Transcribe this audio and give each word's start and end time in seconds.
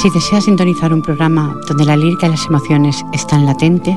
Si 0.00 0.10
deseas 0.10 0.44
sintonizar 0.44 0.92
un 0.92 1.02
programa 1.02 1.58
donde 1.66 1.84
la 1.84 1.96
lírica 1.96 2.28
y 2.28 2.30
las 2.30 2.46
emociones 2.46 3.04
están 3.12 3.44
latentes, 3.44 3.96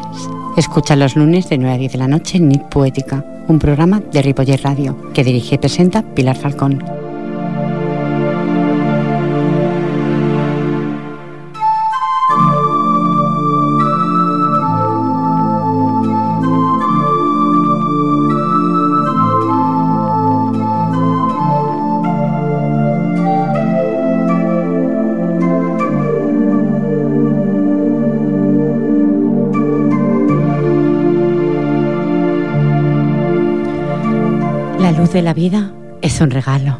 escucha 0.58 0.96
los 0.96 1.16
lunes 1.16 1.48
de 1.48 1.60
9 1.60 1.76
a 1.76 1.78
10 1.78 1.92
de 1.92 1.98
la 2.00 2.08
noche 2.08 2.38
en 2.38 2.50
Nit 2.50 2.64
Poética, 2.64 3.24
un 3.48 3.60
programa 3.60 4.00
de 4.00 4.24
Ripoller 4.24 4.64
Radio 4.64 4.98
que 5.14 5.24
dirige 5.24 5.56
y 5.56 5.58
presenta 5.60 6.02
Pilar 6.02 6.38
Falcón. 6.38 7.01
De 35.14 35.22
la 35.22 35.34
vida 35.34 35.74
es 36.02 36.22
un 36.22 36.32
regalo. 36.32 36.80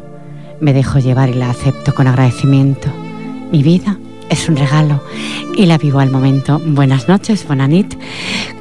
Me 0.60 0.72
dejo 0.72 0.98
llevar 0.98 1.28
y 1.28 1.34
la 1.34 1.50
acepto 1.50 1.94
con 1.94 2.06
agradecimiento. 2.06 2.88
Mi 3.50 3.62
vida 3.62 3.98
es 4.30 4.48
un 4.48 4.56
regalo 4.56 5.02
y 5.54 5.66
la 5.66 5.76
vivo 5.76 5.98
al 5.98 6.10
momento. 6.10 6.58
Buenas 6.64 7.08
noches, 7.08 7.46
Bonanit. 7.46 7.94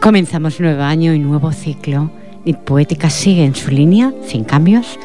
Comenzamos 0.01 0.59
nuevo 0.59 0.81
año 0.81 1.13
y 1.13 1.19
nuevo 1.19 1.53
ciclo. 1.53 2.11
Nit 2.43 2.57
Poética 2.57 3.09
sigue 3.09 3.45
en 3.45 3.55
su 3.55 3.71
línea, 3.71 4.11
sin 4.27 4.43
cambios, 4.43 4.99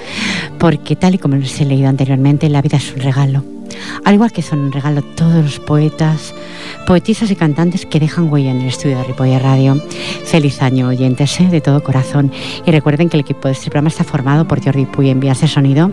porque 0.58 0.96
tal 0.96 1.14
y 1.14 1.18
como 1.18 1.36
les 1.36 1.60
he 1.60 1.64
leído 1.64 1.88
anteriormente, 1.88 2.48
la 2.48 2.62
vida 2.62 2.78
es 2.78 2.92
un 2.92 3.02
regalo. 3.02 3.44
Al 4.04 4.14
igual 4.14 4.32
que 4.32 4.42
son 4.42 4.58
un 4.58 4.72
regalo 4.72 5.02
todos 5.02 5.44
los 5.44 5.60
poetas, 5.60 6.34
poetisas 6.86 7.30
y 7.30 7.36
cantantes 7.36 7.84
que 7.84 8.00
dejan 8.00 8.32
huella 8.32 8.52
en 8.52 8.62
el 8.62 8.68
estudio 8.68 8.98
de 8.98 9.04
Ripolla 9.04 9.38
Radio. 9.38 9.82
Feliz 10.24 10.62
año, 10.62 10.88
oyentes, 10.88 11.38
¿eh? 11.40 11.48
de 11.48 11.60
todo 11.60 11.82
corazón. 11.82 12.32
Y 12.64 12.70
recuerden 12.70 13.08
que 13.08 13.16
el 13.16 13.22
equipo 13.22 13.48
de 13.48 13.52
este 13.52 13.70
programa 13.70 13.88
está 13.88 14.04
formado 14.04 14.46
por 14.46 14.64
Jordi 14.64 14.86
Puy 14.86 15.10
en 15.10 15.20
vías 15.20 15.40
de 15.40 15.48
sonido 15.48 15.90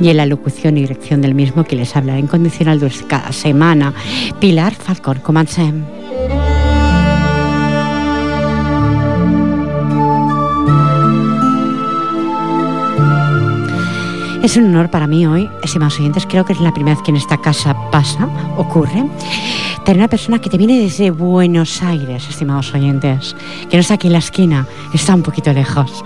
y 0.00 0.08
en 0.08 0.16
la 0.16 0.26
locución 0.26 0.76
y 0.76 0.82
dirección 0.82 1.22
del 1.22 1.34
mismo 1.34 1.64
que 1.64 1.76
les 1.76 1.96
habla 1.96 2.18
en 2.18 2.26
condicional 2.26 2.80
dulce 2.80 3.06
cada 3.06 3.32
semana. 3.32 3.94
Pilar 4.40 4.74
Falcón, 4.74 5.20
comencem. 5.20 5.84
Es 14.42 14.56
un 14.56 14.64
honor 14.64 14.90
para 14.90 15.06
mí 15.06 15.24
hoy, 15.24 15.48
estimados 15.62 16.00
oyentes, 16.00 16.26
creo 16.26 16.44
que 16.44 16.52
es 16.52 16.60
la 16.60 16.74
primera 16.74 16.96
vez 16.96 17.04
que 17.04 17.12
en 17.12 17.16
esta 17.16 17.38
casa 17.38 17.76
pasa, 17.92 18.28
ocurre, 18.56 19.04
tener 19.84 19.98
una 19.98 20.08
persona 20.08 20.40
que 20.40 20.48
te 20.48 20.58
viene 20.58 20.78
desde 20.78 21.10
Buenos 21.10 21.82
Aires, 21.82 22.26
estimados 22.28 22.72
oyentes, 22.74 23.34
que 23.68 23.76
no 23.76 23.80
está 23.80 23.94
aquí 23.94 24.06
en 24.06 24.12
la 24.12 24.18
esquina, 24.20 24.66
está 24.94 25.14
un 25.14 25.22
poquito 25.22 25.52
lejos. 25.52 26.04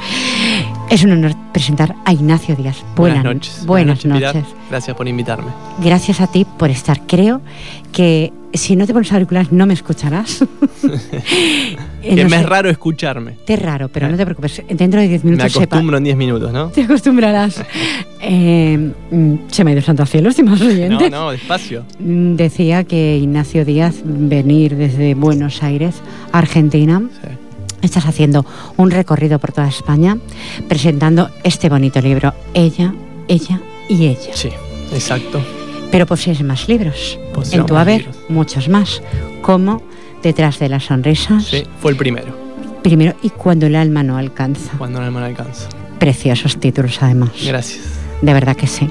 Es 0.89 1.03
un 1.03 1.13
honor 1.13 1.33
presentar 1.53 1.95
a 2.05 2.13
Ignacio 2.13 2.55
Díaz. 2.55 2.85
Buenas, 2.95 3.25
noches. 3.25 3.67
Buenas, 3.67 4.05
noches. 4.05 4.45
Gracias 4.71 4.97
por 4.97 5.09
invitarme. 5.09 5.51
Gracias 5.83 6.21
a 6.21 6.27
ti 6.29 6.45
por 6.45 6.71
estar. 6.71 7.07
Creo 7.07 7.41
que 7.93 8.33
si 8.53 8.77
no 8.77 8.87
te 8.87 8.93
pones 8.93 9.13
auriculares 9.13 9.53
no 9.53 9.67
me 9.67 9.75
escucharás. 9.75 10.45
Eh, 12.09 12.15
que 12.15 12.23
no 12.23 12.31
me 12.31 12.37
es 12.37 12.47
raro 12.47 12.71
escucharme. 12.71 13.33
Te 13.45 13.55
es 13.55 13.63
raro, 13.63 13.89
pero 13.89 14.09
no 14.09 14.17
te 14.17 14.25
preocupes. 14.25 14.63
Dentro 14.69 15.01
de 15.01 15.09
10 15.09 15.25
Me 15.25 15.31
minutos 15.33 15.53
sepa- 15.53 15.65
acostumbro 15.65 15.97
en 15.99 16.05
10 16.05 16.17
minutos, 16.17 16.53
¿no? 16.53 16.69
te 16.69 16.83
acostumbrarás. 16.83 17.63
Eh, 18.29 18.93
mm, 19.11 19.35
se 19.51 19.63
me 19.63 19.71
ha 19.71 19.75
ido 19.75 19.83
santo 19.83 20.03
al 20.03 20.09
cielo, 20.09 20.29
estimados 20.31 20.61
No, 20.61 20.67
oyentes. 20.69 21.11
no, 21.11 21.31
despacio. 21.31 21.85
Mm, 21.99 22.35
Decía 22.37 22.83
que 22.85 23.17
Ignacio 23.19 23.65
Díaz, 23.65 23.97
venir 24.05 24.75
desde 24.77 25.15
Buenos 25.15 25.63
Aires, 25.63 25.97
Argentina, 26.33 27.03
Sí. 27.23 27.29
estás 27.83 28.07
haciendo 28.07 28.45
un 28.77 28.91
recorrido 28.91 29.39
por 29.39 29.53
toda 29.53 29.69
España 29.69 30.17
presentando 30.69 31.31
este 31.45 31.69
bonito 31.69 32.01
libro, 32.01 32.35
Ella, 32.55 32.95
Ella 33.29 33.61
y 33.89 34.07
Ella. 34.07 34.31
Sí, 34.35 34.49
exacto. 34.93 35.41
Pero 35.91 36.07
poseen 36.07 36.47
más 36.47 36.69
libros. 36.69 37.19
Poseemos 37.35 37.65
en 37.65 37.67
tu 37.67 37.77
haber, 37.77 38.03
libros. 38.03 38.17
muchos 38.29 38.69
más, 38.69 39.03
como 39.43 39.83
Detrás 40.23 40.59
de 40.59 40.69
las 40.69 40.85
sonrisas, 40.85 41.45
Sí, 41.45 41.63
fue 41.81 41.93
el 41.93 41.97
primero, 41.97 42.35
primero 42.83 43.15
y 43.23 43.31
Cuando 43.31 43.67
el 43.67 43.77
alma 43.77 44.03
no 44.03 44.17
alcanza. 44.17 44.73
cuando 44.77 44.99
el 44.99 45.05
alma 45.05 45.21
no 45.21 45.27
alcanza. 45.27 45.69
Preciosos 46.01 46.57
títulos 46.59 46.99
además. 47.01 47.31
Gracias. 47.47 47.85
De 48.23 48.33
verdad 48.33 48.57
que 48.57 48.67
sí. 48.67 48.91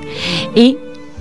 Y 0.56 0.78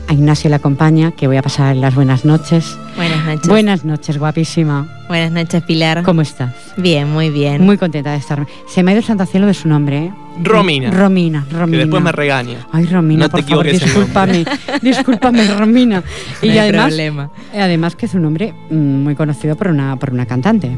a 0.06 0.12
Ignacio 0.12 0.50
le 0.50 0.56
acompaña, 0.56 1.12
que 1.12 1.26
voy 1.26 1.36
a 1.36 1.42
pasar 1.42 1.76
las 1.76 1.94
buenas 1.94 2.24
noches. 2.24 2.76
Buenas 2.96 3.24
noches. 3.24 3.48
Buenas 3.48 3.84
noches, 3.84 4.18
guapísima. 4.18 4.86
Buenas 5.08 5.32
noches, 5.32 5.62
Pilar. 5.62 6.02
¿Cómo 6.02 6.20
estás? 6.22 6.52
Bien, 6.76 7.10
muy 7.10 7.30
bien. 7.30 7.62
Muy 7.62 7.78
contenta 7.78 8.10
de 8.12 8.18
estar. 8.18 8.46
Se 8.68 8.82
me 8.82 8.90
ha 8.90 8.94
ido 8.94 9.00
el 9.00 9.04
santo 9.06 9.24
cielo 9.26 9.46
de 9.46 9.54
su 9.54 9.68
nombre, 9.68 9.98
¿eh? 10.06 10.12
Romina. 10.42 10.90
Romina, 10.90 11.46
Romina. 11.50 11.70
Que 11.78 11.84
después 11.84 12.02
me 12.02 12.12
regaña. 12.12 12.66
Ay, 12.72 12.86
Romina, 12.86 13.20
No 13.24 13.28
te 13.30 13.42
por 13.42 13.42
favor, 13.50 13.66
equivoques 13.66 13.82
el 13.82 13.94
discúlpame. 13.94 14.44
discúlpame, 14.82 15.46
Romina. 15.54 16.02
Y 16.42 16.46
No 16.46 16.52
hay 16.52 16.58
además, 16.58 16.86
problema. 16.88 17.30
además 17.54 17.96
que 17.96 18.06
es 18.06 18.14
un 18.14 18.22
nombre 18.22 18.52
mm, 18.70 18.74
muy 18.74 19.14
conocido 19.14 19.56
por 19.56 19.68
una, 19.68 19.96
por 19.96 20.10
una 20.12 20.26
cantante. 20.26 20.76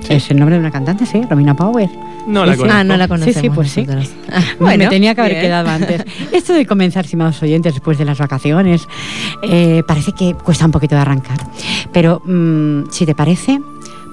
Sí. 0.00 0.14
Es 0.14 0.30
el 0.30 0.38
nombre 0.38 0.56
de 0.56 0.60
una 0.60 0.70
cantante, 0.70 1.06
sí, 1.06 1.22
Romina 1.28 1.54
Power. 1.54 1.88
No 2.26 2.44
la 2.46 2.56
conozco. 2.56 2.78
Ah, 2.78 2.84
no 2.84 2.96
la 2.96 3.08
conocemos 3.08 3.34
Sí, 3.34 3.40
sí, 3.40 3.50
pues 3.50 3.70
sí. 3.70 3.84
nosotros. 3.84 4.10
me 4.60 4.78
tenía 4.88 5.14
que 5.14 5.20
haber 5.20 5.32
bien. 5.32 5.44
quedado 5.44 5.68
antes. 5.68 6.04
Esto 6.32 6.52
de 6.54 6.66
comenzar, 6.66 7.04
estimados 7.04 7.42
oyentes, 7.42 7.74
después 7.74 7.98
de 7.98 8.04
las 8.04 8.18
vacaciones, 8.18 8.86
eh, 9.42 9.82
parece 9.86 10.12
que 10.12 10.34
cuesta 10.34 10.64
un 10.66 10.70
poquito 10.72 10.94
de 10.94 11.00
arrancar. 11.00 11.38
Pero 11.92 12.20
mm, 12.24 12.90
si 12.90 13.06
te 13.06 13.14
parece, 13.14 13.60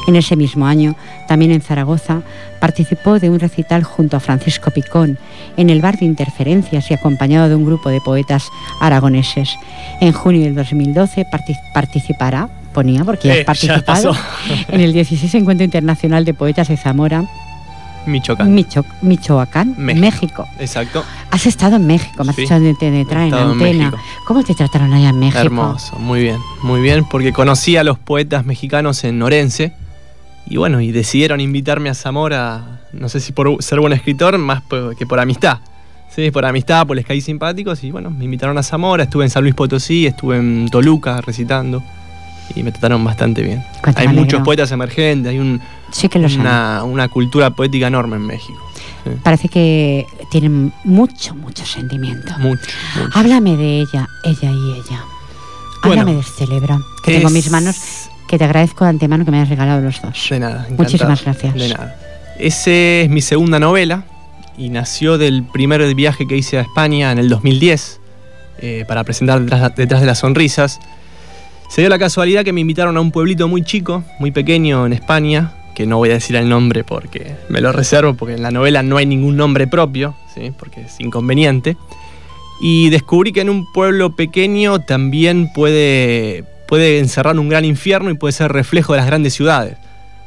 En 0.06 0.16
ese 0.16 0.36
mismo 0.36 0.66
año, 0.66 0.94
también 1.28 1.50
en 1.52 1.60
Zaragoza, 1.62 2.22
participó 2.60 3.18
de 3.18 3.30
un 3.30 3.40
recital 3.40 3.82
junto 3.84 4.16
a 4.16 4.20
Francisco 4.20 4.70
Picón 4.70 5.18
en 5.56 5.70
el 5.70 5.80
bar 5.80 5.98
de 5.98 6.04
Interferencias 6.06 6.90
y 6.90 6.94
acompañado 6.94 7.48
de 7.48 7.54
un 7.54 7.64
grupo 7.64 7.88
de 7.90 8.00
poetas 8.00 8.48
aragoneses. 8.80 9.56
En 10.00 10.12
junio 10.12 10.42
del 10.44 10.54
2012 10.54 11.26
partic- 11.26 11.72
participará, 11.72 12.48
ponía 12.72 13.04
porque 13.04 13.28
ya 13.28 13.34
Eh, 13.34 13.40
has 13.40 13.44
participado, 13.46 14.14
en 14.68 14.80
el 14.80 14.92
16 14.92 15.34
Encuentro 15.34 15.64
Internacional 15.64 16.24
de 16.24 16.34
Poetas 16.34 16.68
de 16.68 16.76
Zamora, 16.76 17.24
Michoacán. 18.06 18.54
Micho- 18.54 18.84
Michoacán, 19.02 19.74
México. 19.78 20.00
México. 20.00 20.48
Exacto. 20.58 21.04
Has 21.30 21.46
estado 21.46 21.76
en 21.76 21.86
México, 21.86 22.22
me 22.24 22.30
has 22.30 22.36
Sí. 22.36 22.42
dicho 22.42 22.60
de, 22.60 22.74
de 22.74 23.04
traen 23.04 23.28
en 23.34 23.40
antena. 23.40 23.92
¿Cómo 24.26 24.42
te 24.42 24.54
trataron 24.54 24.92
allá 24.92 25.10
en 25.10 25.18
México? 25.18 25.38
Hermoso, 25.40 25.96
muy 25.98 26.22
bien, 26.22 26.38
muy 26.62 26.80
bien, 26.80 27.04
porque 27.10 27.32
conocí 27.32 27.76
a 27.76 27.84
los 27.84 27.98
poetas 27.98 28.44
mexicanos 28.44 29.04
en 29.04 29.20
Orense 29.22 29.72
y 30.46 30.56
bueno, 30.56 30.80
y 30.80 30.92
decidieron 30.92 31.40
invitarme 31.40 31.88
a 31.88 31.94
Zamora 31.94 32.80
No 32.92 33.08
sé 33.08 33.18
si 33.20 33.32
por 33.32 33.62
ser 33.62 33.80
buen 33.80 33.92
escritor, 33.92 34.36
más 34.38 34.62
que 34.98 35.06
por 35.06 35.18
amistad. 35.18 35.58
Sí, 36.14 36.30
por 36.30 36.44
amistad, 36.44 36.86
por 36.86 36.94
les 36.94 37.04
caí 37.04 37.20
simpáticos 37.20 37.82
y 37.82 37.90
bueno, 37.90 38.08
me 38.10 38.24
invitaron 38.24 38.56
a 38.56 38.62
Zamora, 38.62 39.02
estuve 39.04 39.24
en 39.24 39.30
San 39.30 39.42
Luis 39.42 39.54
Potosí, 39.56 40.06
estuve 40.06 40.36
en 40.36 40.68
Toluca 40.70 41.20
recitando 41.20 41.82
y 42.54 42.62
me 42.62 42.70
trataron 42.70 43.02
bastante 43.02 43.42
bien. 43.42 43.64
hay 43.96 44.06
muchos 44.08 44.42
poetas 44.42 44.70
emergentes, 44.70 45.30
hay 45.30 45.38
un, 45.40 45.60
una, 46.84 47.08
cultura 47.08 47.50
poética 47.50 47.86
enorme 47.86 48.16
en 48.16 48.26
México. 48.26 48.58
Parece 49.22 49.48
que 49.48 50.06
tienen 50.30 50.72
mucho, 50.84 51.34
mucho 51.34 51.64
sentimiento. 51.66 52.32
Mucho, 52.38 52.62
Háblame 53.12 53.56
de 53.56 53.80
ella, 53.80 54.08
ella 54.24 54.50
y 54.50 54.72
ella. 54.72 55.04
Háblame 55.82 56.14
de 56.14 56.22
Celebra, 56.22 56.78
que 57.02 57.12
tengo 57.12 57.28
en 57.28 57.34
mis 57.34 57.50
manos, 57.50 57.76
que 58.26 58.38
te 58.38 58.44
agradezco 58.44 58.84
de 58.84 58.90
antemano 58.90 59.24
que 59.24 59.30
me 59.30 59.38
hayas 59.38 59.50
regalado 59.50 59.82
los 59.82 60.00
dos. 60.00 60.26
De 60.30 60.40
nada, 60.40 60.66
Muchísimas 60.70 61.22
gracias. 61.22 61.54
De 61.54 61.68
nada. 61.68 61.96
Ese 62.38 63.02
es 63.02 63.10
mi 63.10 63.20
segunda 63.20 63.58
novela 63.58 64.04
y 64.56 64.70
nació 64.70 65.18
del 65.18 65.44
primer 65.44 65.94
viaje 65.94 66.26
que 66.26 66.36
hice 66.36 66.58
a 66.58 66.62
España 66.62 67.12
en 67.12 67.18
el 67.18 67.28
2010 67.28 68.00
eh, 68.58 68.84
para 68.88 69.04
presentar 69.04 69.42
detrás 69.42 70.00
de 70.00 70.06
las 70.06 70.18
sonrisas. 70.18 70.80
Se 71.68 71.80
dio 71.80 71.90
la 71.90 71.98
casualidad 71.98 72.44
que 72.44 72.52
me 72.52 72.60
invitaron 72.60 72.96
a 72.96 73.00
un 73.00 73.10
pueblito 73.10 73.48
muy 73.48 73.62
chico, 73.62 74.04
muy 74.18 74.30
pequeño 74.30 74.86
en 74.86 74.92
España, 74.92 75.52
que 75.74 75.86
no 75.86 75.98
voy 75.98 76.10
a 76.10 76.14
decir 76.14 76.36
el 76.36 76.48
nombre 76.48 76.84
porque 76.84 77.36
me 77.48 77.60
lo 77.60 77.72
reservo, 77.72 78.14
porque 78.14 78.34
en 78.34 78.42
la 78.42 78.50
novela 78.50 78.82
no 78.82 78.96
hay 78.96 79.06
ningún 79.06 79.36
nombre 79.36 79.66
propio, 79.66 80.14
¿sí? 80.34 80.52
porque 80.58 80.82
es 80.82 81.00
inconveniente. 81.00 81.76
Y 82.60 82.90
descubrí 82.90 83.32
que 83.32 83.40
en 83.40 83.50
un 83.50 83.70
pueblo 83.72 84.14
pequeño 84.14 84.78
también 84.78 85.52
puede, 85.52 86.44
puede 86.68 87.00
encerrar 87.00 87.38
un 87.38 87.48
gran 87.48 87.64
infierno 87.64 88.10
y 88.10 88.14
puede 88.14 88.32
ser 88.32 88.52
reflejo 88.52 88.92
de 88.92 88.98
las 88.98 89.06
grandes 89.06 89.34
ciudades, 89.34 89.76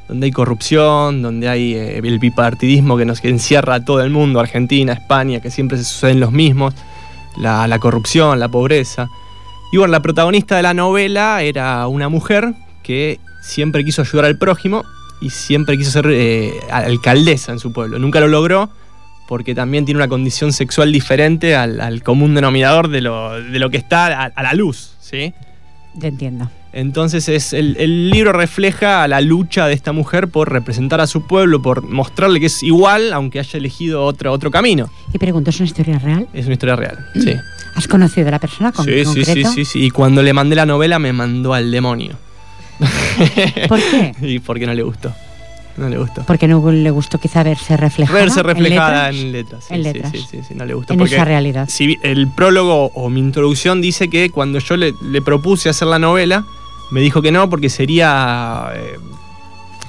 donde 0.09 0.25
hay 0.25 0.31
corrupción, 0.31 1.21
donde 1.21 1.47
hay 1.47 1.73
eh, 1.73 2.00
el 2.00 2.19
bipartidismo 2.19 2.97
que 2.97 3.05
nos 3.05 3.23
encierra 3.23 3.75
a 3.75 3.85
todo 3.85 4.01
el 4.01 4.09
mundo, 4.09 4.39
Argentina, 4.39 4.93
España, 4.93 5.39
que 5.39 5.50
siempre 5.50 5.77
se 5.77 5.85
suceden 5.85 6.19
los 6.19 6.31
mismos, 6.31 6.73
la, 7.38 7.67
la 7.67 7.79
corrupción, 7.79 8.39
la 8.39 8.50
pobreza. 8.50 9.07
Y 9.71 9.77
bueno, 9.77 9.91
la 9.91 10.01
protagonista 10.01 10.57
de 10.57 10.63
la 10.63 10.73
novela 10.73 11.41
era 11.41 11.88
una 11.88 12.09
mujer 12.09 12.53
que 12.83 13.19
siempre 13.41 13.85
quiso 13.85 14.01
ayudar 14.01 14.25
al 14.25 14.38
prójimo 14.38 14.83
y 15.21 15.29
siempre 15.29 15.77
quiso 15.77 15.91
ser 15.91 16.07
eh, 16.09 16.53
alcaldesa 16.71 17.51
en 17.51 17.59
su 17.59 17.71
pueblo. 17.71 17.99
Nunca 17.99 18.19
lo 18.19 18.27
logró 18.27 18.69
porque 19.27 19.53
también 19.53 19.85
tiene 19.85 19.99
una 19.99 20.07
condición 20.07 20.53
sexual 20.53 20.91
diferente 20.91 21.55
al, 21.55 22.01
común 22.01 22.33
denominador 22.33 22.87
de 22.87 23.01
lo, 23.01 23.69
que 23.69 23.77
está 23.77 24.25
a, 24.25 24.43
la 24.43 24.53
luz, 24.53 24.93
¿sí? 24.99 25.33
Te 25.99 26.07
entiendo. 26.07 26.49
Entonces 26.71 27.27
es, 27.27 27.53
el, 27.53 28.09
libro 28.09 28.31
refleja 28.31 29.07
la 29.07 29.19
lucha 29.19 29.67
de 29.67 29.73
esta 29.73 29.91
mujer 29.91 30.27
por 30.27 30.51
representar 30.51 31.01
a 31.01 31.07
su 31.07 31.25
pueblo, 31.27 31.61
por 31.61 31.83
mostrarle 31.83 32.39
que 32.39 32.45
es 32.45 32.63
igual, 32.63 33.13
aunque 33.13 33.39
haya 33.39 33.57
elegido 33.57 34.03
otro, 34.03 34.31
otro 34.31 34.51
camino. 34.51 34.89
Y 35.13 35.17
pregunto, 35.17 35.49
¿es 35.49 35.59
una 35.59 35.67
historia 35.67 35.99
real? 35.99 36.27
Es 36.33 36.45
una 36.45 36.53
historia 36.53 36.75
real, 36.75 36.97
sí. 37.15 37.33
¿Has 37.75 37.87
conocido 37.87 38.27
a 38.27 38.31
la 38.31 38.39
persona 38.39 38.71
con 38.71 38.85
sí, 38.85 39.05
sí, 39.05 39.23
sí, 39.23 39.43
sí, 39.43 39.65
sí. 39.65 39.85
Y 39.85 39.89
cuando 39.91 40.23
le 40.23 40.33
mandé 40.33 40.55
la 40.55 40.65
novela 40.65 40.99
me 40.99 41.13
mandó 41.13 41.53
al 41.53 41.69
demonio. 41.69 42.17
¿Por 43.68 43.79
qué? 43.79 44.13
y 44.21 44.39
porque 44.39 44.65
no 44.65 44.74
le 44.74 44.83
gustó. 44.83 45.13
No 45.77 45.89
le 45.89 45.97
gustó. 45.97 46.24
Porque 46.24 46.47
no 46.47 46.71
le 46.71 46.89
gustó 46.89 47.19
quizá 47.19 47.44
verse 47.44 47.77
reflejada. 47.77 48.19
Verse 48.19 48.41
reflejada 48.41 49.09
en 49.09 49.31
letras. 49.31 49.65
En 49.69 49.83
letras. 49.83 50.12
Sí, 50.12 50.25
sí, 50.29 50.39
sí, 50.47 50.56
no 50.56 50.65
le 50.65 50.74
gustó. 50.74 50.94
En 50.94 51.01
esa 51.01 51.24
realidad. 51.24 51.69
Si 51.69 51.97
el 52.01 52.27
prólogo 52.27 52.88
o 52.95 53.09
mi 53.09 53.19
introducción 53.19 53.79
dice 53.79 54.09
que 54.09 54.31
cuando 54.31 54.57
yo 54.57 54.75
le, 54.75 54.94
propuse 55.21 55.69
hacer 55.69 55.88
la 55.88 56.00
novela, 56.00 56.45
me 56.89 57.00
dijo 57.00 57.21
que 57.21 57.31
no 57.31 57.50
porque 57.50 57.69
sería. 57.69 58.71
Eh, 58.75 58.97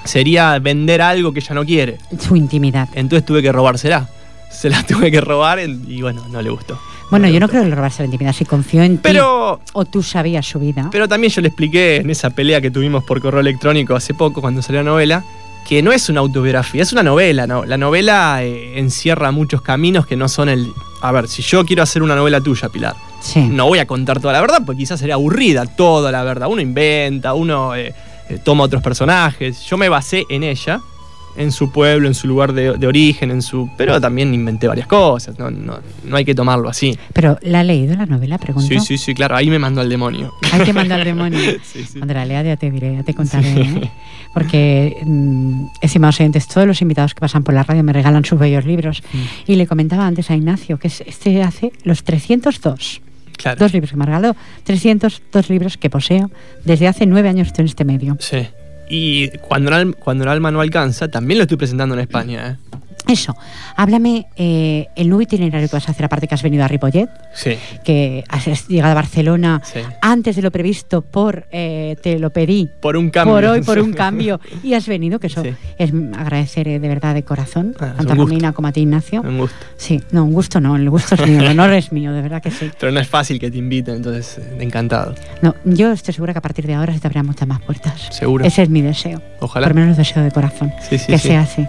sería 0.05 0.59
vender 0.59 1.01
algo 1.01 1.33
que 1.33 1.41
ella 1.41 1.55
no 1.55 1.65
quiere. 1.65 1.99
Su 2.19 2.37
intimidad. 2.37 2.91
Entonces 2.93 3.25
tuve 3.25 3.41
que 3.41 3.51
robársela. 3.51 4.11
Se 4.51 4.69
la 4.69 4.83
tuve 4.87 5.11
que 5.11 5.23
robar 5.23 5.59
y 5.61 6.03
bueno, 6.03 6.27
no 6.29 6.43
le 6.43 6.51
gustó. 6.51 6.79
Bueno, 7.11 7.29
yo 7.29 7.41
no 7.41 7.49
creo 7.49 7.63
que 7.63 7.71
le 7.71 7.75
robase 7.75 8.05
intimidad, 8.05 8.33
si 8.33 8.45
confío 8.45 8.83
en 8.83 8.99
ti. 8.99 9.17
O 9.19 9.85
tú 9.85 10.03
sabías 10.03 10.47
su 10.47 10.59
vida. 10.59 10.89
Pero 10.91 11.09
también 11.09 11.33
yo 11.33 11.41
le 11.41 11.49
expliqué 11.49 11.97
en 11.97 12.11
esa 12.11 12.31
pelea 12.31 12.61
que 12.61 12.71
tuvimos 12.71 13.05
por 13.05 13.21
correo 13.21 13.41
electrónico 13.41 13.95
hace 13.95 14.15
poco, 14.15 14.41
cuando 14.41 14.61
salió 14.61 14.83
la 14.83 14.91
novela, 14.91 15.25
que 15.67 15.83
no 15.83 15.93
es 15.93 16.09
una 16.09 16.21
autobiografía, 16.21 16.83
es 16.83 16.93
una 16.93 17.03
novela. 17.03 17.47
¿no? 17.47 17.65
La 17.65 17.79
novela 17.79 18.43
eh, 18.43 18.79
encierra 18.79 19.31
muchos 19.33 19.63
caminos 19.63 20.07
que 20.07 20.17
no 20.17 20.29
son 20.29 20.49
el. 20.49 20.69
A 21.01 21.13
ver, 21.13 21.29
si 21.29 21.43
yo 21.43 21.65
quiero 21.65 21.83
hacer 21.83 22.03
una 22.03 22.17
novela 22.17 22.41
tuya, 22.41 22.69
Pilar, 22.69 22.97
no 23.37 23.67
voy 23.67 23.79
a 23.79 23.87
contar 23.87 24.21
toda 24.21 24.33
la 24.33 24.41
verdad, 24.41 24.63
porque 24.67 24.81
quizás 24.81 24.99
sería 24.99 25.15
aburrida 25.15 25.65
toda 25.65 26.11
la 26.13 26.25
verdad. 26.25 26.49
Uno 26.51 26.61
inventa, 26.61 27.35
uno 27.35 27.75
eh, 27.75 27.95
eh, 28.29 28.39
toma 28.43 28.65
otros 28.65 28.83
personajes. 28.83 29.65
Yo 29.65 29.77
me 29.77 29.89
basé 29.89 30.25
en 30.29 30.43
ella 30.43 30.81
en 31.39 31.53
su 31.53 31.71
pueblo, 31.71 32.09
en 32.09 32.15
su 32.15 32.27
lugar 32.27 32.53
de, 32.53 32.87
origen, 32.87 33.31
en 33.31 33.43
su. 33.43 33.71
Pero 33.77 34.01
también 34.01 34.35
inventé 34.35 34.67
varias 34.67 34.89
cosas, 34.89 35.39
no, 35.39 35.51
no, 35.51 35.79
no, 36.05 36.17
hay 36.17 36.25
que 36.25 36.35
tomarlo 36.35 36.69
así. 36.69 36.99
Pero 37.13 37.39
¿la 37.43 37.61
ha 37.61 37.65
leído 37.65 37.97
la 37.97 38.07
novela? 38.07 38.39
Pregunto. 38.39 38.69
Sí, 38.69 38.81
sí, 38.81 38.99
sí, 38.99 39.15
claro, 39.15 39.37
ahí 39.37 39.49
me 39.49 39.59
mandó 39.59 39.81
al 39.81 39.89
demonio. 39.89 40.35
Ahí 40.53 40.65
te 40.65 40.73
mandó 40.73 40.95
al 40.95 41.05
demonio. 41.05 41.39
sí, 41.63 41.85
sí. 41.85 41.99
Cuando 41.99 42.15
la 42.15 42.25
lea 42.25 42.43
ya 42.43 42.57
te 42.57 42.71
diré, 42.71 42.97
ya 42.97 43.05
te 43.05 43.15
contaré. 43.15 43.49
¿eh? 43.49 43.91
Porque, 44.35 44.97
mm, 45.05 45.67
estimados 45.81 46.21
oyentes, 46.21 46.49
todos 46.49 46.67
los 46.67 46.83
invitados 46.83 47.15
que 47.15 47.21
pasan 47.21 47.45
por 47.45 47.55
la 47.55 47.63
radio 47.63 47.85
me 47.85 47.93
regalan 47.93 48.25
sus 48.25 48.39
bellos 48.39 48.65
libros. 48.65 49.03
Mm. 49.13 49.53
Y 49.53 49.57
le 49.57 49.67
comentaba 49.67 50.07
antes 50.07 50.31
a 50.31 50.35
Ignacio 50.35 50.79
que 50.79 50.89
este 50.89 51.43
hace 51.43 51.73
los 51.85 52.03
302. 52.03 53.01
Claro. 53.37 53.61
Dos 53.61 53.73
libros 53.73 53.93
que 53.93 53.97
me 53.97 54.03
ha 54.03 54.07
regalado, 54.07 54.37
302 54.65 55.49
libros 55.49 55.77
que 55.77 55.89
poseo 55.89 56.29
desde 56.65 56.89
hace 56.89 57.07
nueve 57.07 57.29
años 57.29 57.47
estoy 57.47 57.63
en 57.63 57.69
este 57.69 57.85
medio. 57.85 58.17
Sí. 58.19 58.49
Y 58.89 59.29
cuando 59.39 59.77
el, 59.77 59.95
cuando 59.97 60.25
el 60.25 60.31
alma 60.31 60.51
no 60.51 60.61
alcanza, 60.61 61.09
también 61.09 61.39
lo 61.39 61.43
estoy 61.43 61.57
presentando 61.57 61.95
en 61.95 62.01
España. 62.01 62.51
¿eh? 62.51 62.79
Eso, 63.09 63.35
háblame 63.75 64.27
eh, 64.37 64.89
el 64.95 65.09
nuevo 65.09 65.23
itinerario 65.23 65.67
que 65.67 65.77
vas 65.77 65.89
a 65.89 65.93
hacer, 65.93 66.05
aparte 66.05 66.29
que 66.29 66.35
has 66.35 66.43
venido 66.43 66.63
a 66.63 66.69
Ripollet, 66.69 67.09
sí. 67.33 67.57
que 67.83 68.23
has 68.29 68.69
llegado 68.69 68.93
a 68.93 68.95
Barcelona 68.95 69.63
antes 70.03 70.37
de 70.37 70.43
lo 70.43 70.51
previsto 70.51 71.01
por, 71.01 71.47
eh, 71.51 71.97
te 72.03 72.19
lo 72.19 72.29
pedí. 72.29 72.69
Por 72.83 72.99
un 72.99 73.09
cambio. 73.09 73.35
Por 73.35 73.45
hoy, 73.47 73.63
por 73.65 73.79
un 73.79 73.95
cambio. 73.95 74.39
y 74.63 74.75
has 74.75 74.87
venido, 74.87 75.19
que 75.21 75.29
eso 75.29 75.43
es 75.79 75.91
agradecer 76.19 76.69
eh, 76.69 76.79
de 76.79 76.87
verdad 76.87 77.15
de 77.15 77.23
corazón, 77.23 77.75
ah, 77.81 77.95
tanto 77.97 78.13
a 78.13 78.17
Romina 78.17 78.53
como 78.53 78.69
a 78.69 78.73
ti, 78.73 78.81
Ignacio. 78.83 79.23
Un 79.23 79.39
gusto. 79.39 79.57
Sí, 79.79 80.03
no, 80.11 80.25
un 80.25 80.35
gusto 80.35 80.61
no, 80.61 80.77
el 80.77 80.91
gusto 80.91 81.15
es 81.15 81.27
mío, 81.27 81.41
el 81.41 81.47
honor 81.47 81.73
es 81.73 81.91
mío, 81.93 82.13
de 82.13 82.21
verdad 82.21 82.43
que 82.43 82.51
sí. 82.51 82.71
Pero 82.79 82.93
no 82.93 83.01
es 83.01 83.09
fácil 83.09 83.41
que 83.41 83.51
te 83.51 83.57
inviten, 83.57 83.97
entonces, 83.97 84.39
encantado. 84.59 85.15
No, 85.41 85.55
yo 85.65 85.93
estoy 85.93 86.13
segura 86.13 86.35
que 86.35 86.41
a 86.41 86.43
partir 86.43 86.67
de 86.67 86.75
ahora 86.75 86.93
se 86.93 87.01
te 87.01 87.07
abrirán 87.07 87.25
muchas 87.25 87.49
más 87.49 87.63
puertas. 87.63 88.09
Seguro. 88.11 88.45
Ese 88.45 88.65
es 88.65 88.69
mi 88.69 88.83
deseo. 88.83 89.23
Ojalá. 89.41 89.67
Por 89.67 89.77
lo 89.77 89.81
menos 89.81 89.97
deseo 89.97 90.23
de 90.23 90.31
corazón. 90.31 90.75
Sí, 90.91 90.99
sí, 90.99 91.07
que 91.07 91.19
sea 91.19 91.41
así. 91.41 91.67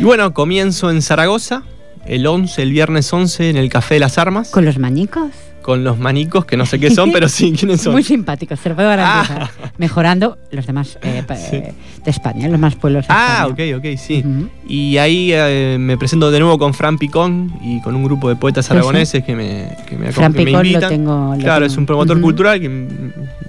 Y 0.00 0.02
bueno, 0.02 0.34
comienzo 0.34 0.79
en 0.88 1.02
Zaragoza, 1.02 1.64
el 2.06 2.26
11, 2.26 2.62
el 2.62 2.70
viernes 2.72 3.12
11, 3.12 3.50
en 3.50 3.56
el 3.56 3.68
Café 3.68 3.94
de 3.94 4.00
las 4.00 4.16
Armas. 4.16 4.50
¿Con 4.50 4.64
los 4.64 4.78
manicos? 4.78 5.30
Con 5.60 5.84
los 5.84 5.98
manicos, 5.98 6.46
que 6.46 6.56
no 6.56 6.64
sé 6.64 6.78
qué 6.80 6.90
son, 6.90 7.12
pero 7.12 7.28
sí, 7.28 7.52
¿quiénes 7.52 7.82
son? 7.82 7.92
Muy 7.92 8.02
simpáticos, 8.02 8.58
se 8.60 8.70
lo 8.70 8.76
puedo 8.76 8.88
garantizar. 8.88 9.42
Ah. 9.42 9.70
Mejorando 9.76 10.38
los 10.50 10.66
demás 10.66 10.98
eh, 11.02 11.22
eh, 11.52 11.74
de 12.02 12.10
España, 12.10 12.48
los 12.48 12.58
más 12.58 12.76
pueblos 12.76 13.06
de 13.06 13.12
Ah, 13.12 13.48
ok, 13.50 13.60
ok, 13.76 13.98
sí. 13.98 14.24
Y 14.66 14.96
ahí 14.96 15.32
eh, 15.32 15.76
me 15.78 15.98
presento 15.98 16.30
de 16.30 16.40
nuevo 16.40 16.58
con 16.58 16.72
Fran 16.72 16.96
Picón 16.96 17.52
y 17.62 17.82
con 17.82 17.94
un 17.94 18.04
grupo 18.04 18.28
de 18.28 18.36
poetas 18.36 18.70
aragoneses 18.70 19.22
que 19.22 19.36
me, 19.36 19.76
que 19.86 19.96
me, 19.96 20.12
Fran 20.12 20.32
Picón 20.32 20.72
Lo 20.72 20.88
tengo, 20.88 21.36
claro, 21.38 21.66
es 21.66 21.76
un 21.76 21.84
promotor 21.84 22.18
cultural 22.20 22.60
que 22.60 22.88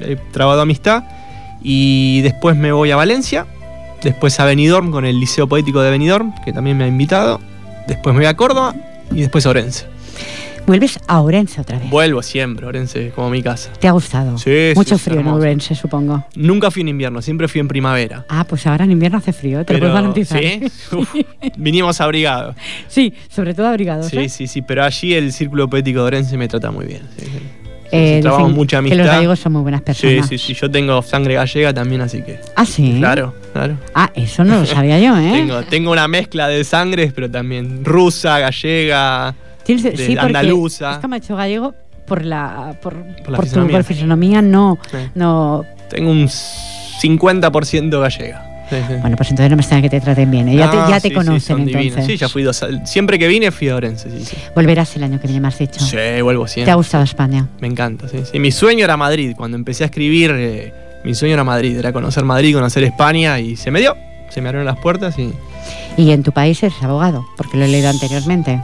he 0.02 0.16
trabado 0.32 0.62
amistad. 0.62 1.04
Y 1.64 2.22
después 2.22 2.58
me 2.58 2.72
voy 2.72 2.90
a 2.90 2.96
Valencia 2.96 3.46
Después 4.04 4.40
a 4.40 4.46
Benidorm 4.46 4.92
con 4.92 5.06
el 5.06 5.20
Liceo 5.20 5.48
Poético 5.48 5.82
de 5.82 5.92
Benidorm, 5.92 6.34
que 6.44 6.52
también 6.52 6.78
me 6.78 6.86
ha 6.86 6.88
invitado. 6.88 7.40
Después 7.88 8.14
me 8.14 8.22
voy 8.22 8.28
a 8.28 8.36
Córdoba 8.36 8.76
y 9.12 9.22
después 9.22 9.46
a 9.46 9.50
Orense. 9.50 9.86
¿Vuelves 10.66 11.00
a 11.08 11.22
Orense 11.22 11.62
otra 11.62 11.80
vez? 11.80 11.90
Vuelvo 11.90 12.22
siempre, 12.22 12.66
Orense 12.66 13.08
es 13.08 13.14
como 13.14 13.30
mi 13.30 13.42
casa. 13.42 13.72
¿Te 13.74 13.88
ha 13.88 13.92
gustado? 13.92 14.38
Sí, 14.38 14.72
Mucho 14.76 14.98
frío 14.98 15.20
en 15.20 15.28
Orense, 15.28 15.76
supongo. 15.76 16.24
Nunca 16.36 16.72
fui 16.72 16.82
en 16.82 16.90
invierno, 16.90 17.22
siempre 17.22 17.48
fui 17.48 17.60
en 17.60 17.68
primavera. 17.68 18.26
Ah, 18.30 18.46
pues 18.48 18.66
ahora 18.68 18.86
en 18.86 18.92
invierno 18.92 19.18
hace 19.18 19.34
frío, 19.34 19.66
te 19.66 19.74
lo 19.74 19.80
puedo 19.80 19.94
garantizar. 19.94 20.40
¿Sí? 20.40 20.62
vinimos 21.58 22.00
abrigados. 22.00 22.56
Sí, 22.88 23.14
sobre 23.30 23.54
todo 23.54 23.68
abrigados. 23.68 24.08
Sí, 24.08 24.18
¿eh? 24.18 24.30
sí, 24.30 24.48
sí, 24.48 24.62
pero 24.62 24.84
allí 24.84 25.14
el 25.14 25.34
Círculo 25.34 25.70
Poético 25.70 26.00
de 26.02 26.06
Orense 26.06 26.38
me 26.38 26.48
trata 26.48 26.72
muy 26.72 26.86
bien. 26.86 27.02
Sí, 27.18 27.26
eh, 27.92 28.20
trabajamos 28.22 28.54
mucha 28.54 28.78
amistad. 28.78 28.98
Que 28.98 29.04
los 29.04 29.14
gallegos 29.14 29.40
son 29.40 29.54
muy 29.54 29.62
buenas 29.62 29.82
personas. 29.82 30.28
Sí, 30.28 30.38
sí, 30.38 30.54
sí. 30.54 30.60
Yo 30.60 30.72
tengo 30.72 31.02
sangre 31.02 31.36
gallega 31.36 31.74
también, 31.74 32.02
así 32.02 32.22
que. 32.22 32.40
Ah, 32.56 32.66
sí. 32.66 32.96
Claro, 32.98 33.34
claro. 33.54 33.78
Ah, 33.94 34.12
eso 34.16 34.44
no 34.44 34.60
lo 34.62 34.66
sabía 34.66 35.00
yo, 35.00 35.18
¿eh? 35.18 35.32
tengo, 35.34 35.62
tengo 35.64 35.92
una 35.92 36.08
mezcla 36.08 36.48
de 36.48 36.64
sangres, 36.64 37.12
pero 37.14 37.30
también 37.30 37.84
rusa, 37.84 38.40
gallega, 38.40 39.36
de, 39.66 39.98
sí, 39.98 40.18
andaluza. 40.18 41.00
Es 41.04 41.24
hecho 41.24 41.36
gallego 41.36 41.74
por 42.06 42.26
la 42.26 42.78
por, 42.82 42.96
por, 43.24 43.32
la 43.32 43.42
fisonomía. 43.42 43.84
fisonomía, 43.84 44.42
no, 44.42 44.80
no. 45.16 45.66
Tengo 45.90 46.12
un 46.12 46.28
50% 46.28 48.00
gallega. 48.00 48.51
Bueno, 49.02 49.16
pues 49.18 49.30
entonces 49.30 49.50
no 49.50 49.56
me 49.56 49.62
extraña 49.62 49.82
que 49.82 49.90
te 49.90 50.02
traten 50.02 50.32
bien. 50.32 50.48
¿eh? 50.50 50.56
Ya, 50.56 50.70
te, 50.70 50.78
ya 50.78 51.00
te 51.00 51.14
conocen 51.14 51.60
entonces. 51.60 52.06
Sí, 52.06 52.18
ya 52.18 52.30
fui 52.30 52.44
dos. 52.44 52.66
Siempre 52.86 53.20
que 53.20 53.28
vine 53.28 53.52
fui 53.52 53.70
a 53.70 53.76
Orense. 53.76 54.10
Volverás 54.56 54.96
el 54.96 55.04
año 55.04 55.20
que 55.20 55.28
viene, 55.28 55.42
me 55.42 55.48
has 55.48 55.58
dicho. 55.58 55.80
Sí, 55.80 55.98
vuelvo 56.22 56.48
siempre. 56.48 56.66
¿Te 56.66 56.72
ha 56.72 56.76
gustado 56.76 57.04
España? 57.04 57.48
Me 57.60 57.68
encanta, 57.68 58.08
sí. 58.08 58.20
sí. 58.32 58.40
Mi 58.40 58.52
sueño 58.52 58.86
era 58.86 58.98
Madrid. 58.98 59.34
Cuando 59.36 59.58
empecé 59.58 59.84
a 59.84 59.88
escribir, 59.88 60.32
eh, 60.36 60.74
mi 61.04 61.16
sueño 61.16 61.34
era 61.34 61.44
Madrid. 61.44 61.78
Era 61.78 61.92
conocer 61.92 62.24
Madrid, 62.24 62.54
conocer 62.54 62.84
España 62.84 63.40
y 63.40 63.56
se 63.56 63.72
me 63.72 63.80
dio. 63.80 63.96
Se 64.30 64.42
me 64.42 64.50
abrieron 64.50 64.66
las 64.66 64.80
puertas 64.80 65.18
y. 65.20 65.34
Y 65.98 66.12
en 66.12 66.24
tu 66.24 66.32
país 66.32 66.62
eres 66.64 66.82
abogado, 66.82 67.26
porque 67.38 67.58
lo 67.58 67.66
he 67.66 67.68
leído 67.68 67.90
anteriormente. 67.90 68.62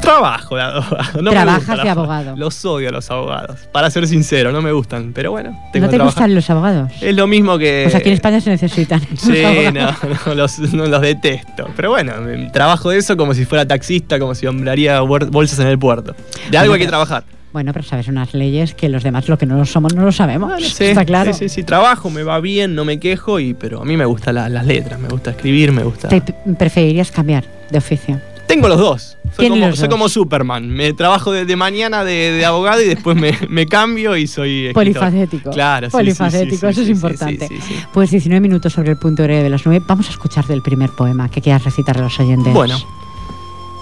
Trabajo 0.00 0.56
de 0.56 0.62
abogado. 0.62 1.22
No 1.22 1.30
Trabajas 1.30 1.82
de 1.82 1.88
abogado. 1.88 2.36
Los 2.36 2.64
odio 2.64 2.88
a 2.88 2.92
los 2.92 3.10
abogados. 3.10 3.60
Para 3.72 3.90
ser 3.90 4.06
sincero, 4.06 4.52
no 4.52 4.62
me 4.62 4.72
gustan. 4.72 5.12
Pero 5.12 5.30
bueno, 5.30 5.58
tengo 5.72 5.86
¿No 5.86 5.90
te 5.90 5.98
gustan 5.98 6.34
los 6.34 6.48
abogados? 6.50 6.92
Es 7.00 7.14
lo 7.14 7.26
mismo 7.26 7.58
que. 7.58 7.82
Pues 7.84 7.94
aquí 7.94 8.08
en 8.08 8.14
España 8.14 8.40
se 8.40 8.50
necesitan. 8.50 9.00
Sí, 9.16 9.42
no, 9.72 9.94
no, 10.26 10.34
los, 10.34 10.58
los 10.58 11.00
detesto. 11.00 11.68
Pero 11.76 11.90
bueno, 11.90 12.12
trabajo 12.52 12.90
de 12.90 12.98
eso 12.98 13.16
como 13.16 13.34
si 13.34 13.44
fuera 13.44 13.66
taxista, 13.66 14.18
como 14.18 14.34
si 14.34 14.46
hombraría 14.46 15.00
bolsas 15.00 15.58
en 15.58 15.66
el 15.66 15.78
puerto. 15.78 16.14
De 16.50 16.58
algo 16.58 16.74
hay 16.74 16.80
que 16.80 16.86
trabajar. 16.86 17.24
Bueno, 17.52 17.72
pero 17.72 17.84
sabes 17.84 18.08
unas 18.08 18.34
leyes 18.34 18.74
que 18.74 18.90
los 18.90 19.02
demás 19.02 19.28
lo 19.28 19.38
que 19.38 19.46
no 19.46 19.64
somos 19.64 19.94
no 19.94 20.04
lo 20.04 20.12
sabemos. 20.12 20.62
sí, 20.62 20.84
está 20.84 21.06
claro. 21.06 21.32
Sí, 21.32 21.48
sí, 21.48 21.48
sí, 21.48 21.64
trabajo, 21.64 22.10
me 22.10 22.22
va 22.22 22.38
bien, 22.40 22.74
no 22.74 22.84
me 22.84 23.00
quejo, 23.00 23.40
y, 23.40 23.54
pero 23.54 23.80
a 23.80 23.84
mí 23.84 23.96
me 23.96 24.04
gustan 24.04 24.34
las 24.34 24.66
letras, 24.66 25.00
me 25.00 25.08
gusta 25.08 25.30
escribir, 25.30 25.72
me 25.72 25.82
gusta. 25.82 26.08
¿Te 26.08 26.20
preferirías 26.58 27.10
cambiar 27.10 27.44
de 27.70 27.78
oficio? 27.78 28.20
Tengo 28.46 28.68
los 28.68 28.78
dos. 28.78 29.16
Soy, 29.36 29.48
como, 29.48 29.76
soy 29.76 29.88
como, 29.88 30.08
Superman. 30.08 30.68
Me 30.68 30.92
trabajo 30.92 31.32
de, 31.32 31.56
mañana 31.56 32.04
de, 32.04 32.44
abogado 32.44 32.80
y 32.80 32.86
después 32.86 33.16
me, 33.48 33.66
cambio 33.66 34.16
y 34.16 34.26
soy. 34.26 34.70
Polifacético. 34.72 35.50
Claro, 35.50 35.90
Polifacético, 35.90 36.68
eso 36.68 36.82
es 36.82 36.88
importante. 36.88 37.48
Pues 37.92 38.10
19 38.10 38.40
minutos 38.40 38.72
sobre 38.72 38.92
el 38.92 38.98
punto 38.98 39.24
de 39.24 39.50
las 39.50 39.66
9. 39.66 39.84
Vamos 39.86 40.08
a 40.08 40.10
escuchar 40.10 40.46
del 40.46 40.62
primer 40.62 40.90
poema 40.90 41.28
que 41.28 41.42
quieras 41.42 41.64
recitar 41.64 41.98
a 41.98 42.02
los 42.02 42.18
oyentes. 42.18 42.52
Bueno, 42.52 42.78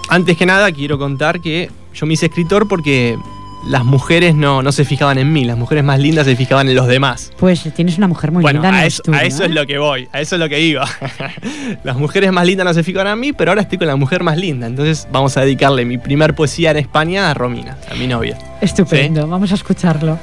antes 0.09 0.37
que 0.37 0.45
nada 0.45 0.71
quiero 0.71 0.97
contar 0.97 1.39
que 1.41 1.69
yo 1.93 2.05
me 2.05 2.13
hice 2.13 2.25
escritor 2.25 2.67
porque 2.67 3.17
las 3.65 3.83
mujeres 3.83 4.35
no, 4.35 4.61
no 4.61 4.71
se 4.71 4.85
fijaban 4.85 5.17
en 5.17 5.33
mí, 5.33 5.43
las 5.43 5.57
mujeres 5.57 5.83
más 5.83 5.99
lindas 5.99 6.25
se 6.25 6.35
fijaban 6.35 6.69
en 6.69 6.75
los 6.75 6.87
demás. 6.87 7.31
Pues 7.37 7.63
tienes 7.75 7.97
una 7.97 8.07
mujer 8.07 8.31
muy 8.31 8.43
linda. 8.43 8.69
a, 8.69 8.85
eso, 8.85 9.01
a 9.11 9.23
eso 9.23 9.43
es 9.43 9.51
lo 9.51 9.65
que 9.65 9.77
voy, 9.77 10.07
a 10.11 10.21
eso 10.21 10.35
es 10.35 10.39
lo 10.39 10.47
que 10.47 10.59
iba. 10.61 10.87
las 11.83 11.97
mujeres 11.97 12.31
más 12.31 12.45
lindas 12.45 12.65
no 12.65 12.73
se 12.73 12.83
fijaban 12.83 13.13
en 13.13 13.19
mí, 13.19 13.33
pero 13.33 13.51
ahora 13.51 13.61
estoy 13.61 13.77
con 13.77 13.87
la 13.87 13.95
mujer 13.95 14.23
más 14.23 14.37
linda. 14.37 14.67
Entonces 14.67 15.07
vamos 15.11 15.35
a 15.37 15.41
dedicarle 15.41 15.83
mi 15.85 15.97
primer 15.97 16.35
poesía 16.35 16.71
en 16.71 16.77
España 16.77 17.31
a 17.31 17.33
Romina, 17.33 17.77
a 17.89 17.95
mi 17.95 18.07
novia. 18.07 18.37
Estupendo, 18.61 19.27
vamos 19.27 19.51
a 19.51 19.55
escucharlo. 19.55 20.19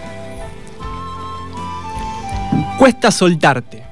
Cuesta 2.79 3.11
soltarte, 3.11 3.83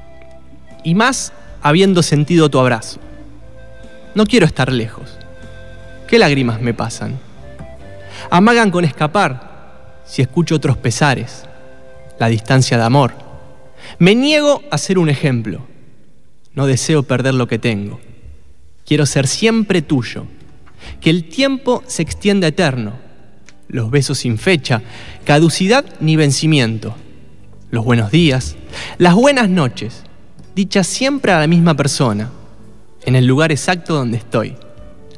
y 0.85 0.95
más 0.95 1.33
habiendo 1.63 2.03
sentido 2.03 2.51
tu 2.51 2.59
abrazo. 2.59 3.01
No 4.15 4.27
quiero 4.27 4.47
estar 4.47 4.73
lejos. 4.73 5.17
¿Qué 6.09 6.19
lágrimas 6.19 6.61
me 6.61 6.75
pasan? 6.75 7.19
Amagan 8.31 8.71
con 8.71 8.85
escapar 8.85 10.03
si 10.05 10.23
escucho 10.23 10.55
otros 10.55 10.77
pesares, 10.77 11.45
la 12.21 12.29
distancia 12.29 12.77
de 12.77 12.85
amor. 12.85 13.13
Me 13.99 14.15
niego 14.15 14.63
a 14.71 14.79
ser 14.79 14.99
un 14.99 15.09
ejemplo. 15.09 15.67
No 16.55 16.67
deseo 16.67 17.03
perder 17.03 17.35
lo 17.35 17.49
que 17.49 17.59
tengo. 17.59 18.01
Quiero 18.87 19.05
ser 19.07 19.27
siempre 19.27 19.83
tuyo. 19.83 20.27
Que 21.01 21.11
el 21.11 21.29
tiempo 21.29 21.83
se 21.89 22.03
extienda 22.03 22.47
eterno. 22.47 22.93
Los 23.69 23.91
besos 23.91 24.19
sin 24.19 24.39
fecha, 24.39 24.83
caducidad 25.25 25.85
ni 26.01 26.15
vencimiento. 26.15 26.95
Los 27.71 27.85
buenos 27.85 28.11
días, 28.11 28.57
las 28.99 29.15
buenas 29.15 29.49
noches, 29.49 30.03
dichas 30.57 30.89
siempre 30.89 31.33
a 31.33 31.39
la 31.39 31.47
misma 31.47 31.75
persona, 31.77 32.31
en 33.05 33.15
el 33.15 33.27
lugar 33.27 33.53
exacto 33.53 33.95
donde 33.95 34.19
estoy, 34.19 34.57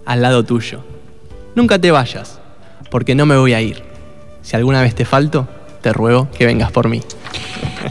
al 0.05 0.21
lado 0.21 0.45
tuyo. 0.45 0.85
Nunca 1.55 1.79
te 1.79 1.91
vayas 1.91 2.42
porque 2.93 3.15
no 3.15 3.25
me 3.25 3.39
voy 3.39 3.55
a 3.55 3.61
ir. 3.63 3.83
Si 4.43 4.55
alguna 4.55 4.83
vez 4.83 4.95
te 4.95 5.07
falto, 5.07 5.49
te 5.81 5.95
ruego 5.95 6.29
que 6.31 6.45
vengas 6.45 6.71
por 6.71 6.91
mí. 6.91 7.01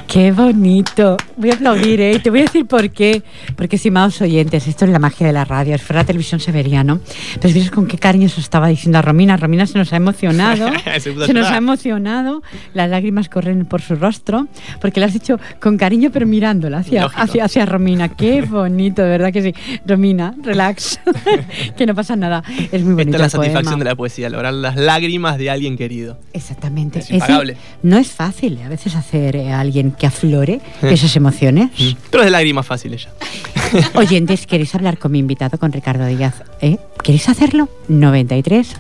Qué 0.08 0.32
bonito. 0.32 1.18
Voy 1.38 1.52
a 1.52 1.54
aplaudir, 1.54 2.02
¿eh? 2.02 2.20
Te 2.20 2.30
voy 2.30 2.40
a 2.40 2.44
decir 2.44 2.66
por 2.66 2.90
qué. 2.90 3.24
Porque, 3.56 3.76
estimados 3.76 4.22
oyentes, 4.22 4.68
esto 4.68 4.86
es 4.86 4.92
la 4.92 5.00
magia 5.00 5.28
de 5.28 5.34
la 5.34 5.46
radio. 5.46 5.78
Si 5.78 5.84
fuera 5.84 6.04
televisión 6.04 6.40
se 6.40 6.52
vería, 6.52 6.84
¿no? 6.84 7.00
Pero 7.40 7.54
ves 7.54 7.72
con 7.72 7.88
qué 7.88 7.98
cariño 7.98 8.30
se 8.30 8.42
estaba 8.42 8.68
diciendo 8.68 9.00
a 9.00 9.02
Romina. 9.02 9.38
Romina 9.38 9.66
se 9.66 9.78
nos 9.78 9.92
ha 9.94 9.98
emocionado. 9.98 10.70
se 11.00 11.34
nos 11.34 11.48
ha 11.48 11.58
emocionado. 11.58 12.44
Las 12.74 12.90
lágrimas 12.90 13.30
corren 13.30 13.66
por 13.66 13.82
su 13.82 13.96
rostro. 13.96 14.48
Porque 14.80 15.00
le 15.00 15.08
has 15.08 15.14
dicho 15.14 15.40
con 15.60 15.78
cariño, 15.78 16.10
pero 16.12 16.26
mirándola 16.26 16.80
hacia, 16.80 17.06
hacia, 17.06 17.46
hacia 17.46 17.66
Romina. 17.66 18.10
Qué 18.10 18.42
bonito, 18.50 19.02
de 19.02 19.10
verdad 19.10 19.32
que 19.32 19.42
sí. 19.42 19.54
Romina, 19.86 20.36
relax. 20.42 21.00
que 21.78 21.86
no 21.86 21.96
pasa 21.96 22.16
nada. 22.16 22.44
Es 22.72 22.84
muy 22.84 22.94
bonito. 22.94 23.18
Esta 23.18 23.26
es 23.26 23.34
la 23.34 23.40
satisfacción 23.40 23.80
de 23.80 23.86
la 23.86 23.96
poesía, 23.96 24.30
lograr 24.30 24.54
las 24.54 24.76
lágrimas 24.76 25.38
de 25.38 25.50
alguien 25.50 25.78
querido. 25.78 26.18
Exactamente. 26.34 27.00
Es 27.00 27.12
impagable. 27.12 27.58
no 27.84 27.98
es 27.98 28.12
fácil 28.12 28.58
¿eh? 28.58 28.64
a 28.64 28.70
veces 28.70 28.96
hacer 28.96 29.38
a 29.38 29.60
alguien 29.60 29.81
que 29.90 30.06
aflore 30.06 30.62
esas 30.84 31.16
emociones. 31.16 31.72
Mm. 31.80 31.94
Pero 32.12 32.22
es 32.22 32.28
de 32.28 32.32
lágrimas 32.32 32.68
fáciles 32.68 33.06
ya. 33.06 33.90
Oyentes, 33.96 34.46
¿queréis 34.46 34.76
hablar 34.76 35.00
con 35.00 35.12
mi 35.12 35.20
invitado, 35.20 35.58
con 35.58 35.72
Ricardo 35.72 36.06
Díaz? 36.06 36.44
¿Eh? 36.62 36.78
¿Queréis 37.04 37.28
hacerlo? 37.30 37.70
93 37.88 38.76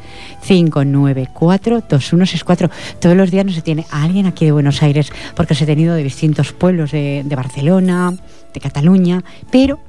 594 0.46 1.84
2164. 1.90 2.70
Todos 3.00 3.16
los 3.16 3.32
días 3.32 3.46
nos 3.46 3.56
se 3.56 3.62
tiene 3.62 3.86
a 3.92 4.04
alguien 4.04 4.26
aquí 4.26 4.46
de 4.46 4.52
Buenos 4.52 4.84
Aires, 4.84 5.12
porque 5.36 5.54
os 5.54 5.62
he 5.62 5.66
tenido 5.66 5.96
de 5.96 6.04
distintos 6.04 6.52
pueblos 6.54 6.92
de, 6.92 7.24
Barcelona, 7.36 8.14
de 8.54 8.60
Cataluña, 8.60 9.24
pero 9.52 9.80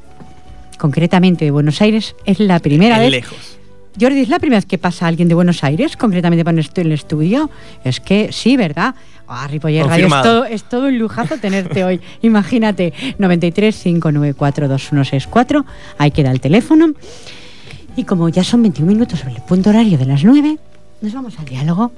concretamente 0.78 1.44
de 1.44 1.50
Buenos 1.50 1.80
Aires 1.82 2.14
es 2.24 2.38
la 2.40 2.58
primera 2.58 2.98
vez. 2.98 3.10
lejos. 3.10 3.58
Jordi, 4.00 4.20
¿es 4.20 4.28
la 4.28 4.38
primera 4.38 4.58
vez 4.58 4.66
que 4.66 4.78
pasa 4.78 5.06
alguien 5.06 5.28
de 5.28 5.34
Buenos 5.34 5.62
Aires, 5.64 5.96
concretamente 5.96 6.44
para 6.44 6.58
el 6.58 6.92
estudio? 6.92 7.50
Es 7.84 8.00
que 8.00 8.32
sí, 8.32 8.56
¿verdad? 8.56 8.94
Ah, 9.28 9.46
Ripoller 9.48 9.86
Radio, 9.86 10.06
es 10.06 10.22
todo, 10.22 10.44
es 10.44 10.64
todo 10.64 10.86
un 10.88 10.98
lujazo 10.98 11.38
tenerte 11.38 11.84
hoy. 11.84 12.00
Imagínate, 12.22 12.92
93 13.18 13.74
594 13.74 14.68
2164, 14.68 15.66
ahí 15.98 16.10
queda 16.10 16.30
el 16.30 16.40
teléfono. 16.40 16.92
Y 17.96 18.04
como 18.04 18.28
ya 18.28 18.44
son 18.44 18.62
21 18.62 18.90
minutos 18.92 19.20
sobre 19.20 19.34
el 19.34 19.42
punto 19.42 19.70
horario 19.70 19.98
de 19.98 20.06
las 20.06 20.24
9, 20.24 20.58
nos 21.02 21.12
vamos 21.12 21.38
al 21.38 21.44
diálogo. 21.44 21.92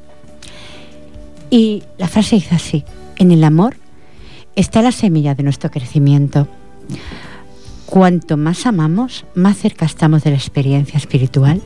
Y 1.51 1.85
la 1.99 2.09
frase 2.09 2.37
dice 2.37 2.55
así, 2.55 2.85
en 3.19 3.31
el 3.31 3.45
amor 3.45 3.77
está 4.57 4.83
la 4.83 4.93
semilla 4.93 5.35
de 5.35 5.45
nuestro 5.45 5.71
crecimiento. 5.71 6.49
Cuanto 7.87 8.37
más 8.37 8.67
amamos, 8.67 9.25
más 9.35 9.57
cerca 9.59 9.85
estamos 9.87 10.25
de 10.25 10.31
la 10.31 10.37
experiencia 10.37 10.99
espiritual. 10.99 11.61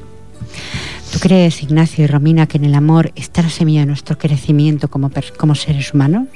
¿Tú 1.12 1.18
crees, 1.20 1.62
Ignacio 1.62 2.04
y 2.04 2.06
Romina, 2.06 2.46
que 2.46 2.58
en 2.58 2.64
el 2.64 2.74
amor 2.74 3.12
está 3.14 3.42
la 3.42 3.50
semilla 3.50 3.80
de 3.80 3.86
nuestro 3.86 4.18
crecimiento 4.18 4.88
como, 4.88 5.10
como 5.36 5.54
seres 5.54 5.94
humanos? 5.94 6.28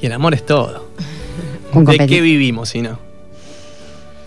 Y 0.00 0.06
el 0.06 0.12
amor 0.12 0.34
es 0.34 0.46
todo. 0.46 0.90
¿De 1.74 2.06
qué 2.06 2.20
vivimos 2.20 2.70
si 2.70 2.82
no? 2.82 2.98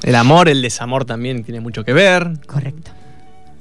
El 0.04 0.16
amor, 0.16 0.50
el 0.50 0.62
desamor 0.62 1.06
también 1.06 1.44
tiene 1.44 1.60
mucho 1.60 1.84
que 1.84 1.94
ver. 1.94 2.32
Correcto. 2.46 2.92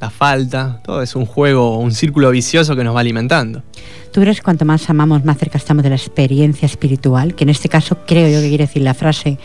La 0.01 0.11
falta, 0.11 0.81
todo 0.85 1.03
es 1.03 1.17
un 1.17 1.27
juego, 1.27 1.79
un 1.79 1.91
círculo 1.91 2.31
vicioso 2.31 2.77
que 2.77 2.85
nos 2.85 2.95
va 2.95 3.01
alimentando. 3.01 3.65
¿Tú 4.13 4.21
crees 4.21 4.37
que 4.37 4.45
cuanto 4.45 4.65
más 4.65 4.89
amamos, 4.89 5.25
más 5.25 5.39
cerca 5.39 5.59
estamos 5.59 5.83
de 5.83 5.91
la 5.91 5.97
experiencia 5.97 6.67
espiritual? 6.67 7.35
Que 7.35 7.43
en 7.45 7.51
este 7.51 7.69
caso 7.69 7.99
creo 8.07 8.29
yo 8.29 8.41
que 8.41 8.49
quiere 8.49 8.67
decir 8.67 8.83
la 8.83 8.95
frase 8.95 9.39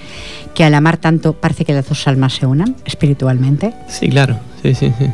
que 0.53 0.63
al 0.63 0.75
amar 0.75 0.97
tanto 0.97 1.33
parece 1.33 1.65
que 1.65 1.73
las 1.73 1.89
dos 1.89 2.07
almas 2.07 2.33
se 2.33 2.45
unan 2.45 2.75
espiritualmente. 2.85 3.73
Sí, 3.87 4.09
claro. 4.09 4.39
Sí, 4.61 4.75
sí, 4.75 4.93
sí. 4.97 5.09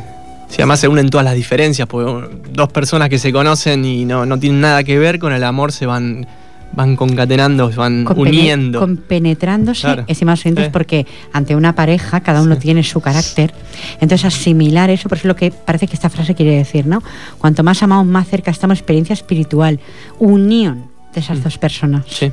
Si 0.50 0.56
además 0.56 0.80
se 0.80 0.88
unen 0.88 1.08
todas 1.08 1.24
las 1.24 1.34
diferencias, 1.34 1.88
porque 1.88 2.28
dos 2.52 2.68
personas 2.70 3.08
que 3.08 3.18
se 3.18 3.32
conocen 3.32 3.84
y 3.84 4.04
no, 4.04 4.26
no 4.26 4.38
tienen 4.38 4.60
nada 4.60 4.84
que 4.84 4.98
ver 4.98 5.18
con 5.18 5.32
el 5.32 5.44
amor 5.44 5.72
se 5.72 5.86
van 5.86 6.26
van 6.72 6.96
concatenando, 6.96 7.70
se 7.70 7.78
van 7.78 8.06
uniendo. 8.16 8.80
Compenetrándose, 8.80 10.04
es 10.06 10.22
más 10.22 10.40
sí. 10.40 10.52
porque 10.72 11.06
ante 11.32 11.56
una 11.56 11.74
pareja 11.74 12.20
cada 12.20 12.42
uno 12.42 12.56
tiene 12.58 12.82
su 12.84 13.00
carácter. 13.00 13.52
Entonces 14.00 14.24
asimilar 14.24 14.90
eso, 14.90 15.08
por 15.08 15.18
eso 15.18 15.26
es 15.26 15.28
lo 15.28 15.36
que 15.36 15.50
parece 15.50 15.86
que 15.86 15.94
esta 15.94 16.10
frase 16.10 16.34
quiere 16.34 16.56
decir, 16.56 16.86
¿no? 16.86 17.02
Cuanto 17.38 17.62
más 17.62 17.82
amamos, 17.82 18.06
más 18.06 18.28
cerca 18.28 18.50
estamos, 18.50 18.78
experiencia 18.78 19.14
espiritual, 19.14 19.80
unión 20.18 20.86
de 21.12 21.20
esas 21.20 21.38
mm. 21.38 21.42
dos 21.42 21.58
personas. 21.58 22.04
Sí, 22.08 22.32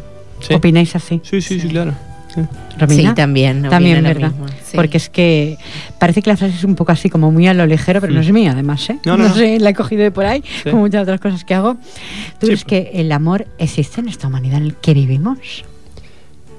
¿Opináis 0.53 0.95
así? 0.95 1.19
Sí, 1.23 1.41
sí, 1.41 1.59
sí, 1.59 1.67
claro. 1.67 1.93
Sí, 2.33 3.07
también. 3.15 3.63
También, 3.63 4.03
¿verdad? 4.03 4.31
Porque 4.73 4.97
es 4.97 5.09
que 5.09 5.57
parece 5.97 6.21
que 6.21 6.29
la 6.29 6.37
frase 6.37 6.55
es 6.55 6.63
un 6.63 6.75
poco 6.75 6.91
así, 6.91 7.09
como 7.09 7.31
muy 7.31 7.47
a 7.47 7.53
lo 7.53 7.65
ligero, 7.65 8.01
pero 8.01 8.13
no 8.13 8.21
es 8.21 8.29
mm. 8.29 8.33
mía, 8.33 8.51
además, 8.51 8.89
¿eh? 8.89 8.99
No, 9.05 9.17
no, 9.17 9.33
sé, 9.33 9.59
la 9.59 9.71
he 9.71 9.73
cogido 9.73 10.03
de 10.03 10.11
por 10.11 10.25
ahí, 10.25 10.43
como 10.63 10.79
muchas 10.79 11.03
otras 11.03 11.19
cosas 11.19 11.43
que 11.43 11.53
hago. 11.53 11.75
¿Tú 12.39 12.47
crees 12.47 12.65
que 12.65 12.91
el 12.93 13.11
amor 13.11 13.47
existe 13.57 14.01
en 14.01 14.09
esta 14.09 14.27
humanidad 14.27 14.57
en 14.57 14.67
la 14.69 14.73
que 14.75 14.93
vivimos? 14.93 15.65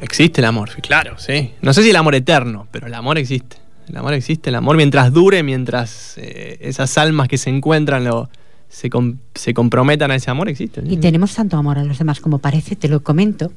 Existe 0.01 0.41
el 0.41 0.47
amor, 0.47 0.71
claro, 0.81 1.19
sí. 1.19 1.53
No 1.61 1.73
sé 1.73 1.83
si 1.83 1.91
el 1.91 1.97
amor 1.97 2.15
eterno, 2.15 2.67
pero 2.71 2.87
el 2.87 2.95
amor 2.95 3.19
existe. 3.19 3.57
El 3.89 3.97
amor 3.97 4.13
existe, 4.15 4.51
el 4.51 4.57
amor 4.57 4.77
mientras 4.77 5.13
dure, 5.13 5.43
mientras 5.43 6.15
eh, 6.19 6.59
esas 6.61 6.99
almas 6.99 7.27
que 7.27 7.39
se 7.39 7.49
encuentran 7.49 8.05
lo, 8.05 8.29
se, 8.69 8.91
se, 9.35 9.55
comprometan 9.55 10.11
a 10.11 10.17
ese 10.17 10.31
amor 10.31 10.49
existe. 10.49 10.83
Y 10.87 10.99
tenemos 10.99 11.35
tanto 11.35 11.57
amor 11.57 11.79
a 11.79 11.85
los 11.85 11.99
demás 11.99 12.21
como 12.21 12.39
parece, 12.39 12.77
te 12.77 12.89
lo 12.89 13.03
comento, 13.03 13.51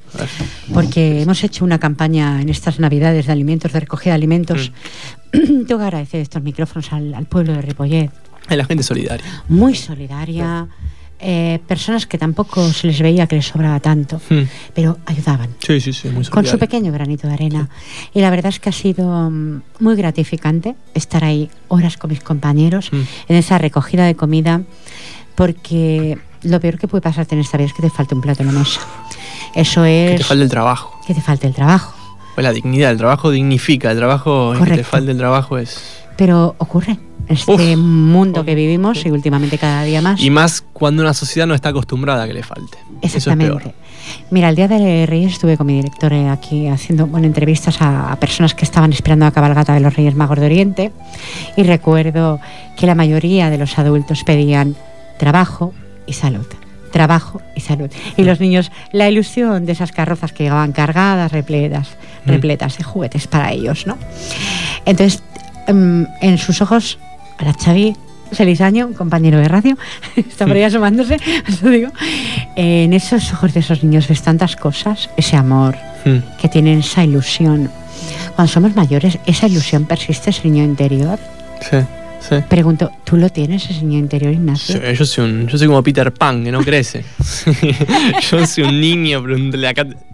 porque 0.73 1.21
hemos 1.21 1.43
hecho 1.43 1.65
una 1.65 1.79
campaña 1.79 2.41
en 2.41 2.49
estas 2.49 2.79
navidades 2.79 3.25
de 3.27 3.31
alimentos, 3.31 3.73
de 3.73 3.79
recogida 3.81 4.11
de 4.11 4.15
alimentos. 4.15 4.71
Mm. 5.33 5.63
Tengo 5.67 5.77
que 5.79 5.85
agradecer 5.85 6.21
estos 6.21 6.41
micrófonos 6.41 6.91
al, 6.93 7.25
pueblo 7.25 7.53
de 7.53 7.61
Ripollet. 7.61 8.09
A 8.47 8.55
la 8.55 8.65
gente 8.65 8.83
solidaria. 8.83 9.25
Muy 9.47 9.75
solidaria. 9.75 10.67
Eh, 11.21 11.59
personas 11.67 12.07
que 12.07 12.17
tampoco 12.17 12.67
se 12.73 12.87
les 12.87 12.99
veía 12.99 13.27
que 13.27 13.35
les 13.35 13.45
sobraba 13.45 13.79
tanto, 13.79 14.19
hmm. 14.29 14.41
pero 14.73 14.97
ayudaban. 15.05 15.49
Sí, 15.59 15.79
sí, 15.79 15.93
sí, 15.93 16.09
muy 16.09 16.25
Con 16.25 16.45
su 16.45 16.57
pequeño 16.57 16.91
granito 16.91 17.27
de 17.27 17.33
arena. 17.33 17.69
Y 18.13 18.21
la 18.21 18.29
verdad 18.31 18.47
es 18.47 18.59
que 18.59 18.69
ha 18.69 18.73
sido 18.73 19.29
mm, 19.29 19.61
muy 19.79 19.95
gratificante 19.95 20.75
estar 20.95 21.23
ahí 21.23 21.49
horas 21.67 21.97
con 21.97 22.09
mis 22.09 22.21
compañeros 22.21 22.91
hmm. 22.91 23.01
en 23.27 23.35
esa 23.35 23.59
recogida 23.59 24.05
de 24.05 24.15
comida, 24.15 24.63
porque 25.35 26.17
lo 26.41 26.59
peor 26.59 26.79
que 26.79 26.87
puede 26.87 27.01
pasarte 27.01 27.35
en 27.35 27.41
esta 27.41 27.57
vida 27.57 27.67
es 27.67 27.73
que 27.73 27.83
te 27.83 27.89
falte 27.91 28.15
un 28.15 28.21
plato 28.21 28.41
en 28.41 28.53
la 28.53 28.59
mesa. 28.59 28.81
Eso 29.53 29.85
es. 29.85 30.11
Que 30.11 30.17
te 30.17 30.23
falte 30.23 30.43
el 30.43 30.49
trabajo. 30.49 30.99
Que 31.05 31.13
te 31.13 31.21
falte 31.21 31.47
el 31.47 31.53
trabajo. 31.53 31.93
Pues 32.33 32.43
la 32.43 32.51
dignidad, 32.51 32.91
el 32.91 32.97
trabajo 32.97 33.29
dignifica, 33.29 33.91
el 33.91 33.97
trabajo 33.97 34.53
que 34.63 34.77
te 34.77 34.83
falte 34.83 35.11
el 35.11 35.17
trabajo 35.17 35.57
es. 35.57 36.01
Pero 36.17 36.55
ocurre 36.57 36.97
este 37.27 37.77
mundo 37.77 38.43
que 38.45 38.55
vivimos 38.55 39.05
y 39.05 39.11
últimamente 39.11 39.57
cada 39.57 39.83
día 39.83 40.01
más. 40.01 40.21
Y 40.21 40.29
más 40.29 40.63
cuando 40.73 41.03
una 41.03 41.13
sociedad 41.13 41.47
no 41.47 41.53
está 41.53 41.69
acostumbrada 41.69 42.23
a 42.23 42.27
que 42.27 42.33
le 42.33 42.43
falte. 42.43 42.77
Exactamente. 43.01 43.73
Mira, 44.29 44.49
el 44.49 44.55
día 44.55 44.67
de 44.67 45.05
Reyes 45.05 45.33
estuve 45.33 45.57
con 45.57 45.67
mi 45.67 45.75
director 45.75 46.11
eh, 46.13 46.29
aquí 46.29 46.67
haciendo 46.67 47.07
bueno, 47.07 47.27
entrevistas 47.27 47.77
a, 47.81 48.15
personas 48.19 48.53
que 48.53 48.65
estaban 48.65 48.91
esperando 48.91 49.25
la 49.25 49.31
cabalgata 49.31 49.73
de 49.73 49.79
los 49.79 49.95
Reyes 49.95 50.15
Magos 50.15 50.39
de 50.39 50.45
Oriente 50.45 50.91
y 51.55 51.63
recuerdo 51.63 52.39
que 52.77 52.85
la 52.85 52.95
mayoría 52.95 53.49
de 53.49 53.57
los 53.57 53.77
adultos 53.77 54.23
pedían 54.23 54.75
trabajo 55.17 55.73
y 56.05 56.13
salud 56.13 56.45
trabajo 56.91 57.41
y 57.55 57.61
salud. 57.61 57.89
Y 58.17 58.23
los 58.23 58.41
niños, 58.41 58.69
la 58.91 59.09
ilusión 59.09 59.65
de 59.65 59.71
esas 59.71 59.93
carrozas 59.93 60.33
que 60.33 60.43
llegaban 60.43 60.73
cargadas, 60.73 61.31
repletas, 61.31 61.95
mm. 62.25 62.29
repletas 62.29 62.77
de 62.77 62.83
juguetes 62.83 63.27
para 63.27 63.51
ellos, 63.53 63.87
¿no? 63.87 63.97
Entonces, 64.85 65.23
em, 65.67 66.05
en 66.19 66.37
sus 66.37 66.61
ojos 66.61 66.99
para 67.41 67.53
Xavi 67.53 67.95
Selisaño, 68.31 68.85
un 68.85 68.93
compañero 68.93 69.39
de 69.39 69.47
radio, 69.47 69.77
está 70.15 70.45
por 70.45 70.55
ahí 70.55 70.63
asomándose, 70.63 71.17
eso 71.47 71.69
digo. 71.69 71.89
en 72.55 72.93
esos 72.93 73.33
ojos 73.33 73.53
de 73.53 73.59
esos 73.59 73.83
niños 73.83 74.07
ves 74.07 74.21
tantas 74.21 74.55
cosas, 74.55 75.09
ese 75.17 75.35
amor, 75.35 75.75
hmm. 76.05 76.39
que 76.39 76.47
tienen 76.47 76.79
esa 76.79 77.03
ilusión. 77.03 77.69
Cuando 78.35 78.53
somos 78.53 78.75
mayores, 78.75 79.17
¿esa 79.25 79.47
ilusión 79.47 79.85
persiste, 79.85 80.29
ese 80.29 80.47
niño 80.47 80.63
interior? 80.63 81.19
Sí. 81.69 81.77
Sí. 82.21 82.35
Pregunto, 82.47 82.91
¿tú 83.03 83.17
lo 83.17 83.29
tienes, 83.29 83.67
ese 83.67 83.83
niño 83.83 83.97
interior, 83.97 84.31
Ignacio? 84.31 84.75
Sí, 84.75 84.95
yo, 84.95 85.05
soy 85.05 85.25
un, 85.25 85.47
yo 85.47 85.57
soy 85.57 85.65
como 85.65 85.81
Peter 85.81 86.13
Pan, 86.13 86.43
que 86.43 86.51
no 86.51 86.61
crece. 86.61 87.03
yo 88.31 88.45
soy 88.45 88.63
un 88.63 88.79
niño, 88.79 89.23
pero 89.23 89.37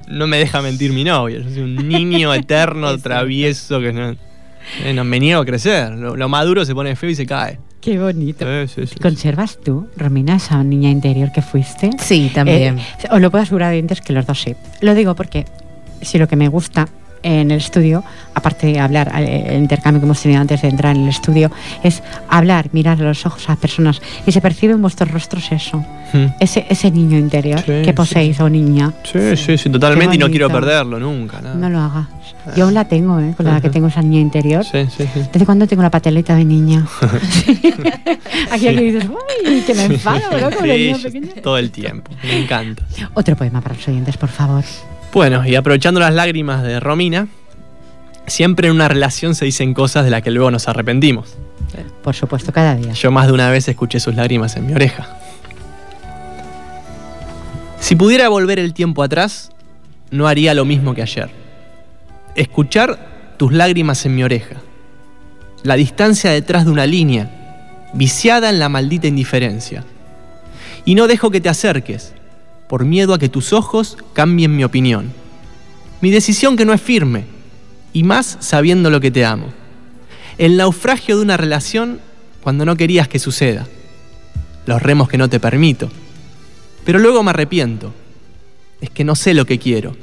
no 0.07 0.25
me 0.25 0.37
deja 0.37 0.61
mentir 0.61 0.93
mi 0.93 1.03
novia. 1.03 1.39
Yo 1.39 1.49
soy 1.49 1.63
un 1.63 1.75
niño 1.87 2.33
eterno, 2.33 2.97
travieso, 2.97 3.81
que 3.81 3.91
no... 3.91 4.15
Eh, 4.83 4.93
no, 4.93 5.03
me 5.03 5.19
niego 5.19 5.41
a 5.41 5.45
crecer. 5.45 5.91
Lo, 5.91 6.29
maduro 6.29 6.65
se 6.65 6.73
pone 6.73 6.95
feo 6.95 7.09
y 7.09 7.15
se 7.15 7.25
cae. 7.25 7.59
Qué 7.81 7.99
bonito. 7.99 8.45
¿Conservas 9.01 9.59
tú, 9.63 9.87
Romina, 9.95 10.35
esa 10.35 10.61
niña 10.63 10.89
interior 10.89 11.31
que 11.31 11.41
fuiste? 11.41 11.91
Sí, 11.99 12.31
también. 12.33 12.79
Eh, 12.79 13.07
o 13.11 13.19
lo 13.19 13.31
puedo 13.31 13.43
asegurar 13.43 13.69
de 13.69 13.75
dientes 13.75 14.01
que 14.01 14.13
los 14.13 14.25
dos 14.25 14.41
sí. 14.41 14.55
Lo 14.81 14.93
digo 14.93 15.15
porque 15.15 15.45
si 16.01 16.17
lo 16.17 16.27
que 16.27 16.35
me 16.35 16.47
gusta 16.47 16.87
en 17.23 17.51
el 17.51 17.57
estudio, 17.57 18.03
aparte 18.33 18.67
de 18.67 18.79
hablar, 18.79 19.11
eh, 19.17 19.45
el 19.49 19.57
intercambio 19.57 20.01
que 20.01 20.05
hemos 20.05 20.21
tenido 20.21 20.41
antes 20.41 20.61
de 20.61 20.69
entrar 20.69 20.95
en 20.95 21.03
el 21.03 21.09
estudio, 21.09 21.51
es 21.83 22.03
hablar, 22.29 22.69
mirar 22.71 23.01
a 23.01 23.05
los 23.05 23.25
ojos 23.25 23.49
a 23.49 23.55
personas 23.55 24.01
y 24.25 24.31
se 24.31 24.41
percibe 24.41 24.73
en 24.73 24.81
vuestros 24.81 25.11
rostros 25.11 25.51
eso, 25.51 25.83
hmm. 26.13 26.25
ese, 26.39 26.65
ese 26.69 26.91
niño 26.91 27.17
interior 27.17 27.63
que 27.63 27.93
poseéis 27.93 28.39
o 28.39 28.49
niña. 28.49 28.93
Sí, 29.03 29.35
sí, 29.35 29.57
sí, 29.57 29.69
totalmente 29.69 30.15
y 30.15 30.19
no 30.19 30.29
quiero 30.29 30.49
perderlo 30.49 30.99
nunca. 30.99 31.41
No 31.41 31.69
lo 31.69 31.79
hagas. 31.79 32.07
Yo 32.55 32.65
aún 32.65 32.73
la 32.73 32.85
tengo, 32.87 33.19
¿eh? 33.19 33.33
con 33.35 33.45
la 33.45 33.61
que 33.61 33.69
tengo 33.69 33.87
esa 33.87 34.01
niña 34.01 34.19
interior. 34.19 34.63
Sí, 34.63 34.85
sí, 34.95 35.05
sí. 35.13 35.21
¿Desde 35.31 35.45
cuándo 35.45 35.67
tengo 35.67 35.81
la 35.83 35.91
pateleta 35.91 36.35
de 36.35 36.45
niña? 36.45 36.85
aquí, 38.51 38.67
aquí 38.67 38.91
dices, 38.91 39.09
uy, 39.09 39.61
que 39.61 39.73
me 39.73 39.85
enfado, 39.85 40.39
¿no? 40.39 40.51
Como 40.51 40.67
niña 40.67 40.97
pequeña. 40.97 41.33
Todo 41.41 41.57
el 41.57 41.71
tiempo, 41.71 42.11
me 42.23 42.43
encanta. 42.43 42.83
Otro 43.13 43.35
poema 43.35 43.61
para 43.61 43.75
los 43.75 43.87
oyentes, 43.87 44.17
por 44.17 44.29
favor. 44.29 44.63
Bueno, 45.13 45.45
y 45.45 45.55
aprovechando 45.55 45.99
las 45.99 46.13
lágrimas 46.13 46.63
de 46.63 46.79
Romina, 46.79 47.27
siempre 48.27 48.67
en 48.67 48.75
una 48.75 48.87
relación 48.87 49.35
se 49.35 49.45
dicen 49.45 49.73
cosas 49.73 50.05
de 50.05 50.11
las 50.11 50.21
que 50.21 50.31
luego 50.31 50.51
nos 50.51 50.67
arrepentimos. 50.67 51.35
Por 52.03 52.15
supuesto, 52.15 52.53
cada 52.53 52.75
día. 52.75 52.93
Yo 52.93 53.11
más 53.11 53.27
de 53.27 53.33
una 53.33 53.49
vez 53.49 53.67
escuché 53.67 53.99
sus 53.99 54.15
lágrimas 54.15 54.55
en 54.55 54.67
mi 54.67 54.73
oreja. 54.73 55.17
Si 57.79 57.95
pudiera 57.95 58.29
volver 58.29 58.59
el 58.59 58.73
tiempo 58.73 59.03
atrás, 59.03 59.51
no 60.11 60.27
haría 60.27 60.53
lo 60.53 60.65
mismo 60.65 60.93
que 60.93 61.01
ayer. 61.01 61.29
Escuchar 62.37 63.33
tus 63.37 63.51
lágrimas 63.51 64.05
en 64.05 64.13
mi 64.13 64.23
oreja. 64.23 64.57
La 65.63 65.73
distancia 65.73 66.29
detrás 66.29 66.65
de 66.65 66.71
una 66.71 66.85
línea, 66.85 67.89
viciada 67.95 68.51
en 68.51 68.59
la 68.59 68.69
maldita 68.69 69.07
indiferencia. 69.07 69.83
Y 70.85 70.93
no 70.93 71.07
dejo 71.07 71.31
que 71.31 71.41
te 71.41 71.49
acerques, 71.49 72.13
por 72.69 72.85
miedo 72.85 73.15
a 73.15 73.17
que 73.17 73.27
tus 73.27 73.53
ojos 73.53 73.97
cambien 74.13 74.55
mi 74.55 74.63
opinión. 74.63 75.11
Mi 75.99 76.11
decisión 76.11 76.57
que 76.57 76.65
no 76.65 76.73
es 76.73 76.81
firme, 76.81 77.23
y 77.91 78.03
más 78.03 78.37
sabiendo 78.39 78.91
lo 78.91 79.01
que 79.01 79.09
te 79.09 79.25
amo. 79.25 79.47
El 80.37 80.57
naufragio 80.57 81.17
de 81.17 81.23
una 81.23 81.37
relación 81.37 81.99
cuando 82.43 82.65
no 82.65 82.75
querías 82.75 83.07
que 83.07 83.17
suceda. 83.17 83.65
Los 84.67 84.79
remos 84.83 85.09
que 85.09 85.17
no 85.17 85.27
te 85.27 85.39
permito. 85.39 85.89
Pero 86.85 86.99
luego 86.99 87.23
me 87.23 87.31
arrepiento. 87.31 87.95
Es 88.79 88.91
que 88.91 89.03
no 89.03 89.15
sé 89.15 89.33
lo 89.33 89.45
que 89.45 89.57
quiero. 89.57 89.95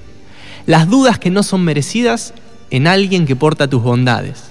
Las 0.66 0.88
dudas 0.88 1.18
que 1.18 1.30
no 1.30 1.42
son 1.42 1.62
merecidas 1.62 2.32
en 2.70 2.86
alguien 2.86 3.26
que 3.26 3.36
porta 3.36 3.68
tus 3.68 3.82
bondades. 3.82 4.44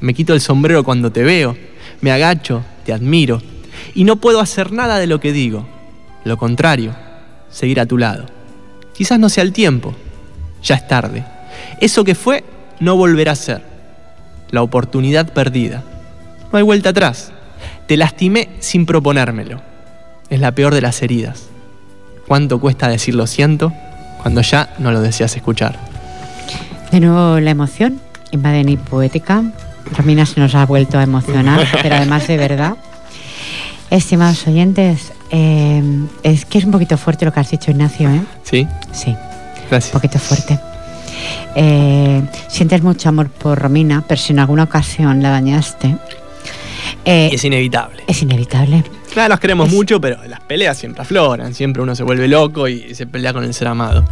Me 0.00 0.14
quito 0.14 0.32
el 0.32 0.40
sombrero 0.40 0.82
cuando 0.82 1.12
te 1.12 1.22
veo, 1.22 1.56
me 2.00 2.10
agacho, 2.10 2.64
te 2.84 2.92
admiro, 2.94 3.42
y 3.94 4.04
no 4.04 4.16
puedo 4.16 4.40
hacer 4.40 4.72
nada 4.72 4.98
de 4.98 5.06
lo 5.06 5.20
que 5.20 5.32
digo. 5.32 5.66
Lo 6.24 6.38
contrario, 6.38 6.94
seguir 7.50 7.80
a 7.80 7.86
tu 7.86 7.98
lado. 7.98 8.26
Quizás 8.94 9.18
no 9.18 9.28
sea 9.28 9.44
el 9.44 9.52
tiempo, 9.52 9.94
ya 10.62 10.76
es 10.76 10.88
tarde. 10.88 11.24
Eso 11.80 12.02
que 12.02 12.14
fue 12.14 12.42
no 12.80 12.96
volverá 12.96 13.32
a 13.32 13.36
ser. 13.36 13.62
La 14.50 14.62
oportunidad 14.62 15.34
perdida. 15.34 15.84
No 16.50 16.56
hay 16.56 16.64
vuelta 16.64 16.90
atrás. 16.90 17.32
Te 17.86 17.98
lastimé 17.98 18.48
sin 18.60 18.86
proponérmelo. 18.86 19.60
Es 20.30 20.40
la 20.40 20.52
peor 20.52 20.74
de 20.74 20.80
las 20.80 21.02
heridas. 21.02 21.48
¿Cuánto 22.26 22.58
cuesta 22.58 22.88
decir 22.88 23.14
lo 23.14 23.26
siento 23.26 23.72
cuando 24.26 24.40
ya 24.40 24.70
no 24.78 24.90
lo 24.90 25.00
deseas 25.00 25.36
escuchar? 25.36 25.78
De 26.90 26.98
nuevo 26.98 27.38
la 27.38 27.52
emoción 27.52 28.00
invade 28.32 28.64
mi 28.64 28.76
poética. 28.76 29.44
Romina 29.96 30.26
se 30.26 30.40
nos 30.40 30.52
ha 30.56 30.66
vuelto 30.66 30.98
a 30.98 31.04
emocionar, 31.04 31.64
pero 31.82 31.94
además 31.94 32.26
de 32.26 32.36
verdad. 32.36 32.74
Estimados 33.88 34.44
oyentes, 34.48 35.12
eh, 35.30 35.80
es 36.24 36.44
que 36.44 36.58
es 36.58 36.64
un 36.64 36.72
poquito 36.72 36.98
fuerte 36.98 37.24
lo 37.24 37.32
que 37.32 37.38
has 37.38 37.52
dicho, 37.52 37.70
Ignacio, 37.70 38.10
¿eh? 38.10 38.20
Sí. 38.42 38.66
Sí. 38.90 39.14
Gracias. 39.70 39.94
Un 39.94 40.00
poquito 40.00 40.18
fuerte. 40.18 40.58
Eh, 41.54 42.20
sientes 42.48 42.82
mucho 42.82 43.08
amor 43.08 43.30
por 43.30 43.56
Romina, 43.56 44.02
pero 44.08 44.20
si 44.20 44.32
en 44.32 44.40
alguna 44.40 44.64
ocasión 44.64 45.22
la 45.22 45.30
dañaste. 45.30 45.98
Eh, 47.04 47.30
es 47.32 47.44
inevitable. 47.44 48.02
Es 48.08 48.22
inevitable. 48.22 48.82
Claro, 49.16 49.30
las 49.30 49.40
queremos 49.40 49.70
mucho, 49.70 49.98
pero 49.98 50.18
las 50.26 50.40
peleas 50.40 50.76
siempre 50.76 51.00
afloran. 51.00 51.54
Siempre 51.54 51.82
uno 51.82 51.96
se 51.96 52.02
vuelve 52.02 52.28
loco 52.28 52.68
y 52.68 52.94
se 52.94 53.06
pelea 53.06 53.32
con 53.32 53.44
el 53.44 53.54
ser 53.54 53.68
amado. 53.68 54.04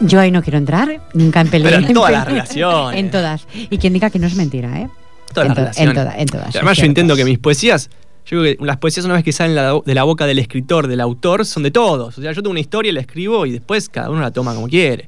Yo 0.00 0.18
ahí 0.18 0.32
no 0.32 0.42
quiero 0.42 0.58
entrar, 0.58 1.00
nunca 1.14 1.40
en 1.40 1.50
peleas. 1.50 1.74
Pero 1.74 1.86
en 1.86 1.94
todas 1.94 2.10
las 2.10 2.24
relaciones. 2.26 2.98
En 2.98 3.12
todas. 3.12 3.46
Y 3.54 3.78
quien 3.78 3.92
diga 3.92 4.10
que 4.10 4.18
no 4.18 4.26
es 4.26 4.34
mentira, 4.34 4.76
¿eh? 4.80 4.88
Todas 5.32 5.56
en, 5.56 5.64
las 5.64 5.78
en, 5.78 5.88
en 5.90 6.26
todas. 6.26 6.56
además, 6.56 6.78
yo 6.78 6.84
intento 6.84 7.14
que 7.14 7.24
mis 7.24 7.38
poesías 7.38 7.90
yo 8.26 8.40
creo 8.40 8.56
que 8.56 8.64
las 8.64 8.78
poesías 8.78 9.06
una 9.06 9.14
vez 9.14 9.22
que 9.22 9.30
salen 9.30 9.54
de 9.84 9.94
la 9.94 10.02
boca 10.02 10.26
del 10.26 10.40
escritor, 10.40 10.88
del 10.88 11.00
autor, 11.00 11.46
son 11.46 11.62
de 11.62 11.70
todos. 11.70 12.18
O 12.18 12.20
sea, 12.20 12.32
yo 12.32 12.42
tengo 12.42 12.50
una 12.50 12.58
historia, 12.58 12.92
la 12.92 13.02
escribo 13.02 13.46
y 13.46 13.52
después 13.52 13.88
cada 13.88 14.10
uno 14.10 14.20
la 14.20 14.32
toma 14.32 14.52
como 14.52 14.66
quiere. 14.66 15.06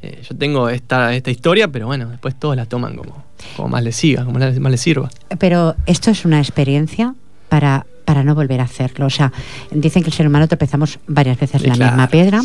Eh, 0.00 0.22
yo 0.26 0.34
tengo 0.34 0.70
esta, 0.70 1.14
esta 1.14 1.30
historia, 1.30 1.68
pero 1.68 1.88
bueno, 1.88 2.08
después 2.08 2.40
todos 2.40 2.56
la 2.56 2.64
toman 2.64 2.96
como, 2.96 3.22
como 3.54 3.68
más 3.68 3.84
les 3.84 3.96
siga, 3.96 4.24
como 4.24 4.38
más 4.38 4.54
les 4.54 4.80
sirva. 4.80 5.10
Pero 5.38 5.76
esto 5.84 6.10
es 6.10 6.24
una 6.24 6.38
experiencia 6.38 7.14
para, 7.52 7.84
para 8.06 8.24
no 8.24 8.34
volver 8.34 8.62
a 8.62 8.64
hacerlo. 8.64 9.04
O 9.04 9.10
sea, 9.10 9.30
dicen 9.70 10.02
que 10.02 10.08
el 10.08 10.14
ser 10.14 10.26
humano 10.26 10.48
tropezamos 10.48 10.98
varias 11.06 11.38
veces 11.38 11.62
en 11.62 11.68
la 11.68 11.86
misma 11.86 12.08
piedra, 12.08 12.40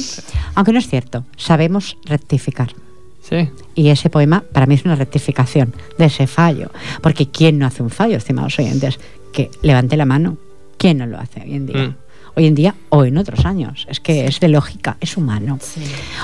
aunque 0.54 0.74
no 0.74 0.80
es 0.80 0.90
cierto, 0.90 1.24
sabemos 1.38 1.98
rectificar. 2.04 2.74
Sí. 3.22 3.50
Y 3.74 3.88
ese 3.88 4.10
poema 4.10 4.44
para 4.52 4.66
mí 4.66 4.76
es 4.76 4.84
una 4.84 4.96
rectificación 4.96 5.74
de 5.98 6.06
ese 6.08 6.28
fallo. 6.28 6.72
Porque 7.02 7.30
¿quién 7.30 7.58
no 7.58 7.66
hace 7.66 7.84
un 7.84 7.90
fallo, 7.90 8.18
estimados 8.18 8.60
oyentes? 8.60 9.00
Que 9.32 9.50
levante 9.62 9.96
la 9.96 10.04
mano. 10.04 10.36
¿Quién 10.78 10.98
no 10.98 11.06
lo 11.06 11.18
hace 11.18 11.42
hoy 11.42 11.54
en 11.54 11.66
día? 11.68 11.84
Mm 11.84 11.96
hoy 12.38 12.46
en 12.46 12.54
día 12.54 12.76
o 12.90 13.04
en 13.04 13.18
otros 13.18 13.46
años. 13.46 13.88
Es 13.90 14.00
que 14.00 14.28
es 14.28 14.40
de 14.40 14.48
lógica, 14.48 14.96
es 15.02 15.18
humano. 15.18 15.58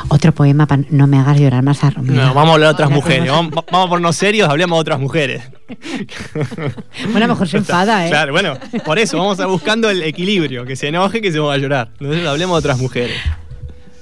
Otro 0.10 0.32
poema 0.32 0.68
para 0.68 0.84
no 0.92 1.08
me 1.08 1.18
hagas 1.18 1.40
llorar 1.40 1.64
más 1.64 1.84
a 1.84 1.90
Romina. 1.90 2.28
No, 2.28 2.34
vamos 2.36 2.52
a 2.52 2.54
hablar 2.54 2.70
de 2.70 2.74
otras 2.74 2.92
mujeres. 2.92 3.32
Vamos, 3.32 3.52
vamos, 3.52 3.88
a 3.88 3.90
ponernos 3.90 4.16
serios, 4.16 4.48
hablemos 4.48 4.78
de 4.78 4.82
otras 4.82 5.00
mujeres. 5.00 5.44
bueno, 7.12 7.28
mejor 7.28 7.48
se 7.48 7.58
enfada, 7.58 8.06
¿eh? 8.06 8.12
Claro, 8.12 8.32
bueno, 8.32 8.54
por 8.86 9.00
eso 9.00 9.18
vamos 9.18 9.40
a 9.40 9.48
buscando 9.48 9.90
el 9.90 10.04
equilibrio, 10.04 10.66
que 10.66 10.76
se 10.76 10.90
enoje, 10.90 11.20
que 11.20 11.32
se 11.32 11.40
va 11.40 11.56
a 11.56 11.58
llorar. 11.58 11.90
Entonces 12.00 12.28
hablemos 12.28 12.58
de 12.58 12.60
otras 12.70 12.80
mujeres. 12.80 13.18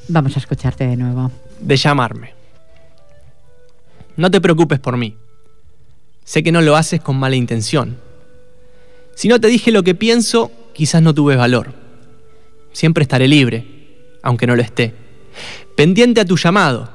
Vamos 0.10 0.36
a 0.36 0.39
escucharte 0.39 0.86
de 0.86 0.97
nuevo. 0.97 1.32
De 1.62 1.78
llamarme. 1.78 2.34
No 4.17 4.30
te 4.30 4.41
preocupes 4.41 4.82
por 4.82 4.97
mí. 4.97 5.15
Sé 6.26 6.43
que 6.43 6.52
no 6.52 6.60
lo 6.60 6.76
haces 6.76 7.00
con 7.00 7.17
mala 7.17 7.38
intención. 7.38 7.97
Si 9.15 9.30
no 9.30 9.39
te 9.39 9.47
dije 9.47 9.71
lo 9.71 9.84
que 9.84 9.95
pienso, 9.95 10.52
quizás 10.74 11.02
no 11.02 11.13
tuve 11.13 11.38
valor. 11.38 11.80
Siempre 12.71 13.03
estaré 13.03 13.27
libre, 13.27 13.65
aunque 14.23 14.47
no 14.47 14.55
lo 14.55 14.62
esté. 14.62 14.93
Pendiente 15.75 16.21
a 16.21 16.25
tu 16.25 16.38
llamado, 16.38 16.89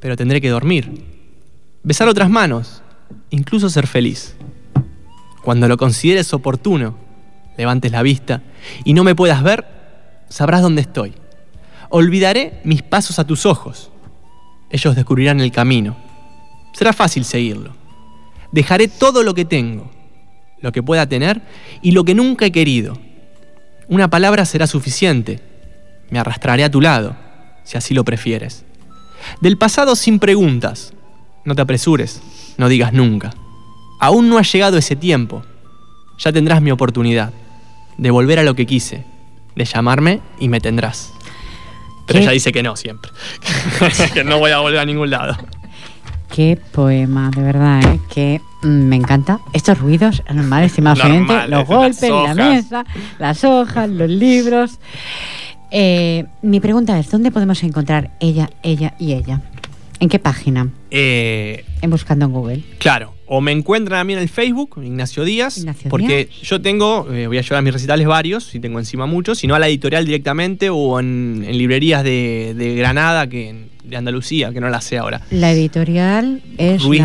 pero 0.00 0.16
tendré 0.16 0.40
que 0.40 0.48
dormir. 0.48 0.90
Besar 1.82 2.08
otras 2.08 2.30
manos, 2.30 2.82
incluso 3.30 3.68
ser 3.68 3.86
feliz. 3.86 4.36
Cuando 5.42 5.68
lo 5.68 5.76
consideres 5.76 6.32
oportuno, 6.32 6.96
levantes 7.56 7.92
la 7.92 8.02
vista 8.02 8.42
y 8.84 8.94
no 8.94 9.04
me 9.04 9.14
puedas 9.14 9.42
ver, 9.42 9.66
sabrás 10.28 10.62
dónde 10.62 10.80
estoy. 10.80 11.14
Olvidaré 11.90 12.60
mis 12.64 12.82
pasos 12.82 13.18
a 13.18 13.26
tus 13.26 13.46
ojos. 13.46 13.90
Ellos 14.70 14.96
descubrirán 14.96 15.40
el 15.40 15.52
camino. 15.52 15.96
Será 16.72 16.92
fácil 16.92 17.24
seguirlo. 17.24 17.74
Dejaré 18.50 18.88
todo 18.88 19.22
lo 19.22 19.34
que 19.34 19.44
tengo, 19.44 19.90
lo 20.60 20.72
que 20.72 20.82
pueda 20.82 21.08
tener 21.08 21.42
y 21.82 21.92
lo 21.92 22.04
que 22.04 22.14
nunca 22.14 22.46
he 22.46 22.52
querido. 22.52 22.98
Una 23.88 24.08
palabra 24.08 24.44
será 24.44 24.66
suficiente. 24.66 25.40
Me 26.10 26.18
arrastraré 26.18 26.64
a 26.64 26.70
tu 26.70 26.80
lado, 26.80 27.16
si 27.64 27.76
así 27.76 27.94
lo 27.94 28.04
prefieres. 28.04 28.64
Del 29.40 29.56
pasado 29.56 29.96
sin 29.96 30.18
preguntas. 30.18 30.92
No 31.44 31.54
te 31.54 31.62
apresures, 31.62 32.22
no 32.56 32.68
digas 32.68 32.92
nunca. 32.92 33.30
Aún 34.00 34.28
no 34.28 34.38
ha 34.38 34.42
llegado 34.42 34.78
ese 34.78 34.96
tiempo. 34.96 35.44
Ya 36.18 36.32
tendrás 36.32 36.62
mi 36.62 36.70
oportunidad 36.70 37.32
de 37.98 38.10
volver 38.10 38.38
a 38.38 38.42
lo 38.42 38.54
que 38.54 38.66
quise, 38.66 39.04
de 39.54 39.64
llamarme 39.64 40.20
y 40.38 40.48
me 40.48 40.60
tendrás. 40.60 41.12
Pero 42.06 42.20
ella 42.20 42.32
dice 42.32 42.52
que 42.52 42.62
no 42.62 42.76
siempre. 42.76 43.10
que 44.14 44.24
no 44.24 44.38
voy 44.38 44.50
a 44.50 44.58
volver 44.58 44.80
a 44.80 44.84
ningún 44.84 45.10
lado. 45.10 45.36
Qué 46.34 46.58
poema, 46.72 47.30
de 47.30 47.42
verdad, 47.42 47.98
¿eh? 48.16 48.40
mm, 48.40 48.53
me 48.64 48.96
encanta. 48.96 49.40
Estos 49.52 49.78
ruidos, 49.78 50.22
normal, 50.32 50.64
estimados 50.64 51.00
oyentes, 51.04 51.48
los 51.48 51.66
golpes, 51.66 52.10
la 52.10 52.34
mesa, 52.34 52.84
las 53.18 53.44
hojas, 53.44 53.88
los 53.88 54.08
libros. 54.08 54.78
Eh, 55.70 56.26
mi 56.42 56.60
pregunta 56.60 56.98
es, 56.98 57.10
¿dónde 57.10 57.30
podemos 57.30 57.62
encontrar 57.62 58.10
ella, 58.20 58.50
ella 58.62 58.94
y 58.98 59.12
ella? 59.12 59.40
¿En 60.00 60.08
qué 60.08 60.18
página? 60.18 60.68
Eh, 60.90 61.64
en 61.80 61.90
Buscando 61.90 62.26
en 62.26 62.32
Google. 62.32 62.64
Claro, 62.78 63.13
o 63.26 63.40
me 63.40 63.52
encuentran 63.52 64.00
a 64.00 64.04
mí 64.04 64.12
en 64.12 64.18
el 64.18 64.28
Facebook, 64.28 64.80
Ignacio 64.82 65.24
Díaz, 65.24 65.64
porque 65.88 66.28
yo 66.42 66.60
tengo, 66.60 67.10
eh, 67.12 67.26
voy 67.26 67.38
a 67.38 67.42
llevar 67.42 67.58
a 67.58 67.62
mis 67.62 67.72
recitales 67.72 68.06
varios, 68.06 68.44
si 68.44 68.60
tengo 68.60 68.78
encima 68.78 69.06
muchos, 69.06 69.38
sino 69.38 69.54
a 69.54 69.58
la 69.58 69.68
editorial 69.68 70.04
directamente 70.04 70.70
o 70.70 71.00
en, 71.00 71.44
librerías 71.56 72.04
de, 72.04 72.74
Granada, 72.76 73.28
que 73.28 73.68
de 73.84 73.96
Andalucía, 73.96 74.52
que 74.52 74.60
no 74.60 74.68
la 74.68 74.80
sé 74.80 74.98
ahora. 74.98 75.22
La 75.30 75.52
editorial 75.52 76.42
es 76.58 76.82
Ruiz 76.82 77.02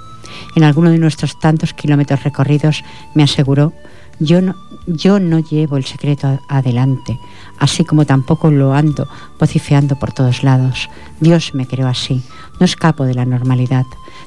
En 0.55 0.63
alguno 0.63 0.89
de 0.89 0.97
nuestros 0.97 1.39
tantos 1.39 1.73
kilómetros 1.73 2.23
recorridos 2.23 2.83
me 3.13 3.23
aseguró, 3.23 3.73
yo 4.19 4.41
no, 4.41 4.55
yo 4.85 5.19
no 5.19 5.39
llevo 5.39 5.77
el 5.77 5.85
secreto 5.85 6.39
adelante, 6.49 7.17
así 7.57 7.85
como 7.85 8.05
tampoco 8.05 8.51
lo 8.51 8.73
ando 8.73 9.07
vocifeando 9.39 9.97
por 9.97 10.11
todos 10.11 10.43
lados. 10.43 10.89
Dios 11.21 11.53
me 11.53 11.65
creó 11.65 11.87
así, 11.87 12.21
no 12.59 12.65
escapo 12.65 13.05
de 13.05 13.13
la 13.13 13.25
normalidad, 13.25 13.85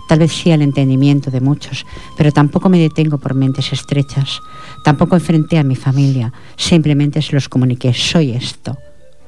tal 0.09 0.21
vez 0.21 0.33
sí 0.33 0.51
al 0.51 0.63
entendimiento 0.63 1.31
de 1.31 1.41
muchos, 1.41 1.85
pero 2.17 2.33
tampoco 2.33 2.69
me 2.69 2.79
detengo 2.79 3.19
por 3.19 3.35
mentes 3.35 3.73
estrechas, 3.73 4.41
tampoco 4.85 5.17
enfrenté 5.17 5.59
a 5.59 5.65
mi 5.65 5.77
familia, 5.77 6.33
simplemente 6.57 7.21
se 7.21 7.35
los 7.35 7.49
comuniqué, 7.49 7.93
soy 7.93 8.33
esto. 8.33 8.79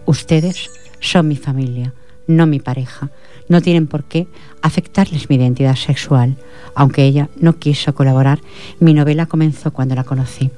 Ustedes 0.07 0.71
son 1.01 1.29
mi 1.29 1.37
familia, 1.37 1.93
no 2.27 2.47
mi 2.47 2.61
pareja. 2.61 3.11
No 3.49 3.61
tienen 3.61 3.87
por 3.87 4.05
qué 4.05 4.27
afectarles 4.63 5.29
mi 5.29 5.37
identidad 5.37 5.77
sexual. 5.77 6.37
Aunque 6.75 7.05
ella 7.05 7.29
no 7.37 7.59
quiso 7.59 7.95
colaborar, 7.95 8.41
mi 8.81 8.95
novela 8.95 9.27
comenzó 9.27 9.73
cuando 9.73 9.95
la 9.95 10.05
conocí. 10.05 10.51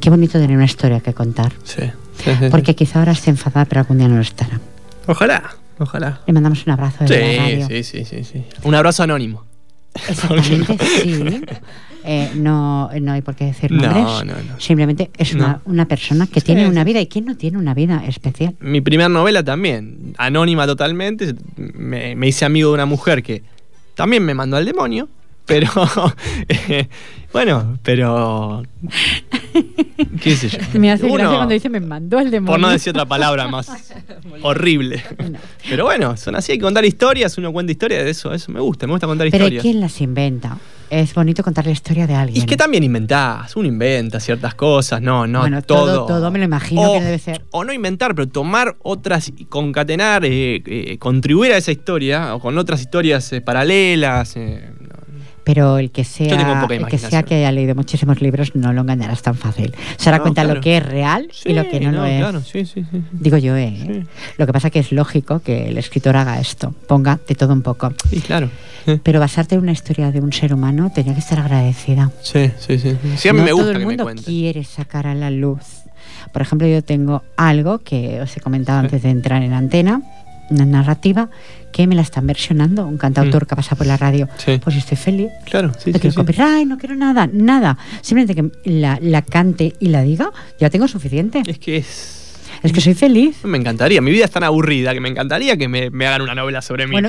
Qué 0.00 0.08
bonito 0.10 0.38
tener 0.38 0.56
una 0.56 0.64
historia 0.64 1.00
que 1.00 1.12
contar. 1.12 1.52
Sí. 1.64 1.82
Porque 2.50 2.74
quizá 2.74 2.98
ahora 3.00 3.12
esté 3.12 3.30
enfadada, 3.30 3.66
pero 3.66 3.80
algún 3.82 3.98
día 3.98 4.08
no 4.08 4.16
lo 4.16 4.22
estará. 4.22 4.60
Ojalá, 5.06 5.56
ojalá. 5.78 6.20
Le 6.26 6.32
mandamos 6.32 6.66
un 6.66 6.72
abrazo 6.72 7.04
de 7.04 7.36
la 7.36 7.42
radio. 7.42 7.66
Sí, 7.68 7.82
sí, 7.82 8.04
sí, 8.04 8.24
sí. 8.24 8.44
Un 8.62 8.74
abrazo 8.74 9.02
anónimo. 9.02 9.44
Exactamente, 10.08 10.78
sí. 11.02 11.42
Eh, 12.12 12.32
no, 12.34 12.90
no 13.00 13.12
hay 13.12 13.22
por 13.22 13.36
qué 13.36 13.44
decir 13.44 13.70
nombres. 13.70 14.02
No, 14.02 14.24
no, 14.24 14.32
no. 14.32 14.58
Simplemente 14.58 15.12
es 15.16 15.32
una, 15.32 15.60
una, 15.64 15.86
persona 15.86 16.26
que 16.26 16.40
tiene 16.40 16.66
una 16.66 16.82
vida. 16.82 17.00
¿Y 17.00 17.06
quién 17.06 17.24
no 17.24 17.36
tiene 17.36 17.56
una 17.56 17.72
vida 17.72 18.02
especial? 18.04 18.56
Mi 18.58 18.80
primera 18.80 19.08
novela 19.08 19.44
también, 19.44 20.14
anónima 20.18 20.66
totalmente. 20.66 21.36
Me, 21.56 22.16
me 22.16 22.26
hice 22.26 22.44
amigo 22.44 22.70
de 22.70 22.74
una 22.74 22.86
mujer 22.86 23.22
que 23.22 23.44
también 23.94 24.24
me 24.24 24.34
mandó 24.34 24.56
al 24.56 24.64
demonio. 24.64 25.08
Pero, 25.46 25.68
eh, 26.48 26.88
bueno, 27.32 27.78
pero. 27.84 28.64
¿Qué 30.20 30.34
sé 30.34 30.48
yo? 30.48 30.58
Me 30.80 30.90
hace 30.90 31.08
gracia 31.08 31.36
cuando 31.36 31.54
dice 31.54 31.68
me 31.68 31.80
mandó 31.80 32.18
el 32.18 32.30
demonio. 32.30 32.52
Por 32.52 32.60
no 32.60 32.70
decir 32.70 32.90
otra 32.90 33.04
palabra 33.04 33.46
más 33.46 33.68
horrible. 34.42 35.02
Pero 35.68 35.84
bueno, 35.84 36.16
son 36.16 36.34
así, 36.34 36.52
hay 36.52 36.58
que 36.58 36.62
contar 36.64 36.84
historias, 36.84 37.38
uno 37.38 37.52
cuenta 37.52 37.70
historias, 37.70 38.04
de 38.04 38.10
eso, 38.10 38.32
eso 38.34 38.50
me 38.50 38.60
gusta, 38.60 38.86
me 38.86 38.94
gusta 38.94 39.06
contar 39.06 39.28
historias. 39.28 39.50
Pero 39.50 39.62
¿quién 39.62 39.80
las 39.80 40.00
inventa? 40.00 40.58
Es 40.90 41.14
bonito 41.14 41.44
contar 41.44 41.66
la 41.66 41.72
historia 41.72 42.06
de 42.06 42.14
alguien. 42.14 42.36
Y 42.36 42.40
es 42.40 42.46
que 42.46 42.56
también 42.56 42.82
inventás, 42.82 43.54
uno 43.54 43.68
inventa 43.68 44.18
ciertas 44.18 44.54
cosas, 44.54 45.00
no, 45.00 45.26
no, 45.26 45.40
bueno, 45.40 45.62
todo. 45.62 46.04
Todo 46.06 46.30
me 46.30 46.40
lo 46.40 46.44
imagino 46.44 46.94
que 46.94 47.00
debe 47.00 47.18
ser. 47.18 47.44
O 47.52 47.64
no 47.64 47.72
inventar, 47.72 48.14
pero 48.14 48.28
tomar 48.28 48.76
otras, 48.82 49.28
y 49.28 49.44
concatenar, 49.44 50.24
eh, 50.24 50.62
eh, 50.66 50.98
contribuir 50.98 51.52
a 51.52 51.56
esa 51.56 51.70
historia, 51.70 52.34
o 52.34 52.40
con 52.40 52.58
otras 52.58 52.80
historias 52.80 53.32
paralelas 53.44 54.36
pero 55.44 55.78
el 55.78 55.90
que 55.90 56.04
sea 56.04 56.66
el 56.70 56.86
que 56.86 56.98
sea 56.98 57.22
que 57.22 57.36
haya 57.36 57.52
leído 57.52 57.74
muchísimos 57.74 58.20
libros 58.20 58.54
no 58.54 58.72
lo 58.72 58.82
engañarás 58.82 59.22
tan 59.22 59.34
fácil. 59.34 59.74
Se 59.96 60.10
dará 60.10 60.22
cuenta 60.22 60.44
lo 60.44 60.60
que 60.60 60.76
es 60.76 60.86
real 60.86 61.30
y 61.44 61.52
lo 61.52 61.68
que 61.68 61.80
no, 61.80 61.92
lo 61.92 62.04
es. 62.04 62.74
Digo 63.12 63.36
yo, 63.36 63.56
¿eh? 63.56 64.04
Lo 64.36 64.46
que 64.46 64.52
pasa 64.52 64.68
es 64.68 64.72
que 64.72 64.78
es 64.80 64.92
lógico 64.92 65.40
que 65.40 65.68
el 65.68 65.78
escritor 65.78 66.16
haga 66.16 66.38
esto, 66.40 66.74
ponga 66.86 67.18
de 67.26 67.34
todo 67.34 67.52
un 67.52 67.62
poco. 67.62 67.92
Sí, 68.08 68.20
claro. 68.20 68.50
Pero 69.02 69.20
basarte 69.20 69.54
en 69.54 69.62
una 69.62 69.72
historia 69.72 70.10
de 70.10 70.20
un 70.20 70.32
ser 70.32 70.54
humano 70.54 70.90
tenía 70.94 71.12
que 71.14 71.20
estar 71.20 71.38
agradecida. 71.38 72.10
Sí, 72.22 72.50
sí, 72.58 72.78
sí. 72.78 72.96
Sí, 73.16 73.28
a 73.28 73.32
mí 73.32 73.40
me 73.40 73.52
gusta 73.52 73.72
todo 73.72 73.78
el 73.78 73.86
mundo 73.86 74.10
quiere 74.24 74.64
sacar 74.64 75.06
a 75.06 75.14
la 75.14 75.30
luz. 75.30 75.80
Por 76.32 76.42
ejemplo, 76.42 76.66
yo 76.66 76.82
tengo 76.82 77.22
algo 77.36 77.78
que 77.78 78.20
os 78.20 78.36
he 78.36 78.40
comentado 78.40 78.78
antes 78.78 79.02
de 79.02 79.10
entrar 79.10 79.42
en 79.42 79.52
antena, 79.52 80.02
una 80.50 80.66
narrativa 80.66 81.30
que 81.72 81.86
me 81.86 81.94
la 81.94 82.02
están 82.02 82.26
versionando, 82.26 82.86
un 82.86 82.98
cantautor 82.98 83.44
mm. 83.44 83.46
que 83.46 83.56
pasa 83.56 83.76
por 83.76 83.86
la 83.86 83.96
radio. 83.96 84.28
Pues 84.62 84.76
estoy 84.76 84.96
feliz. 84.96 85.30
Claro, 85.44 85.72
sí, 85.78 85.92
no 85.92 85.98
quiero 85.98 86.14
copyright, 86.14 86.66
no 86.66 86.78
quiero 86.78 86.96
nada, 86.96 87.28
nada. 87.32 87.78
Simplemente 88.02 88.34
que 88.34 88.70
la, 88.70 88.98
la, 89.00 89.22
cante 89.22 89.74
y 89.80 89.88
la 89.88 90.02
diga, 90.02 90.30
ya 90.58 90.70
tengo 90.70 90.88
suficiente. 90.88 91.42
Es 91.46 91.58
que 91.58 91.76
es. 91.78 92.16
Es 92.62 92.72
que 92.72 92.80
soy 92.80 92.94
feliz. 92.94 93.42
Me 93.44 93.56
encantaría, 93.56 94.02
mi 94.02 94.10
vida 94.10 94.26
es 94.26 94.30
tan 94.30 94.44
aburrida 94.44 94.92
que 94.92 95.00
me 95.00 95.08
encantaría 95.08 95.56
que 95.56 95.66
me, 95.68 95.88
me 95.88 96.06
hagan 96.06 96.22
una 96.22 96.34
novela 96.34 96.60
sobre 96.60 96.86
mí. 96.86 96.92
Bueno, 96.92 97.08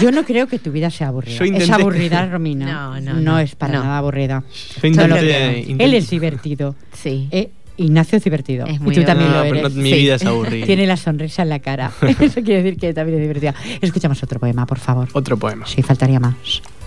yo, 0.00 0.10
no 0.10 0.24
creo 0.24 0.48
que 0.48 0.58
tu 0.58 0.72
vida 0.72 0.90
sea 0.90 1.08
aburrida. 1.08 1.44
Es 1.44 1.70
aburrida, 1.70 2.26
Romina. 2.26 2.62
No, 2.72 3.00
no, 3.00 3.20
no, 3.20 3.38
es 3.38 3.54
para 3.54 3.74
nada 3.74 3.98
aburrida. 3.98 4.42
Él 4.82 5.94
es 5.94 6.10
divertido. 6.10 6.74
Sí. 6.92 7.28
Eh, 7.30 7.50
Ignacio 7.82 8.18
es 8.18 8.24
divertido. 8.24 8.66
y 8.68 8.78
tú 8.78 9.04
también 9.04 9.32
lo 9.32 9.42
eres. 9.42 9.74
mi 9.74 9.92
vida 9.92 10.14
es 10.16 10.24
aburrida. 10.24 10.66
Tiene 10.66 10.86
la 10.86 10.96
sonrisa 10.96 11.42
en 11.42 11.48
la 11.48 11.58
cara. 11.58 11.92
Eso 12.20 12.42
quiere 12.42 12.62
decir 12.62 12.78
que 12.78 12.94
también 12.94 13.18
es 13.18 13.22
divertida. 13.22 13.54
Escuchamos 13.80 14.22
otro 14.22 14.38
poema, 14.38 14.66
por 14.66 14.78
favor. 14.78 15.08
Otro 15.12 15.36
poema. 15.36 15.66
Sí, 15.66 15.82
faltaría 15.82 16.20
más. 16.20 16.34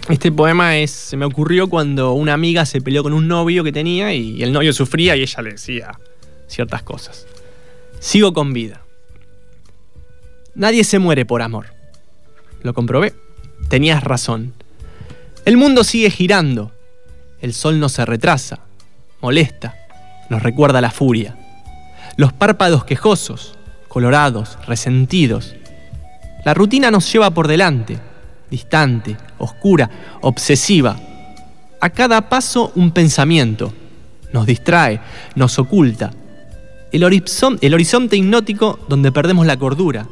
Este 0.10 0.31
poema 0.31 0.77
es, 0.77 0.91
se 0.91 1.17
me 1.17 1.25
ocurrió 1.25 1.67
cuando 1.67 2.13
una 2.13 2.34
amiga 2.34 2.65
se 2.65 2.79
peleó 2.79 3.01
con 3.01 3.13
un 3.13 3.27
novio 3.27 3.63
que 3.63 3.71
tenía 3.71 4.13
y 4.13 4.43
el 4.43 4.51
novio 4.53 4.71
sufría 4.71 5.15
y 5.15 5.23
ella 5.23 5.41
le 5.41 5.51
decía 5.51 5.99
ciertas 6.47 6.84
cosas. 6.84 7.25
Sigo 7.99 8.34
con 8.34 8.53
vida. 8.53 8.81
Nadie 10.53 10.84
se 10.84 10.99
muere 10.99 11.25
por 11.25 11.41
amor. 11.41 11.67
Lo 12.62 12.73
comprobé. 12.73 13.13
Tenías 13.67 14.03
razón. 14.03 14.53
El 15.43 15.58
mundo 15.58 15.84
sigue 15.84 16.10
girando. 16.10 16.71
El 17.41 17.53
sol 17.53 17.79
no 17.79 17.89
se 17.89 18.05
retrasa. 18.05 18.60
Molesta. 19.21 19.84
Nos 20.29 20.41
recuerda 20.41 20.81
la 20.81 20.91
furia. 20.91 21.35
Los 22.17 22.33
párpados 22.33 22.85
quejosos, 22.85 23.55
colorados, 23.88 24.57
resentidos. 24.67 25.55
La 26.43 26.53
rutina 26.53 26.91
nos 26.91 27.11
lleva 27.11 27.31
por 27.31 27.47
delante, 27.47 27.99
distante, 28.49 29.17
oscura, 29.38 29.89
obsesiva. 30.21 30.97
A 31.81 31.89
cada 31.89 32.29
paso 32.29 32.71
un 32.75 32.91
pensamiento. 32.91 33.73
Nos 34.33 34.45
distrae, 34.45 34.99
nos 35.35 35.57
oculta. 35.59 36.11
El, 36.91 37.03
el 37.03 37.73
horizonte 37.73 38.17
hipnótico 38.17 38.79
donde 38.88 39.11
perdemos 39.11 39.45
la 39.45 39.57
cordura, 39.57 40.07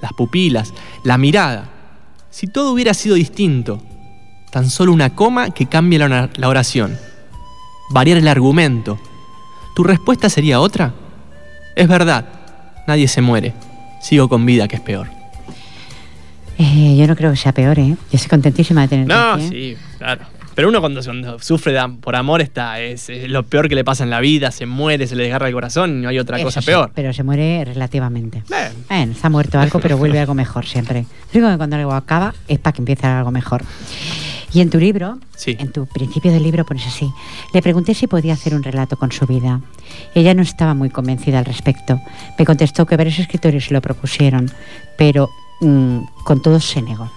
las 0.00 0.12
pupilas, 0.12 0.72
la 1.04 1.18
mirada. 1.18 1.70
Si 2.30 2.46
todo 2.46 2.72
hubiera 2.72 2.94
sido 2.94 3.14
distinto, 3.14 3.80
tan 4.50 4.68
solo 4.70 4.92
una 4.92 5.14
coma 5.14 5.50
que 5.50 5.66
cambie 5.66 5.98
la, 5.98 6.30
la 6.36 6.48
oración, 6.48 6.96
variar 7.90 8.18
el 8.18 8.28
argumento, 8.28 8.98
¿tu 9.74 9.84
respuesta 9.84 10.28
sería 10.28 10.60
otra? 10.60 10.92
Es 11.76 11.88
verdad, 11.88 12.24
nadie 12.86 13.08
se 13.08 13.20
muere. 13.20 13.52
Sigo 14.00 14.28
con 14.28 14.44
vida, 14.46 14.68
que 14.68 14.76
es 14.76 14.82
peor. 14.82 15.08
Eh, 16.58 16.96
yo 16.96 17.06
no 17.06 17.16
creo 17.16 17.30
que 17.30 17.36
sea 17.36 17.52
peor, 17.52 17.78
¿eh? 17.78 17.88
Yo 17.88 17.96
estoy 18.12 18.28
contentísima 18.28 18.82
de 18.82 18.88
tener 18.88 19.06
No, 19.06 19.36
¿eh? 19.36 19.48
sí, 19.48 19.76
claro. 19.98 20.34
Pero 20.54 20.68
uno 20.68 20.80
cuando, 20.80 21.02
sufre 21.40 21.76
por 22.00 22.14
amor 22.14 22.40
está, 22.40 22.80
es, 22.80 23.10
lo 23.26 23.42
peor 23.42 23.68
que 23.68 23.74
le 23.74 23.82
pasa 23.82 24.04
en 24.04 24.10
la 24.10 24.20
vida, 24.20 24.52
se 24.52 24.66
muere, 24.66 25.06
se 25.06 25.16
le 25.16 25.24
desgarra 25.24 25.48
el 25.48 25.54
corazón 25.54 25.98
y 25.98 26.02
no 26.02 26.08
hay 26.08 26.18
otra 26.18 26.40
cosa 26.42 26.62
peor. 26.62 26.92
Pero 26.94 27.12
se 27.12 27.24
muere 27.24 27.64
relativamente. 27.64 28.44
Bueno, 28.88 29.12
está 29.12 29.28
muerto 29.30 29.58
algo, 29.58 29.80
pero 29.80 29.96
vuelve 29.98 30.20
algo 30.20 30.34
mejor 30.34 30.64
siempre. 30.64 31.06
Digo 31.32 31.50
que 31.50 31.56
cuando 31.56 31.76
algo 31.76 31.92
acaba 31.92 32.34
es 32.46 32.60
para 32.60 32.72
que 32.72 32.82
empiece 32.82 33.06
algo 33.06 33.32
mejor. 33.32 33.64
Y 34.54 34.60
en 34.60 34.70
tu 34.70 34.78
libro, 34.78 35.18
en 35.46 35.72
tu 35.72 35.84
principio 35.86 36.30
del 36.30 36.44
libro 36.44 36.64
pones 36.64 36.86
así, 36.86 37.12
le 37.52 37.60
pregunté 37.60 37.92
si 37.92 38.06
podía 38.06 38.34
hacer 38.34 38.54
un 38.54 38.62
relato 38.62 38.96
con 38.96 39.10
su 39.10 39.26
vida. 39.26 39.60
Ella 40.14 40.32
no 40.32 40.42
estaba 40.42 40.74
muy 40.74 40.90
convencida 40.90 41.40
al 41.40 41.44
respecto. 41.44 42.00
Me 42.38 42.46
contestó 42.46 42.86
que 42.86 42.96
varios 42.96 43.18
escritores 43.18 43.72
lo 43.72 43.82
propusieron, 43.82 44.48
pero 44.96 45.28
mm, 45.60 45.98
con 46.24 46.40
todos 46.40 46.64
se 46.64 46.82
negó. 46.82 47.10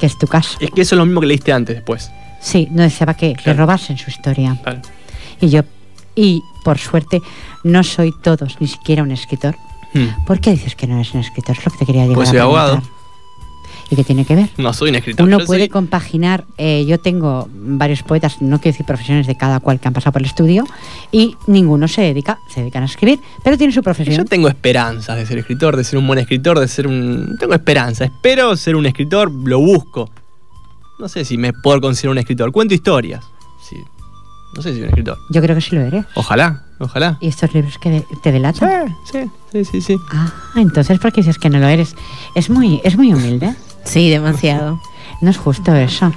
Que 0.00 0.06
es 0.06 0.18
tu 0.18 0.26
caso. 0.26 0.58
Es 0.60 0.72
que 0.72 0.80
eso 0.80 0.96
es 0.96 0.98
lo 0.98 1.06
mismo 1.06 1.20
que 1.20 1.28
leíste 1.28 1.52
antes 1.52 1.76
después. 1.76 2.10
Sí, 2.40 2.66
no 2.72 2.82
deseaba 2.82 3.14
que 3.14 3.36
le 3.44 3.54
robasen 3.54 3.96
su 3.96 4.10
historia. 4.10 4.58
Y 5.40 5.48
yo, 5.48 5.62
y 6.16 6.42
por 6.64 6.78
suerte, 6.78 7.22
no 7.62 7.84
soy 7.84 8.12
todos, 8.20 8.56
ni 8.60 8.66
siquiera 8.66 9.04
un 9.04 9.12
escritor. 9.12 9.54
Hmm. 9.94 10.24
¿Por 10.26 10.40
qué 10.40 10.50
dices 10.50 10.74
que 10.74 10.88
no 10.88 10.96
eres 10.96 11.14
un 11.14 11.20
escritor? 11.20 11.56
Es 11.56 11.64
lo 11.64 11.70
que 11.70 11.78
te 11.78 11.86
quería 11.86 12.02
decir. 12.02 12.16
Pues 12.16 12.30
soy 12.30 12.38
abogado. 12.38 12.82
¿Y 13.90 13.96
qué 13.96 14.04
tiene 14.04 14.24
que 14.24 14.36
ver? 14.36 14.50
No 14.56 14.72
soy 14.72 14.90
un 14.90 14.96
escritor. 14.96 15.26
Uno 15.26 15.40
puede 15.40 15.68
compaginar, 15.68 16.44
eh, 16.58 16.84
yo 16.86 16.98
tengo 16.98 17.48
varios 17.52 18.04
poetas, 18.04 18.40
no 18.40 18.60
quiero 18.60 18.74
decir 18.74 18.86
profesiones 18.86 19.26
de 19.26 19.36
cada 19.36 19.58
cual 19.58 19.80
que 19.80 19.88
han 19.88 19.94
pasado 19.94 20.12
por 20.12 20.22
el 20.22 20.26
estudio, 20.26 20.64
y 21.10 21.36
ninguno 21.48 21.88
se 21.88 22.02
dedica, 22.02 22.38
se 22.54 22.60
dedican 22.60 22.84
a 22.84 22.86
escribir, 22.86 23.18
pero 23.42 23.58
tiene 23.58 23.72
su 23.72 23.82
profesión. 23.82 24.16
Yo 24.16 24.24
tengo 24.24 24.46
esperanzas 24.48 25.16
de 25.16 25.26
ser 25.26 25.38
escritor, 25.38 25.76
de 25.76 25.82
ser 25.82 25.98
un 25.98 26.06
buen 26.06 26.20
escritor, 26.20 26.60
de 26.60 26.68
ser 26.68 26.86
un... 26.86 27.36
Tengo 27.40 27.54
esperanza, 27.54 28.04
espero 28.04 28.56
ser 28.56 28.76
un 28.76 28.86
escritor, 28.86 29.30
lo 29.30 29.58
busco. 29.58 30.08
No 31.00 31.08
sé 31.08 31.24
si 31.24 31.36
me 31.36 31.52
puedo 31.52 31.80
considerar 31.80 32.12
un 32.12 32.18
escritor, 32.18 32.52
cuento 32.52 32.74
historias. 32.74 33.24
Sí. 33.68 33.76
No 34.54 34.62
sé 34.62 34.70
si 34.70 34.74
soy 34.76 34.82
un 34.82 34.88
escritor. 34.90 35.18
Yo 35.30 35.40
creo 35.40 35.56
que 35.56 35.62
sí 35.62 35.74
lo 35.74 35.82
eres. 35.82 36.04
Ojalá, 36.14 36.64
ojalá. 36.78 37.18
¿Y 37.20 37.28
estos 37.28 37.52
libros 37.54 37.78
que 37.78 38.04
te 38.22 38.30
delatan? 38.30 38.96
Sí, 39.10 39.18
sí, 39.50 39.64
sí, 39.64 39.80
sí. 39.80 39.96
Ah, 40.12 40.32
entonces, 40.56 40.98
¿por 40.98 41.12
qué 41.12 41.22
dices 41.22 41.38
que 41.38 41.50
no 41.50 41.58
lo 41.58 41.66
eres? 41.66 41.96
Es 42.34 42.50
muy, 42.50 42.80
es 42.84 42.96
muy 42.96 43.12
humilde. 43.12 43.54
Sí, 43.84 44.10
demasiado. 44.10 44.80
No 45.20 45.28
es 45.28 45.36
justo 45.36 45.74
eso. 45.74 46.10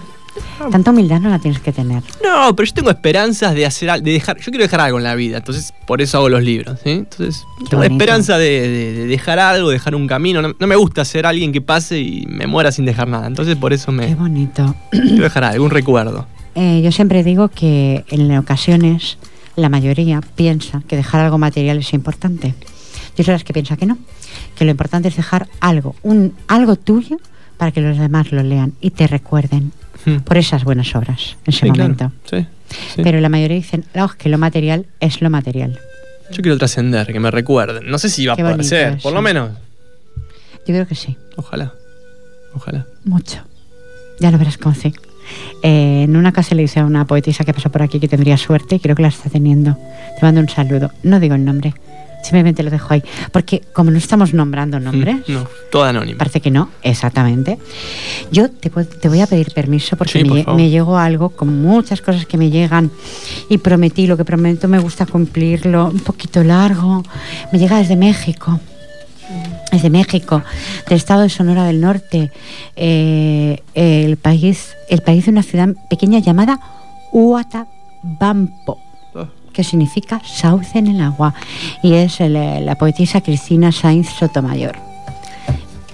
Tanta 0.71 0.91
humildad 0.91 1.19
no 1.19 1.29
la 1.29 1.39
tienes 1.39 1.59
que 1.59 1.71
tener. 1.71 2.01
No, 2.23 2.55
pero 2.55 2.65
yo 2.65 2.73
tengo 2.73 2.89
esperanzas 2.89 3.53
de 3.53 3.65
hacer 3.65 4.01
de 4.01 4.11
dejar, 4.11 4.37
yo 4.37 4.45
quiero 4.45 4.63
dejar 4.63 4.79
algo 4.79 4.97
en 4.97 5.03
la 5.03 5.13
vida, 5.13 5.37
entonces 5.37 5.73
por 5.85 6.01
eso 6.01 6.17
hago 6.17 6.29
los 6.29 6.41
libros, 6.41 6.79
¿sí? 6.83 6.91
Entonces, 6.91 7.45
tengo 7.69 7.83
esperanza 7.83 8.37
de, 8.37 9.05
dejar 9.07 9.39
algo, 9.39 9.69
dejar 9.69 9.93
un 9.93 10.07
camino. 10.07 10.41
No, 10.41 10.67
me 10.67 10.75
gusta 10.75 11.05
ser 11.05 11.25
alguien 11.25 11.51
que 11.51 11.61
pase 11.61 11.99
y 11.99 12.25
me 12.27 12.47
muera 12.47 12.71
sin 12.71 12.85
dejar 12.85 13.07
nada. 13.07 13.27
Entonces 13.27 13.55
por 13.55 13.73
eso 13.73 13.91
me. 13.91 14.07
Qué 14.07 14.15
bonito. 14.15 14.75
Quiero 14.91 15.23
dejar 15.23 15.43
algún 15.43 15.69
recuerdo. 15.69 16.25
Eh, 16.55 16.81
yo 16.83 16.91
siempre 16.91 17.23
digo 17.23 17.49
que 17.49 18.05
en 18.09 18.35
ocasiones 18.37 19.17
la 19.55 19.69
mayoría 19.69 20.21
piensa 20.35 20.81
que 20.87 20.95
dejar 20.95 21.21
algo 21.21 21.37
material 21.37 21.77
es 21.77 21.93
importante. 21.93 22.55
Yo 23.17 23.23
soy 23.23 23.33
las 23.33 23.43
que 23.43 23.53
piensa 23.53 23.77
que 23.77 23.85
no. 23.85 23.97
Que 24.55 24.65
lo 24.65 24.71
importante 24.71 25.09
es 25.09 25.15
dejar 25.15 25.47
algo, 25.59 25.95
un 26.01 26.33
algo 26.47 26.75
tuyo 26.75 27.17
para 27.63 27.71
que 27.71 27.79
los 27.79 27.97
demás 27.97 28.33
lo 28.33 28.43
lean 28.43 28.73
y 28.81 28.91
te 28.91 29.07
recuerden 29.07 29.71
hmm. 30.03 30.17
por 30.25 30.35
esas 30.35 30.65
buenas 30.65 30.93
obras 30.97 31.37
en 31.45 31.53
ese 31.53 31.65
momento. 31.65 32.11
Pero 32.97 33.21
la 33.21 33.29
mayoría 33.29 33.55
dicen 33.55 33.85
oh, 33.95 34.09
que 34.17 34.27
lo 34.27 34.37
material 34.37 34.85
es 34.99 35.21
lo 35.21 35.29
material. 35.29 35.79
Yo 36.29 36.41
quiero 36.41 36.57
trascender, 36.57 37.07
que 37.07 37.21
me 37.21 37.31
recuerden. 37.31 37.89
No 37.89 37.97
sé 37.99 38.09
si 38.09 38.25
va 38.25 38.33
a 38.33 38.35
poder 38.35 38.65
ser, 38.65 38.97
por 38.97 39.13
lo 39.13 39.21
menos. 39.21 39.51
Yo 40.67 40.73
creo 40.73 40.85
que 40.85 40.95
sí. 40.95 41.15
Ojalá. 41.37 41.71
Ojalá. 42.53 42.85
Mucho. 43.05 43.39
Ya 44.19 44.29
lo 44.29 44.37
verás 44.37 44.57
como 44.57 44.75
sí. 44.75 44.93
Eh, 45.61 46.03
en 46.03 46.17
una 46.17 46.33
casa 46.33 46.55
le 46.55 46.63
dice 46.63 46.81
a 46.81 46.85
una 46.85 47.07
poetisa 47.07 47.45
que 47.45 47.53
pasó 47.53 47.71
por 47.71 47.81
aquí 47.81 47.97
que 48.01 48.09
tendría 48.09 48.35
suerte 48.35 48.75
y 48.75 48.79
creo 48.81 48.97
que 48.97 49.03
la 49.03 49.07
está 49.07 49.29
teniendo. 49.29 49.77
Te 50.19 50.25
mando 50.25 50.41
un 50.41 50.49
saludo. 50.49 50.91
No 51.01 51.21
digo 51.21 51.35
el 51.35 51.45
nombre. 51.45 51.73
Simplemente 52.23 52.63
lo 52.63 52.71
dejo 52.71 52.93
ahí. 52.93 53.03
Porque 53.31 53.61
como 53.73 53.91
no 53.91 53.97
estamos 53.97 54.33
nombrando 54.33 54.79
nombres. 54.79 55.17
Mm, 55.27 55.33
no, 55.33 55.47
todo 55.69 55.83
anónimo. 55.83 56.17
Parece 56.17 56.39
que 56.39 56.49
no, 56.49 56.69
exactamente. 56.81 57.59
Yo 58.31 58.49
te, 58.49 58.69
voy 59.09 59.19
a 59.19 59.27
pedir 59.27 59.51
permiso 59.53 59.97
porque 59.97 60.23
me, 60.23 60.69
llegó 60.69 60.97
algo, 60.97 61.29
con 61.29 61.61
muchas 61.61 62.01
cosas 62.01 62.25
que 62.25 62.37
me 62.37 62.49
llegan 62.49 62.91
y 63.49 63.57
prometí, 63.57 64.07
lo 64.07 64.15
que 64.15 64.23
prometo 64.23 64.69
me 64.69 64.79
gusta 64.79 65.05
cumplirlo, 65.05 65.89
un 65.89 65.99
poquito 65.99 66.43
largo. 66.43 67.03
Me 67.51 67.59
llega 67.59 67.77
desde 67.77 67.97
México. 67.97 68.59
Desde 69.71 69.89
México, 69.89 70.43
del 70.87 70.97
estado 70.97 71.21
de 71.23 71.29
Sonora 71.29 71.63
del 71.63 71.81
Norte, 71.81 72.31
eh, 72.75 73.63
el, 73.73 74.17
país, 74.17 74.75
el 74.87 75.01
país 75.01 75.25
de 75.25 75.31
una 75.31 75.41
ciudad 75.41 75.69
pequeña 75.89 76.19
llamada 76.19 76.59
Huatabampo 77.11 78.82
que 79.53 79.63
significa 79.63 80.21
sauce 80.25 80.79
en 80.79 80.87
el 80.87 80.99
agua, 81.01 81.33
y 81.81 81.93
es 81.93 82.19
la 82.19 82.75
poetisa 82.75 83.21
Cristina 83.21 83.71
Sainz 83.71 84.09
Sotomayor. 84.09 84.75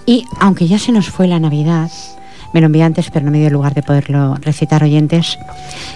Y 0.05 0.25
aunque 0.39 0.67
ya 0.67 0.79
se 0.79 0.91
nos 0.91 1.09
fue 1.09 1.27
la 1.27 1.39
Navidad, 1.39 1.91
me 2.53 2.61
lo 2.61 2.65
envié 2.65 2.83
antes, 2.83 3.11
pero 3.11 3.25
no 3.25 3.31
me 3.31 3.39
dio 3.39 3.49
lugar 3.49 3.75
de 3.75 3.83
poderlo 3.83 4.35
recitar 4.41 4.83
oyentes. 4.83 5.37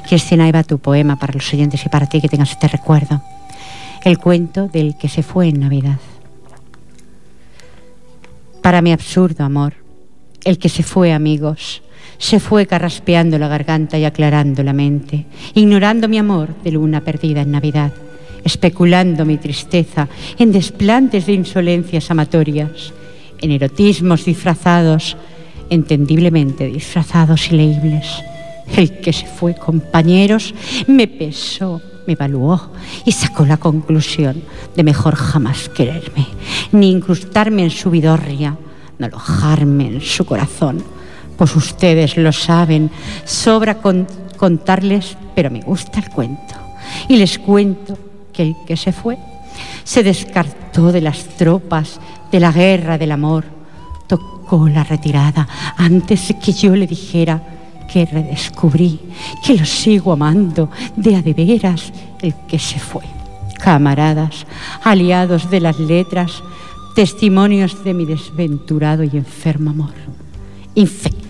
Cristina, 0.07 0.47
iba 0.47 0.63
tu 0.63 0.77
poema 0.77 1.15
para 1.15 1.33
los 1.33 1.51
oyentes 1.53 1.83
y 1.85 1.89
para 1.89 2.05
ti 2.05 2.21
que 2.21 2.29
tengas 2.29 2.51
este 2.51 2.67
recuerdo. 2.67 3.23
El 4.03 4.19
cuento 4.19 4.67
del 4.67 4.95
que 4.97 5.09
se 5.09 5.23
fue 5.23 5.47
en 5.47 5.61
Navidad. 5.61 5.97
Para 8.61 8.81
mi 8.81 8.91
absurdo 8.91 9.43
amor, 9.43 9.73
el 10.43 10.57
que 10.57 10.69
se 10.69 10.83
fue, 10.83 11.13
amigos, 11.13 11.81
se 12.17 12.39
fue 12.39 12.65
carraspeando 12.65 13.37
la 13.37 13.47
garganta 13.47 13.97
y 13.97 14.05
aclarando 14.05 14.63
la 14.63 14.73
mente, 14.73 15.25
ignorando 15.53 16.07
mi 16.07 16.17
amor 16.17 16.49
de 16.63 16.71
luna 16.71 17.01
perdida 17.01 17.41
en 17.41 17.51
Navidad, 17.51 17.91
especulando 18.43 19.25
mi 19.25 19.37
tristeza 19.37 20.07
en 20.37 20.51
desplantes 20.51 21.25
de 21.25 21.33
insolencias 21.33 22.09
amatorias, 22.11 22.93
en 23.39 23.51
erotismos 23.51 24.25
disfrazados, 24.25 25.17
entendiblemente 25.69 26.67
disfrazados 26.67 27.51
y 27.51 27.55
leíbles. 27.55 28.23
El 28.75 28.99
que 28.99 29.11
se 29.11 29.27
fue, 29.27 29.55
compañeros, 29.55 30.53
me 30.87 31.07
pesó, 31.07 31.81
me 32.07 32.13
evaluó 32.13 32.71
y 33.05 33.11
sacó 33.11 33.45
la 33.45 33.57
conclusión 33.57 34.41
de 34.75 34.83
mejor 34.83 35.15
jamás 35.15 35.69
quererme, 35.69 36.27
ni 36.71 36.91
incrustarme 36.91 37.63
en 37.63 37.69
su 37.69 37.89
vidorria, 37.89 38.57
no 38.97 39.05
alojarme 39.05 39.87
en 39.87 40.01
su 40.01 40.25
corazón 40.25 40.83
pues 41.43 41.57
ustedes 41.57 42.15
lo 42.15 42.31
saben, 42.31 42.89
sobra 43.25 43.75
contarles, 44.37 45.17
pero 45.35 45.51
me 45.51 45.59
gusta 45.59 45.99
el 45.99 46.09
cuento. 46.09 46.55
Y 47.09 47.17
les 47.17 47.37
cuento 47.37 47.97
que 48.31 48.43
el 48.43 48.55
que 48.65 48.77
se 48.77 48.93
fue 48.93 49.17
se 49.83 50.03
descartó 50.03 50.93
de 50.93 51.01
las 51.01 51.35
tropas, 51.35 51.99
de 52.31 52.39
la 52.39 52.53
guerra 52.53 52.97
del 52.97 53.11
amor, 53.11 53.43
tocó 54.07 54.69
la 54.69 54.85
retirada 54.85 55.45
antes 55.75 56.33
que 56.41 56.53
yo 56.53 56.77
le 56.77 56.87
dijera 56.87 57.43
que 57.91 58.05
redescubrí, 58.05 59.01
que 59.45 59.55
lo 59.55 59.65
sigo 59.65 60.13
amando 60.13 60.69
de 60.95 61.17
a 61.17 61.21
de 61.21 61.33
veras 61.33 61.91
el 62.21 62.33
que 62.47 62.57
se 62.57 62.79
fue. 62.79 63.03
Camaradas, 63.59 64.47
aliados 64.81 65.51
de 65.51 65.59
las 65.59 65.77
letras, 65.77 66.41
testimonios 66.95 67.83
de 67.83 67.93
mi 67.93 68.05
desventurado 68.05 69.03
y 69.03 69.09
enfermo 69.17 69.71
amor 69.71 70.03
infectado 70.75 71.22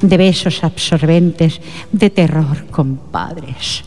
de 0.00 0.16
besos 0.16 0.64
absorbentes, 0.64 1.60
de 1.92 2.10
terror, 2.10 2.66
compadres. 2.70 3.84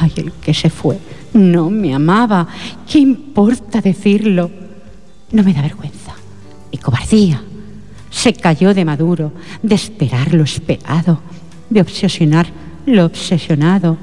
Ay, 0.00 0.12
el 0.16 0.32
que 0.32 0.54
se 0.54 0.70
fue 0.70 0.98
no 1.32 1.70
me 1.70 1.94
amaba. 1.94 2.46
¿Qué 2.90 2.98
importa 2.98 3.80
decirlo? 3.80 4.50
No 5.32 5.42
me 5.42 5.52
da 5.52 5.62
vergüenza. 5.62 6.14
y 6.72 6.78
cobardía. 6.78 7.42
Se 8.10 8.32
cayó 8.32 8.72
de 8.74 8.84
maduro, 8.84 9.32
de 9.60 9.74
esperar 9.74 10.32
lo 10.32 10.44
esperado, 10.44 11.20
de 11.68 11.80
obsesionar 11.80 12.46
lo 12.86 13.06
obsesionado, 13.06 13.98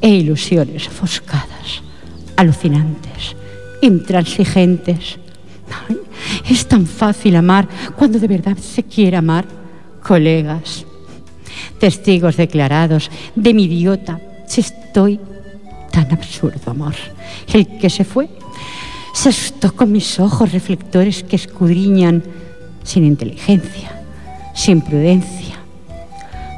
e 0.00 0.10
ilusiones 0.10 0.86
ofuscadas, 0.86 1.82
alucinantes, 2.36 3.34
intransigentes. 3.82 5.18
es 6.48 6.66
tan 6.68 6.86
fácil 6.86 7.34
amar 7.34 7.66
cuando 7.96 8.18
de 8.18 8.28
verdad 8.28 8.56
se 8.56 8.84
quiere 8.84 9.16
amar, 9.16 9.46
colegas, 10.06 10.86
testigos 11.80 12.36
declarados 12.36 13.10
de 13.34 13.52
mi 13.52 13.64
idiota, 13.64 14.20
si 14.46 14.60
estoy 14.60 15.18
tan 15.90 16.12
absurdo 16.12 16.70
amor. 16.70 16.94
El 17.52 17.66
que 17.78 17.90
se 17.90 18.04
fue 18.04 18.28
se 19.12 19.30
asustó 19.30 19.74
con 19.74 19.90
mis 19.90 20.20
ojos 20.20 20.52
reflectores 20.52 21.24
que 21.24 21.36
escudriñan 21.36 22.22
sin 22.84 23.04
inteligencia, 23.04 24.00
sin 24.54 24.80
prudencia. 24.80 25.56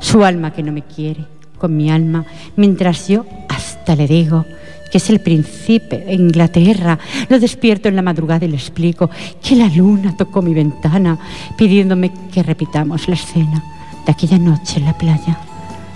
Su 0.00 0.24
alma 0.24 0.52
que 0.52 0.62
no 0.62 0.72
me 0.72 0.82
quiere, 0.82 1.24
con 1.56 1.76
mi 1.76 1.90
alma, 1.90 2.26
mientras 2.56 3.08
yo 3.08 3.24
hasta 3.48 3.96
le 3.96 4.06
digo 4.06 4.44
que 4.90 4.98
es 4.98 5.10
el 5.10 5.20
príncipe 5.20 5.98
de 5.98 6.14
Inglaterra. 6.14 6.98
Lo 7.28 7.38
despierto 7.38 7.88
en 7.88 7.96
la 7.96 8.02
madrugada 8.02 8.44
y 8.44 8.48
le 8.48 8.56
explico 8.56 9.10
que 9.42 9.56
la 9.56 9.68
luna 9.68 10.16
tocó 10.16 10.42
mi 10.42 10.54
ventana 10.54 11.18
pidiéndome 11.56 12.12
que 12.32 12.42
repitamos 12.42 13.08
la 13.08 13.14
escena 13.14 13.62
de 14.04 14.12
aquella 14.12 14.38
noche 14.38 14.78
en 14.78 14.84
la 14.86 14.96
playa. 14.96 15.38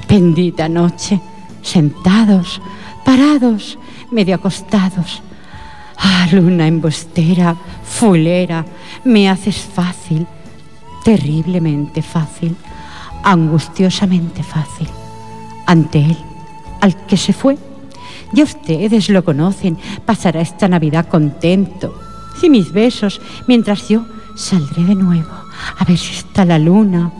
Bendita 0.08 0.68
noche, 0.68 1.20
sentados, 1.62 2.60
parados, 3.04 3.78
medio 4.10 4.34
acostados. 4.34 5.22
Ah, 5.96 6.26
luna 6.32 6.66
embustera, 6.66 7.56
fulera, 7.84 8.64
me 9.04 9.28
haces 9.28 9.56
fácil, 9.56 10.26
terriblemente 11.04 12.02
fácil, 12.02 12.56
angustiosamente 13.22 14.42
fácil. 14.42 14.88
Ante 15.66 16.00
él, 16.00 16.16
al 16.80 16.96
que 17.06 17.16
se 17.16 17.32
fue, 17.32 17.56
ya 18.32 18.44
ustedes 18.44 19.08
lo 19.08 19.24
conocen, 19.24 19.78
pasará 20.06 20.40
esta 20.40 20.68
Navidad 20.68 21.08
contento. 21.08 21.94
Y 22.42 22.50
mis 22.50 22.72
besos, 22.72 23.20
mientras 23.46 23.88
yo 23.88 24.04
saldré 24.34 24.84
de 24.84 24.94
nuevo 24.94 25.42
a 25.78 25.84
ver 25.84 25.98
si 25.98 26.14
está 26.14 26.44
la 26.44 26.58
luna. 26.58 27.12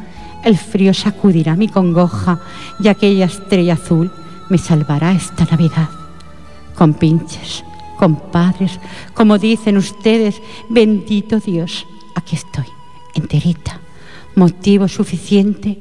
El 0.45 0.59
frío 0.59 0.93
sacudirá 0.93 1.55
mi 1.55 1.69
congoja 1.69 2.41
y 2.81 2.89
aquella 2.89 3.27
estrella 3.27 3.75
azul 3.75 4.11
me 4.49 4.59
salvará 4.59 5.13
esta 5.13 5.45
Navidad. 5.45 5.89
Con 6.75 6.95
pinches, 6.95 7.65
compadres, 7.99 8.81
como 9.15 9.39
dicen 9.39 9.77
ustedes, 9.77 10.41
bendito 10.69 11.39
Dios, 11.39 11.87
aquí 12.17 12.37
estoy, 12.37 12.67
enterita, 13.15 13.81
motivo 14.35 14.89
suficiente 14.89 15.79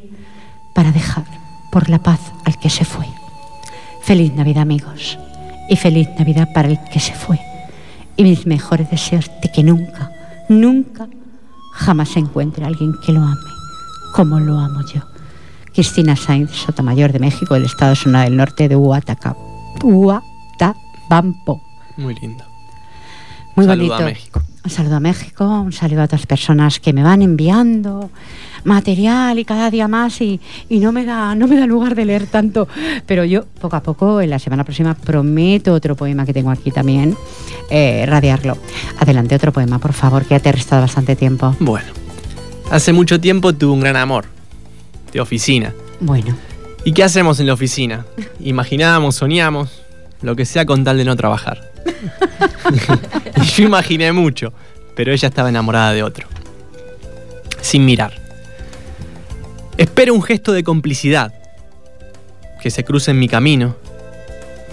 para 0.75 0.91
dejar 0.91 1.25
por 1.71 1.89
la 1.89 2.03
paz 2.03 2.19
al 2.45 2.59
que 2.59 2.69
se 2.69 2.85
fue. 2.85 3.20
Feliz 4.03 4.33
Navidad 4.33 4.63
amigos 4.63 5.17
y 5.69 5.75
feliz 5.75 6.09
Navidad 6.17 6.49
para 6.53 6.69
el 6.69 6.79
que 6.91 6.99
se 6.99 7.13
fue 7.13 7.39
y 8.17 8.23
mis 8.23 8.45
mejores 8.45 8.89
deseos 8.89 9.31
de 9.41 9.51
que 9.51 9.63
nunca, 9.63 10.11
nunca, 10.49 11.07
jamás 11.73 12.09
se 12.09 12.19
encuentre 12.19 12.65
alguien 12.65 12.93
que 13.05 13.13
lo 13.13 13.21
ame 13.21 13.51
como 14.11 14.39
lo 14.39 14.59
amo 14.59 14.81
yo. 14.81 15.01
Cristina 15.73 16.15
Sainz, 16.15 16.51
Sotomayor 16.51 17.11
de 17.13 17.19
México, 17.19 17.53
del 17.53 17.65
Estado 17.65 17.95
Sonora 17.95 18.25
del 18.25 18.35
Norte 18.35 18.67
de 18.67 18.75
Huataca, 18.75 19.35
Huatabampo. 19.81 21.61
Muy 21.97 22.13
lindo. 22.15 22.43
Muy 23.55 23.65
bonito. 23.65 23.95
A 23.95 24.01
México. 24.01 24.41
Un 24.63 24.69
saludo 24.69 24.97
a 24.97 24.99
México, 24.99 25.43
un 25.43 25.73
saludo 25.73 26.01
a 26.01 26.05
otras 26.05 26.27
personas 26.27 26.79
que 26.79 26.93
me 26.93 27.01
van 27.01 27.23
enviando 27.23 28.11
material 28.63 29.39
y 29.39 29.45
cada 29.45 29.71
día 29.71 29.87
más 29.87 30.21
y, 30.21 30.39
no, 30.69 30.91
me 30.91 31.03
da, 31.03 31.33
no 31.33 31.47
me 31.47 31.57
da 31.57 31.65
lugar 31.65 31.95
de 31.95 32.05
leer 32.05 32.27
tanto. 32.27 32.67
Pero 33.07 33.25
yo 33.25 33.45
poco 33.59 33.75
a 33.75 33.81
poco, 33.81 34.21
en 34.21 34.29
la 34.29 34.37
semana 34.37 34.63
próxima, 34.63 34.93
prometo 34.93 35.73
otro 35.73 35.95
poema 35.95 36.27
que 36.27 36.33
tengo 36.33 36.51
aquí 36.51 36.69
también, 36.69 37.17
eh, 37.71 38.05
radiarlo. 38.07 38.55
Adelante, 38.99 39.33
otro 39.35 39.51
poema, 39.51 39.79
por 39.79 39.93
favor, 39.93 40.25
que 40.25 40.35
ya 40.35 40.39
te 40.39 40.49
he 40.49 40.51
restado 40.51 40.83
bastante 40.83 41.15
tiempo. 41.15 41.55
Bueno, 41.59 41.87
hace 42.69 42.93
mucho 42.93 43.19
tiempo 43.19 43.53
tuve 43.53 43.73
un 43.73 43.79
gran 43.79 43.95
amor, 43.95 44.25
de 45.11 45.21
oficina. 45.21 45.73
Bueno. 45.99 46.35
¿Y 46.83 46.93
qué 46.93 47.03
hacemos 47.03 47.39
en 47.39 47.47
la 47.47 47.53
oficina? 47.53 48.05
Imaginamos, 48.39 49.15
soñamos, 49.15 49.81
lo 50.21 50.35
que 50.35 50.45
sea 50.45 50.65
con 50.65 50.83
tal 50.83 50.97
de 50.97 51.05
no 51.05 51.15
trabajar. 51.15 51.71
y 53.41 53.45
yo 53.45 53.63
imaginé 53.65 54.11
mucho, 54.11 54.53
pero 54.95 55.11
ella 55.11 55.27
estaba 55.27 55.49
enamorada 55.49 55.93
de 55.93 56.03
otro. 56.03 56.27
Sin 57.61 57.85
mirar. 57.85 58.13
Espero 59.77 60.13
un 60.13 60.21
gesto 60.21 60.51
de 60.51 60.63
complicidad, 60.63 61.33
que 62.61 62.69
se 62.69 62.83
cruce 62.83 63.11
en 63.11 63.19
mi 63.19 63.27
camino, 63.27 63.75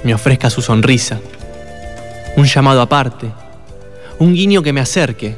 me 0.05 0.15
ofrezca 0.15 0.51
su 0.51 0.61
sonrisa, 0.61 1.19
un 2.37 2.45
llamado 2.45 2.83
aparte, 2.83 3.31
un 4.19 4.35
guiño 4.35 4.63
que 4.63 4.73
me 4.73 4.81
acerque, 4.81 5.35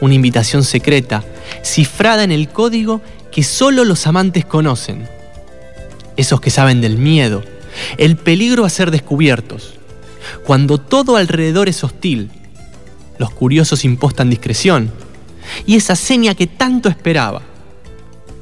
una 0.00 0.14
invitación 0.14 0.62
secreta, 0.62 1.24
cifrada 1.62 2.22
en 2.22 2.30
el 2.30 2.48
código 2.48 3.00
que 3.32 3.42
solo 3.42 3.84
los 3.84 4.06
amantes 4.06 4.44
conocen, 4.44 5.08
esos 6.16 6.40
que 6.40 6.50
saben 6.50 6.80
del 6.80 6.98
miedo, 6.98 7.42
el 7.96 8.16
peligro 8.16 8.64
a 8.64 8.70
ser 8.70 8.90
descubiertos, 8.90 9.74
cuando 10.44 10.78
todo 10.78 11.16
alrededor 11.16 11.68
es 11.68 11.84
hostil, 11.84 12.30
los 13.18 13.30
curiosos 13.30 13.84
impostan 13.84 14.30
discreción, 14.30 14.90
y 15.66 15.76
esa 15.76 15.96
seña 15.96 16.34
que 16.34 16.46
tanto 16.46 16.88
esperaba, 16.88 17.42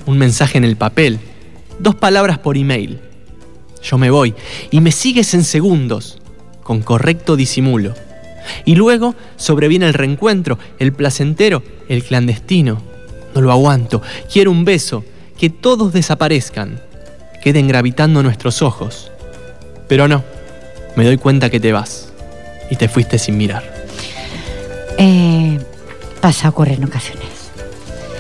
un 0.07 0.18
mensaje 0.18 0.59
en 0.59 0.64
el 0.64 0.77
papel, 0.77 1.18
dos 1.79 1.94
palabras 1.94 2.38
por 2.38 2.57
email. 2.57 3.01
Yo 3.83 3.99
me 3.99 4.11
voy 4.11 4.35
y 4.70 4.81
me 4.81 4.92
sigues 4.92 5.35
en 5.35 5.44
segundos, 5.44 6.18
con 6.62 6.83
correcto 6.83 7.37
disimulo. 7.37 7.94
Y 8.64 8.77
luego 8.77 9.14
sobreviene 9.37 9.87
el 9.87 9.94
reencuentro, 9.94 10.59
el 10.79 10.92
placentero, 10.92 11.62
el 11.88 12.05
clandestino. 12.05 12.81
No 13.35 13.40
lo 13.40 13.53
aguanto, 13.53 14.03
quiero 14.33 14.51
un 14.51 14.64
beso, 14.64 15.05
que 15.37 15.51
todos 15.51 15.92
desaparezcan, 15.92 16.81
queden 17.42 17.68
gravitando 17.68 18.22
nuestros 18.22 18.62
ojos. 18.62 19.11
Pero 19.88 20.09
no, 20.09 20.25
me 20.96 21.05
doy 21.05 21.16
cuenta 21.16 21.51
que 21.51 21.61
te 21.61 21.72
vas 21.72 22.12
y 22.70 22.77
te 22.77 22.88
fuiste 22.88 23.18
sin 23.18 23.37
mirar. 23.37 23.62
Eh, 24.99 25.59
pasa 26.20 26.49
a 26.49 26.51
ocurrir 26.51 26.75
en 26.75 26.85
ocasiones. 26.85 27.27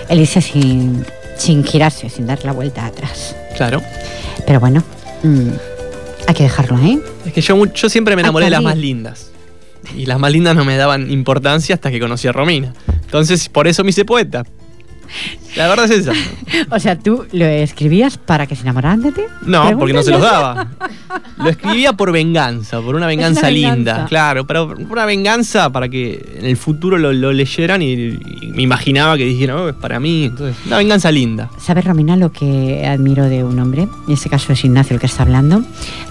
Elisa 0.08 0.40
sin 0.40 1.04
sin 1.36 1.64
girarse, 1.64 2.08
sin 2.08 2.26
dar 2.26 2.44
la 2.44 2.52
vuelta 2.52 2.86
atrás. 2.86 3.36
Claro. 3.56 3.82
Pero 4.46 4.60
bueno, 4.60 4.82
mm, 5.22 5.48
hay 6.26 6.34
que 6.34 6.44
dejarlo 6.44 6.76
ahí. 6.76 7.00
Es 7.24 7.32
que 7.32 7.40
yo, 7.40 7.64
yo 7.66 7.88
siempre 7.88 8.16
me 8.16 8.22
enamoré 8.22 8.46
de 8.46 8.50
las 8.50 8.62
más 8.62 8.76
lindas. 8.76 9.30
Y 9.96 10.06
las 10.06 10.18
más 10.18 10.32
lindas 10.32 10.56
no 10.56 10.64
me 10.64 10.76
daban 10.76 11.10
importancia 11.10 11.74
hasta 11.74 11.90
que 11.90 12.00
conocí 12.00 12.26
a 12.26 12.32
Romina. 12.32 12.72
Entonces, 13.04 13.48
por 13.48 13.68
eso 13.68 13.84
me 13.84 13.90
hice 13.90 14.04
poeta. 14.04 14.44
La 15.56 15.68
verdad 15.68 15.86
es 15.86 16.06
esa. 16.06 16.12
o 16.70 16.78
sea, 16.78 16.98
¿tú 16.98 17.24
lo 17.32 17.46
escribías 17.46 18.18
para 18.18 18.46
que 18.46 18.54
se 18.56 18.62
enamoraran 18.62 19.02
de 19.02 19.12
ti? 19.12 19.22
No, 19.42 19.78
porque 19.78 19.94
no 19.94 20.02
se 20.02 20.10
los 20.10 20.20
daba. 20.20 20.68
Lo 21.38 21.48
escribía 21.48 21.94
por 21.94 22.12
venganza, 22.12 22.80
por 22.80 22.94
una 22.94 23.06
venganza, 23.06 23.50
linda. 23.50 24.06
Claro, 24.08 24.46
pero 24.46 24.74
una 24.90 25.06
venganza 25.06 25.70
para 25.70 25.88
que 25.88 26.36
en 26.38 26.44
el 26.44 26.56
futuro 26.56 26.98
lo, 26.98 27.32
leyeran 27.32 27.82
y, 27.82 28.18
me 28.54 28.62
imaginaba 28.62 29.16
que 29.16 29.24
dijeran, 29.24 29.56
oh, 29.56 29.68
es 29.68 29.74
para 29.74 29.98
mí. 30.00 30.24
Entonces, 30.26 30.56
una 30.66 30.78
venganza 30.78 31.10
linda. 31.10 31.50
¿Sabes, 31.58 31.84
Romina, 31.84 32.16
lo 32.16 32.32
que 32.32 32.86
admiro 32.86 33.24
de 33.24 33.44
un 33.44 33.58
hombre? 33.58 33.88
En 34.06 34.14
este 34.14 34.28
caso 34.28 34.52
es 34.52 34.64
Ignacio 34.64 34.94
el 34.94 35.00
que 35.00 35.06
está 35.06 35.22
hablando, 35.22 35.62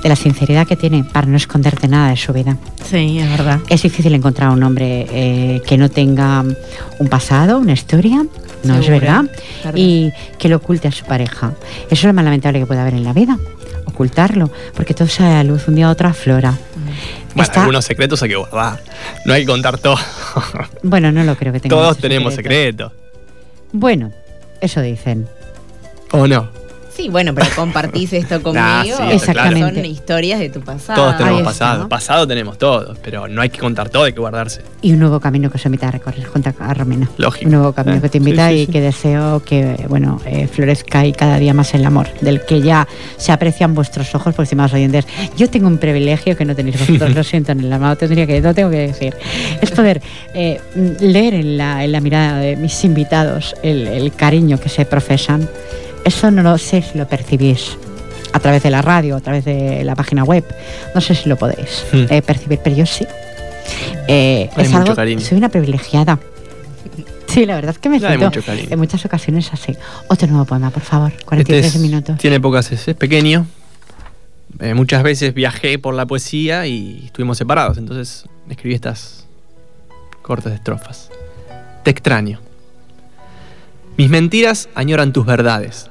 de 0.02 0.10
la 0.10 0.16
sinceridad 0.16 0.68
que 0.68 0.76
tiene 0.76 1.04
para 1.04 1.28
no 1.28 1.38
esconderte 1.38 1.88
nada 1.88 2.10
de 2.10 2.18
su 2.18 2.34
vida. 2.34 2.58
Sí, 2.84 3.20
es 3.20 3.30
verdad. 3.30 3.60
Es 3.70 3.84
difícil 3.84 4.14
encontrar 4.14 4.50
un 4.50 4.64
hombre 4.64 5.08
eh, 5.12 5.62
que 5.68 5.78
no 5.78 5.90
tenga 5.90 6.44
un 7.00 7.08
pasado, 7.08 7.58
una 7.58 7.74
historia, 7.74 8.26
no 8.66 8.80
es 8.80 8.90
verdad, 8.90 9.26
y 9.74 10.12
que 10.38 10.50
lo 10.50 10.58
oculte 10.58 10.88
a 10.88 10.92
su 10.92 11.06
pareja. 11.06 11.54
Eso 11.86 11.94
es 11.94 12.04
lo 12.04 12.14
más 12.14 12.26
lamentable 12.26 12.60
que 12.60 12.66
puede 12.66 12.82
haber 12.82 12.94
en 12.94 13.04
la 13.04 13.14
vida, 13.14 13.38
ocultarlo, 13.86 14.52
porque 14.76 14.94
todo 14.94 15.08
sale 15.08 15.30
a 15.30 15.34
la 15.36 15.44
luz 15.44 15.68
un 15.68 15.76
día 15.76 15.88
a 15.88 15.92
otra 15.92 16.14
flora. 16.14 16.52
Mm. 16.52 17.36
Bueno, 17.36 17.52
algunos 17.56 17.86
secretos 17.86 18.22
hay 18.24 18.30
que 18.30 18.36
guardar, 18.36 18.82
no 19.26 19.34
hay 19.34 19.42
que 19.42 19.48
contar 19.48 19.78
todo. 19.78 19.98
bueno, 20.84 21.12
no 21.12 21.24
lo 21.24 21.36
creo 21.36 21.54
que 21.54 21.60
tenga. 21.60 21.76
Todos 21.76 21.98
tenemos 21.98 22.34
secretos. 22.34 22.92
Bueno, 23.72 24.12
eso 24.62 24.82
dicen. 24.82 25.28
¿O 26.12 26.28
no? 26.28 26.50
Sí, 26.96 27.10
bueno, 27.10 27.34
pero 27.36 27.48
compartís 27.56 28.14
esto 28.14 28.42
conmigo. 28.42 28.98
Exactamente. 29.12 29.82
Son 29.82 29.86
historias 29.86 30.40
de 30.40 30.50
tu 30.50 30.62
pasado. 30.62 31.02
Todos 31.02 31.18
tenemos 31.18 31.44
pasado. 31.44 31.90
Pasado 31.90 32.28
tenemos 32.28 32.58
todos, 32.58 32.98
pero 33.04 33.28
no 33.28 33.42
hay 33.42 33.50
que 33.50 33.60
contar 33.60 33.90
todo, 33.90 34.04
hay 34.04 34.14
que 34.14 34.20
guardarse. 34.20 34.62
Y 34.82 34.94
un 34.94 35.00
nuevo 35.00 35.20
camino 35.20 35.50
que 35.50 35.58
os 35.58 35.66
invita 35.66 35.90
a 35.90 35.92
recorrer 35.92 36.26
junto 36.26 36.54
a 36.58 36.74
Romina. 36.74 37.10
Lógico. 37.18 37.46
Un 37.46 37.52
nuevo 37.52 37.74
camino 37.74 38.02
que 38.02 38.10
te 38.10 38.18
invita 38.20 38.52
y 38.54 38.68
que 38.68 38.82
deseo 38.82 39.44
que, 39.44 39.86
bueno, 39.90 40.22
eh, 40.26 40.48
florezca 40.48 41.06
y 41.06 41.12
cada 41.12 41.38
día 41.38 41.54
más 41.54 41.74
el 41.74 41.86
amor, 41.86 42.08
del 42.22 42.46
que 42.46 42.62
ya 42.62 42.88
se 43.18 43.32
aprecian 43.32 43.74
vuestros 43.74 44.14
ojos, 44.16 44.34
por 44.34 44.44
estimados 44.44 44.74
oyentes. 44.74 45.06
Yo 45.38 45.50
tengo 45.50 45.68
un 45.68 45.78
privilegio 45.78 46.38
que 46.38 46.46
no 46.46 46.56
tenéis 46.56 46.80
vosotros, 46.80 47.14
lo 47.14 47.24
siento, 47.26 47.52
en 47.52 47.62
el 47.62 47.74
amado 47.74 47.96
tendría 47.96 48.26
que, 48.26 48.40
no 48.42 48.54
tengo 48.54 48.70
que 48.70 48.88
decir. 48.88 49.16
Es 49.62 49.72
poder 49.72 50.02
eh, 50.34 50.62
leer 51.00 51.34
en 51.34 51.58
la, 51.58 51.84
en 51.84 51.92
la 51.92 52.00
mirada 52.00 52.38
de 52.40 52.56
mis 52.56 52.84
invitados 52.84 53.56
el, 53.64 53.88
el 53.88 54.14
cariño 54.14 54.60
que 54.60 54.70
se 54.70 54.86
profesan 54.86 55.50
eso 56.06 56.32
no 56.32 56.44
lo 56.44 56.58
sé 56.58 56.82
si 56.82 56.98
lo 56.98 57.08
percibís 57.08 57.78
a 58.32 58.40
través 58.40 58.64
de 58.64 58.70
la 58.70 58.82
radio, 58.82 59.16
a 59.18 59.22
través 59.22 59.44
de 59.44 59.84
la 59.84 59.96
página 59.96 60.24
web. 60.24 60.46
No 60.94 61.02
sé 61.02 61.16
si 61.16 61.28
lo 61.28 61.36
podéis 61.36 61.86
hmm. 61.92 62.06
eh, 62.10 62.22
percibir, 62.22 62.60
pero 62.64 62.76
yo 62.76 62.86
sí. 62.86 63.06
Eh, 64.08 64.50
es 64.56 64.74
algo, 64.74 64.94
soy 64.96 65.38
una 65.38 65.50
privilegiada. 65.50 66.20
Sí, 67.28 67.46
la 67.46 67.56
verdad 67.56 67.72
es 67.72 67.80
que 67.80 67.90
me 67.90 68.00
siento 68.00 68.32
en 68.48 68.80
muchas 68.80 69.04
ocasiones 69.04 69.52
así. 69.52 69.76
Otro 70.08 70.26
nuevo 70.30 70.46
poema, 70.46 70.70
por 70.70 70.84
favor, 70.84 71.12
43 71.26 71.66
este 71.66 71.80
minutos. 71.80 72.18
Tiene 72.18 72.40
pocas, 72.40 72.72
es, 72.72 72.88
es 72.88 72.96
pequeño. 72.96 73.46
Eh, 74.60 74.74
muchas 74.74 75.04
veces 75.04 75.34
viajé 75.34 75.78
por 75.78 75.96
la 75.96 76.06
poesía 76.06 76.66
y 76.66 77.04
estuvimos 77.08 77.38
separados, 77.38 77.78
entonces 77.78 78.26
escribí 78.50 78.76
estas 78.76 79.26
cortas 80.22 80.54
estrofas. 80.54 81.10
Te 81.84 81.92
extraño. 81.92 82.40
Mis 83.98 84.10
mentiras 84.10 84.70
añoran 84.76 85.12
tus 85.12 85.26
verdades. 85.26 85.90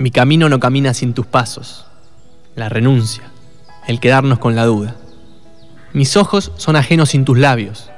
Mi 0.00 0.10
camino 0.10 0.48
no 0.48 0.58
camina 0.60 0.94
sin 0.94 1.12
tus 1.12 1.26
pasos. 1.26 1.84
La 2.56 2.70
renuncia, 2.70 3.24
el 3.86 4.00
quedarnos 4.00 4.38
con 4.38 4.56
la 4.56 4.64
duda. 4.64 4.96
Mis 5.92 6.16
ojos 6.16 6.52
son 6.56 6.74
ajenos 6.76 7.10
sin 7.10 7.26
tus 7.26 7.36
labios. 7.36 7.90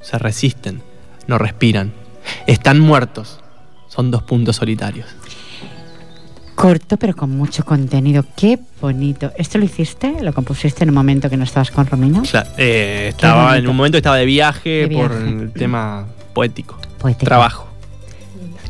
Se 0.00 0.18
resisten, 0.18 0.82
no 1.26 1.36
respiran. 1.36 1.92
Están 2.46 2.78
muertos. 2.78 3.40
Son 3.88 4.12
dos 4.12 4.22
puntos 4.22 4.54
solitarios. 4.54 5.08
Corto, 6.54 6.96
pero 6.96 7.16
con 7.16 7.30
mucho 7.30 7.64
contenido. 7.64 8.24
Qué 8.36 8.60
bonito. 8.80 9.32
¿Esto 9.36 9.58
lo 9.58 9.64
hiciste? 9.64 10.22
¿Lo 10.22 10.32
compusiste 10.32 10.84
en 10.84 10.90
un 10.90 10.94
momento 10.94 11.28
que 11.28 11.36
no 11.36 11.42
estabas 11.42 11.72
con 11.72 11.88
Romina? 11.88 12.22
Eh, 12.56 13.08
estaba, 13.08 13.58
en 13.58 13.66
un 13.66 13.76
momento 13.76 13.98
estaba 13.98 14.16
de 14.16 14.26
viaje, 14.26 14.88
por 14.92 15.10
el 15.10 15.52
tema 15.52 16.06
poético. 16.32 16.78
Poético. 17.00 17.24
Trabajo. 17.24 17.75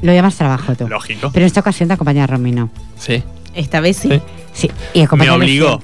Lo 0.03 0.13
llamas 0.13 0.37
trabajo 0.37 0.75
tú. 0.75 0.89
Lógico. 0.89 1.31
Pero 1.33 1.45
en 1.45 1.47
esta 1.47 1.61
ocasión 1.61 1.89
te 1.89 1.95
acompaña 1.95 2.27
Romino. 2.27 2.71
Sí. 2.99 3.23
Esta 3.55 3.81
vez 3.81 3.97
sí. 3.97 4.21
Sí, 4.53 4.71
y 4.95 5.07
Me 5.17 5.31
obligó. 5.31 5.81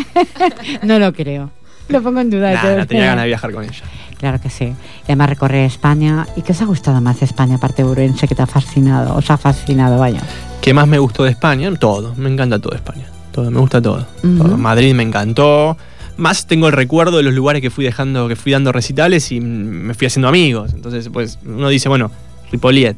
no 0.82 0.98
lo 0.98 1.12
creo. 1.12 1.50
Lo 1.88 2.02
pongo 2.02 2.20
en 2.20 2.30
duda. 2.30 2.52
Nah, 2.52 2.86
tenía 2.86 3.06
ganas 3.06 3.24
de 3.24 3.28
viajar 3.28 3.52
con 3.52 3.64
ella. 3.64 3.82
Claro 4.18 4.40
que 4.40 4.50
sí. 4.50 4.66
Y 4.66 4.74
además 5.06 5.30
recorrer 5.30 5.66
España. 5.66 6.26
¿Y 6.36 6.42
qué 6.42 6.52
os 6.52 6.62
ha 6.62 6.64
gustado 6.64 7.00
más 7.00 7.20
de 7.20 7.26
España, 7.26 7.56
aparte 7.56 7.82
de 7.82 7.88
Urense, 7.88 8.28
que 8.28 8.34
te 8.34 8.42
ha 8.42 8.46
fascinado? 8.46 9.16
¿Os 9.16 9.30
ha 9.30 9.36
fascinado, 9.36 9.98
vaya? 9.98 10.20
¿Qué 10.60 10.72
más 10.72 10.86
me 10.86 10.98
gustó 10.98 11.24
de 11.24 11.30
España? 11.30 11.70
Todo. 11.74 12.14
Me 12.14 12.30
encanta 12.30 12.58
todo 12.58 12.74
España. 12.74 13.06
Todo, 13.32 13.50
me 13.50 13.58
gusta 13.58 13.82
todo. 13.82 14.06
Madrid 14.22 14.94
me 14.94 15.02
encantó. 15.02 15.76
Más 16.16 16.46
tengo 16.46 16.68
el 16.68 16.72
recuerdo 16.72 17.16
de 17.16 17.22
los 17.24 17.34
lugares 17.34 17.62
que 17.62 17.70
fui 17.70 17.84
dejando, 17.84 18.28
que 18.28 18.36
fui 18.36 18.52
dando 18.52 18.70
recitales 18.70 19.32
y 19.32 19.40
me 19.40 19.94
fui 19.94 20.06
haciendo 20.06 20.28
amigos. 20.28 20.72
Entonces, 20.72 21.08
pues, 21.12 21.38
uno 21.44 21.68
dice, 21.68 21.88
bueno, 21.88 22.10
Ripollet, 22.52 22.96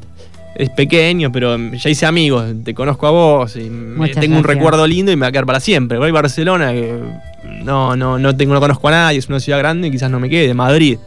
es 0.55 0.69
pequeño, 0.69 1.31
pero 1.31 1.57
ya 1.57 1.89
hice 1.89 2.05
amigos, 2.05 2.45
te 2.63 2.73
conozco 2.73 3.07
a 3.07 3.11
vos 3.11 3.55
y 3.57 3.69
tengo 4.13 4.37
un 4.37 4.43
recuerdo 4.43 4.87
lindo 4.87 5.11
y 5.11 5.15
me 5.15 5.21
va 5.21 5.27
a 5.27 5.31
quedar 5.31 5.45
para 5.45 5.59
siempre. 5.59 5.97
Voy 5.97 6.09
a 6.09 6.13
Barcelona, 6.13 6.71
que 6.71 6.97
no, 7.63 7.95
no, 7.95 8.17
no, 8.17 8.35
tengo, 8.35 8.53
no 8.53 8.61
conozco 8.61 8.87
a 8.87 8.91
nadie, 8.91 9.19
es 9.19 9.27
una 9.27 9.39
ciudad 9.39 9.59
grande 9.59 9.89
y 9.89 9.91
quizás 9.91 10.09
no 10.09 10.19
me 10.19 10.29
quede. 10.29 10.53
Madrid 10.53 10.97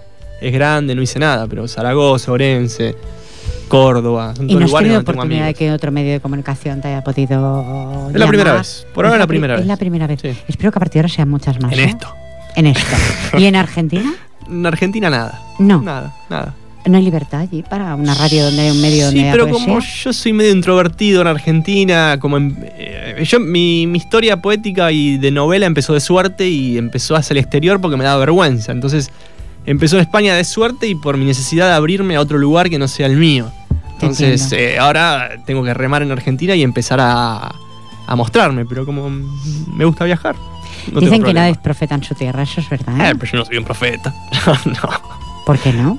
es 0.41 0.53
grande, 0.53 0.95
no 0.95 1.01
hice 1.01 1.19
nada, 1.19 1.47
pero 1.47 1.67
Zaragoza, 1.67 2.31
Orense, 2.31 2.95
Córdoba, 3.69 4.35
son 4.37 4.51
¿Y 4.51 4.55
no 4.55 4.67
has 4.67 4.73
tenido 4.73 5.01
oportunidad 5.01 5.47
de 5.47 5.55
que 5.55 5.73
otro 5.73 5.93
medio 5.93 6.13
de 6.13 6.21
comunicación 6.21 6.83
te 6.83 6.89
haya 6.89 7.03
podido 7.03 8.11
Es 8.13 8.19
la 8.19 8.27
primera 8.27 8.53
vez, 8.53 8.87
por 8.95 9.07
ahora 9.07 9.17
es 9.17 9.21
la, 9.21 9.27
primera 9.27 9.55
vez. 9.55 9.63
Es 9.63 9.67
la 9.67 9.77
primera 9.79 10.07
vez. 10.07 10.25
Espero 10.47 10.71
que 10.71 10.79
a 10.79 10.81
partir 10.81 10.95
de 10.95 11.01
ahora 11.01 11.09
sean 11.09 11.29
muchas 11.31 11.59
más. 11.61 11.73
En 11.73 11.81
¿eh? 11.81 11.85
esto. 11.85 12.15
En 12.55 12.67
esto. 12.67 12.97
¿Y 13.39 13.47
en 13.47 13.57
Argentina? 13.57 14.15
En 14.49 14.65
Argentina 14.65 15.11
nada. 15.11 15.43
No. 15.59 15.83
Nada, 15.83 16.17
nada. 16.31 16.55
¿No 16.89 16.97
hay 16.97 17.05
libertad 17.05 17.41
allí 17.41 17.63
para 17.63 17.95
una 17.95 18.15
radio 18.15 18.45
donde 18.45 18.63
hay 18.63 18.71
un 18.71 18.81
medio 18.81 19.07
donde 19.07 19.21
Sí, 19.21 19.27
pero 19.31 19.49
como 19.51 19.79
yo 19.81 20.13
soy 20.13 20.33
medio 20.33 20.53
introvertido 20.53 21.21
en 21.21 21.27
Argentina, 21.27 22.17
como 22.19 22.39
eh, 22.39 23.23
yo 23.27 23.39
mi, 23.41 23.83
historia 23.83 24.41
poética 24.41 24.91
y 24.91 25.19
de 25.19 25.31
novela 25.31 25.67
empezó 25.67 25.93
de 25.93 26.01
suerte 26.01 26.49
y 26.49 26.79
empezó 26.79 27.15
hacia 27.15 27.35
el 27.35 27.39
exterior 27.39 27.79
porque 27.81 27.99
me 27.99 28.05
daba 28.05 28.19
vergüenza. 28.21 28.73
Entonces 28.73 29.11
empezó 29.67 29.97
en 29.97 30.03
España 30.03 30.35
de 30.35 30.45
suerte 30.45 30.87
y 30.87 30.95
por 30.95 31.19
mi 31.19 31.27
necesidad 31.27 31.67
de 31.67 31.75
abrirme 31.75 32.17
a 32.17 32.21
otro 32.21 32.39
lugar 32.39 32.71
que 32.71 32.79
no 32.79 32.89
sea 32.89 33.07
el 33.07 33.17
mío. 33.17 33.51
Entonces 33.93 34.51
eh, 34.53 34.79
ahora 34.79 35.31
tengo 35.45 35.63
que 35.63 35.75
remar 35.75 36.03
en 36.03 36.11
Argentina 36.11 36.55
y 36.55 36.63
empezar 36.63 37.01
a, 37.03 37.55
mostrarme, 38.17 38.65
pero 38.65 38.87
como 38.87 39.11
me 39.11 39.85
gusta 39.85 40.07
viajar. 40.07 40.37
Dicen 40.99 41.23
que 41.23 41.35
nadie 41.35 41.51
es 41.51 41.59
profeta 41.59 41.97
en 41.97 42.03
su 42.03 42.15
tierra, 42.15 42.45
eso 42.45 42.63
es 42.63 42.71
verdad. 42.71 43.11
¿eh? 43.11 43.15
pero 43.19 43.33
yo 43.33 43.39
no 43.41 43.45
soy 43.45 43.59
un 43.59 43.65
profeta. 43.65 44.15
no. 44.65 45.19
¿Por 45.45 45.59
qué 45.59 45.73
no? 45.75 45.99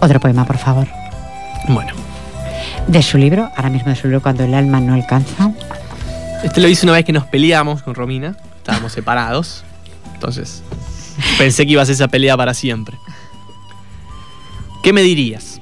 Otro 0.00 0.20
poema, 0.20 0.44
por 0.44 0.58
favor. 0.58 0.86
Bueno. 1.68 1.92
De 2.86 3.02
su 3.02 3.18
libro, 3.18 3.50
ahora 3.56 3.70
mismo 3.70 3.88
de 3.88 3.96
su 3.96 4.06
libro, 4.06 4.22
Cuando 4.22 4.44
el 4.44 4.54
alma 4.54 4.80
no 4.80 4.94
alcanza. 4.94 5.52
Este 6.44 6.60
lo 6.60 6.68
hice 6.68 6.86
una 6.86 6.92
vez 6.92 7.04
que 7.04 7.12
nos 7.12 7.24
peleamos 7.24 7.82
con 7.82 7.94
Romina. 7.94 8.36
Estábamos 8.58 8.92
separados. 8.92 9.64
Entonces, 10.14 10.62
pensé 11.38 11.66
que 11.66 11.72
iba 11.72 11.82
a 11.82 11.86
ser 11.86 11.94
esa 11.94 12.08
pelea 12.08 12.36
para 12.36 12.54
siempre. 12.54 12.96
¿Qué 14.82 14.92
me 14.92 15.02
dirías? 15.02 15.60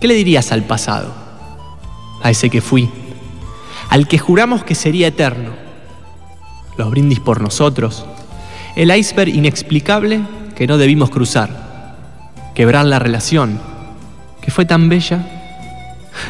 ¿Qué 0.00 0.08
le 0.08 0.14
dirías 0.14 0.50
al 0.50 0.64
pasado? 0.64 1.14
A 2.22 2.30
ese 2.30 2.50
que 2.50 2.60
fui. 2.60 2.90
Al 3.90 4.08
que 4.08 4.18
juramos 4.18 4.64
que 4.64 4.74
sería 4.74 5.08
eterno. 5.08 5.50
Los 6.76 6.90
brindis 6.90 7.20
por 7.20 7.40
nosotros. 7.40 8.04
El 8.74 8.94
iceberg 8.96 9.28
inexplicable 9.28 10.22
que 10.56 10.66
no 10.66 10.78
debimos 10.78 11.10
cruzar 11.10 11.59
quebrar 12.54 12.84
la 12.84 12.98
relación, 12.98 13.60
que 14.40 14.50
fue 14.50 14.64
tan 14.64 14.88
bella, 14.88 15.26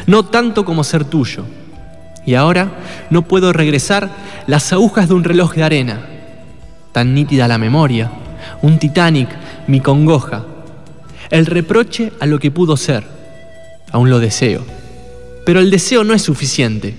no 0.07 0.25
tanto 0.25 0.65
como 0.65 0.83
ser 0.83 1.05
tuyo. 1.05 1.45
Y 2.25 2.35
ahora 2.35 2.71
no 3.09 3.23
puedo 3.23 3.51
regresar 3.51 4.09
las 4.47 4.71
agujas 4.73 5.07
de 5.07 5.15
un 5.15 5.23
reloj 5.23 5.55
de 5.55 5.63
arena, 5.63 6.01
tan 6.91 7.13
nítida 7.13 7.47
la 7.47 7.57
memoria, 7.57 8.11
un 8.61 8.77
Titanic, 8.77 9.29
mi 9.67 9.79
congoja, 9.79 10.45
el 11.29 11.45
reproche 11.45 12.11
a 12.19 12.25
lo 12.25 12.39
que 12.39 12.51
pudo 12.51 12.77
ser, 12.77 13.03
aún 13.91 14.09
lo 14.09 14.19
deseo. 14.19 14.63
Pero 15.45 15.59
el 15.59 15.71
deseo 15.71 16.03
no 16.03 16.13
es 16.13 16.21
suficiente, 16.21 16.95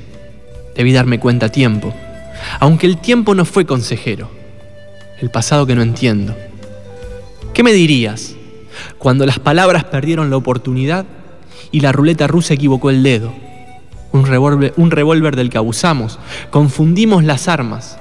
debí 0.74 0.92
darme 0.92 1.20
cuenta 1.20 1.46
a 1.46 1.52
tiempo, 1.52 1.94
aunque 2.58 2.86
el 2.86 2.98
tiempo 2.98 3.34
no 3.34 3.44
fue 3.44 3.64
consejero, 3.64 4.30
el 5.20 5.30
pasado 5.30 5.66
que 5.66 5.76
no 5.76 5.82
entiendo. 5.82 6.34
¿Qué 7.54 7.62
me 7.62 7.72
dirías? 7.72 8.34
Cuando 8.98 9.26
las 9.26 9.38
palabras 9.38 9.84
perdieron 9.84 10.30
la 10.30 10.36
oportunidad 10.36 11.06
y 11.70 11.80
la 11.80 11.92
ruleta 11.92 12.26
rusa 12.26 12.54
equivocó 12.54 12.90
el 12.90 13.02
dedo. 13.02 13.32
Un 14.12 14.26
revólver, 14.26 15.36
del 15.36 15.50
que 15.50 15.58
abusamos. 15.58 16.18
Confundimos 16.50 17.24
las 17.24 17.48
armas. 17.48 17.98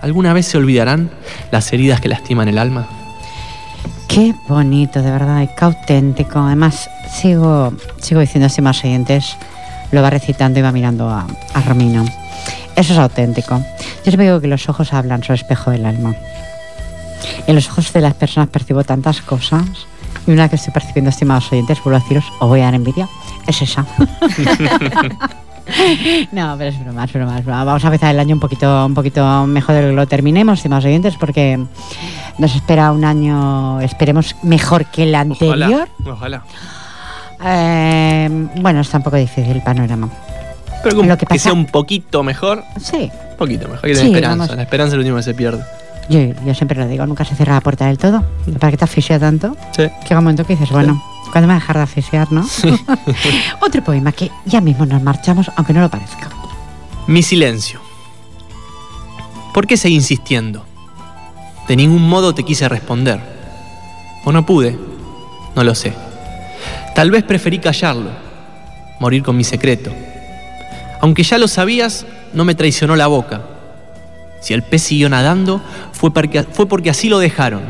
¿Alguna 0.00 0.32
vez 0.32 0.46
se 0.46 0.58
olvidarán 0.58 1.10
las 1.50 1.72
heridas 1.72 2.00
que 2.00 2.08
lastiman 2.08 2.48
el 2.48 2.58
alma? 2.58 2.88
Qué 4.08 4.34
bonito, 4.48 5.02
de 5.02 5.10
verdad, 5.10 5.48
qué 5.56 5.64
auténtico. 5.64 6.38
Además, 6.38 6.88
sigo, 7.12 7.72
sigo 8.00 8.20
diciendo 8.20 8.46
así 8.46 8.62
más 8.62 8.82
oyentes, 8.84 9.36
lo 9.90 10.02
va 10.02 10.10
recitando 10.10 10.58
y 10.58 10.62
va 10.62 10.72
mirando 10.72 11.08
a, 11.08 11.26
a 11.54 11.60
Romino. 11.62 12.04
Eso 12.76 12.92
es 12.92 12.98
auténtico. 12.98 13.58
Yo 13.58 14.04
siempre 14.04 14.26
digo 14.26 14.40
que 14.40 14.46
los 14.46 14.68
ojos 14.68 14.92
hablan, 14.92 15.22
son 15.22 15.34
espejo 15.34 15.70
del 15.70 15.84
alma. 15.84 16.14
En 17.46 17.54
los 17.54 17.68
ojos 17.68 17.92
de 17.92 18.00
las 18.00 18.14
personas 18.14 18.48
percibo 18.48 18.84
tantas 18.84 19.20
cosas 19.20 19.86
y 20.26 20.32
una 20.32 20.48
que 20.48 20.56
estoy 20.56 20.72
percibiendo, 20.72 21.10
estimados 21.10 21.52
oyentes, 21.52 21.78
vuelvo 21.82 21.98
a 21.98 22.00
deciros, 22.00 22.24
os 22.40 22.48
voy 22.48 22.60
a 22.60 22.64
dar 22.64 22.74
envidia, 22.74 23.08
es 23.46 23.62
esa. 23.62 23.86
no, 26.32 26.54
pero 26.58 26.70
es 26.70 26.84
broma, 26.84 27.04
es 27.04 27.12
broma, 27.12 27.64
Vamos 27.64 27.84
a 27.84 27.88
empezar 27.88 28.14
el 28.14 28.20
año 28.20 28.34
un 28.34 28.40
poquito, 28.40 28.86
un 28.86 28.94
poquito 28.94 29.46
mejor 29.46 29.74
de 29.74 29.82
lo 29.82 29.88
que 29.88 29.94
lo 29.94 30.06
terminemos, 30.06 30.58
estimados 30.58 30.84
oyentes, 30.84 31.14
porque 31.18 31.58
nos 32.38 32.54
espera 32.54 32.92
un 32.92 33.04
año, 33.04 33.80
esperemos, 33.80 34.36
mejor 34.42 34.86
que 34.86 35.04
el 35.04 35.14
anterior. 35.14 35.88
Ojalá. 36.06 36.42
Eh, 37.42 38.48
bueno, 38.56 38.80
está 38.80 38.98
un 38.98 39.02
poco 39.02 39.16
difícil 39.16 39.52
el 39.52 39.62
panorama. 39.62 40.08
Pero 40.82 41.02
lo 41.02 41.16
que, 41.16 41.38
sea 41.38 41.52
un 41.52 41.66
poquito 41.66 42.22
mejor. 42.22 42.64
Sí. 42.80 43.10
Un 43.30 43.36
poquito 43.36 43.68
mejor. 43.68 43.82
Que 43.82 43.94
tener 43.94 44.16
esperanza. 44.16 44.56
La 44.56 44.62
esperanza 44.62 44.92
es 44.92 44.94
lo 44.94 45.00
último 45.00 45.16
que 45.18 45.22
se 45.22 45.34
pierde. 45.34 45.62
Yo, 46.08 46.54
siempre 46.54 46.78
lo 46.78 46.88
digo, 46.88 47.06
nunca 47.06 47.24
se 47.24 47.36
cierra 47.36 47.54
la 47.54 47.60
puerta 47.60 47.86
del 47.86 47.98
todo. 47.98 48.24
¿Para 48.58 48.72
qué 48.72 48.76
te 48.76 48.84
asfixia 48.84 49.18
tanto? 49.18 49.56
Sí. 49.76 49.82
Llega 49.82 50.18
un 50.18 50.24
momento 50.24 50.44
que 50.44 50.54
dices, 50.54 50.70
bueno, 50.70 51.00
¿Cuándo 51.30 51.46
me 51.46 51.54
va 51.54 51.58
a 51.58 51.60
dejar 51.60 51.76
de 51.76 51.82
asfixiar, 51.82 52.32
no? 52.32 52.44
Otro 53.60 53.84
poema 53.84 54.10
que 54.12 54.30
ya 54.46 54.60
mismo 54.60 54.84
nos 54.84 55.02
marchamos, 55.02 55.50
aunque 55.54 55.72
no 55.72 55.80
lo 55.80 55.88
parezca. 55.88 56.28
Mi 57.06 57.22
silencio. 57.22 57.80
¿Por 59.54 59.66
qué 59.66 59.76
seguí 59.76 59.94
insistiendo? 59.94 60.64
De 61.68 61.76
ningún 61.76 62.08
modo 62.08 62.34
te 62.34 62.42
quise 62.42 62.68
responder. 62.68 63.20
O 64.24 64.32
no 64.32 64.44
pude, 64.44 64.76
no 65.54 65.62
lo 65.62 65.74
sé. 65.74 65.94
Tal 66.94 67.10
vez 67.10 67.22
preferí 67.22 67.60
callarlo, 67.60 68.10
morir 68.98 69.22
con 69.22 69.36
mi 69.36 69.44
secreto. 69.44 69.92
Aunque 71.00 71.22
ya 71.22 71.38
lo 71.38 71.46
sabías, 71.46 72.06
no 72.34 72.44
me 72.44 72.56
traicionó 72.56 72.96
la 72.96 73.06
boca. 73.06 73.42
Si 74.40 74.54
el 74.54 74.62
pez 74.62 74.82
siguió 74.82 75.08
nadando, 75.08 75.60
fue 75.92 76.12
porque, 76.12 76.42
fue 76.44 76.66
porque 76.66 76.90
así 76.90 77.08
lo 77.08 77.18
dejaron. 77.18 77.62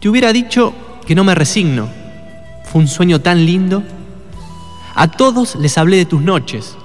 Te 0.00 0.08
hubiera 0.08 0.32
dicho 0.32 0.74
que 1.06 1.14
no 1.14 1.24
me 1.24 1.34
resigno. 1.34 1.88
Fue 2.64 2.80
un 2.80 2.88
sueño 2.88 3.20
tan 3.20 3.44
lindo. 3.44 3.82
A 4.94 5.08
todos 5.08 5.56
les 5.56 5.76
hablé 5.78 5.96
de 5.96 6.04
tus 6.04 6.20
noches, 6.20 6.76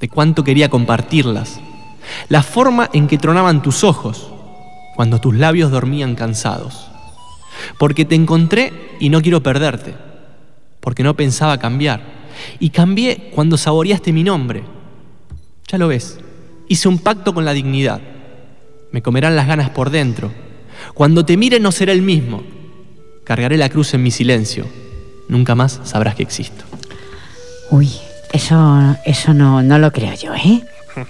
de 0.00 0.08
cuánto 0.08 0.44
quería 0.44 0.68
compartirlas, 0.68 1.60
la 2.28 2.42
forma 2.42 2.90
en 2.92 3.06
que 3.06 3.18
tronaban 3.18 3.62
tus 3.62 3.84
ojos 3.84 4.30
cuando 4.96 5.20
tus 5.20 5.34
labios 5.34 5.70
dormían 5.70 6.14
cansados. 6.14 6.88
Porque 7.78 8.04
te 8.04 8.14
encontré 8.14 8.96
y 9.00 9.08
no 9.08 9.22
quiero 9.22 9.42
perderte, 9.42 9.94
porque 10.80 11.02
no 11.02 11.14
pensaba 11.14 11.58
cambiar. 11.58 12.02
Y 12.58 12.70
cambié 12.70 13.30
cuando 13.34 13.56
saboreaste 13.56 14.12
mi 14.12 14.24
nombre. 14.24 14.64
Ya 15.68 15.78
lo 15.78 15.88
ves, 15.88 16.18
hice 16.68 16.88
un 16.88 16.98
pacto 16.98 17.32
con 17.32 17.44
la 17.44 17.52
dignidad. 17.52 18.00
Me 18.94 19.02
comerán 19.02 19.34
las 19.34 19.48
ganas 19.48 19.70
por 19.70 19.90
dentro. 19.90 20.30
Cuando 20.94 21.24
te 21.24 21.36
mire 21.36 21.58
no 21.58 21.72
será 21.72 21.90
el 21.90 22.00
mismo. 22.00 22.44
Cargaré 23.24 23.56
la 23.56 23.68
cruz 23.68 23.92
en 23.92 24.04
mi 24.04 24.12
silencio. 24.12 24.66
Nunca 25.28 25.56
más 25.56 25.80
sabrás 25.82 26.14
que 26.14 26.22
existo. 26.22 26.64
Uy, 27.72 27.90
eso, 28.32 28.96
eso 29.04 29.34
no, 29.34 29.64
no 29.64 29.80
lo 29.80 29.90
creo 29.90 30.14
yo, 30.14 30.32
¿eh? 30.36 30.62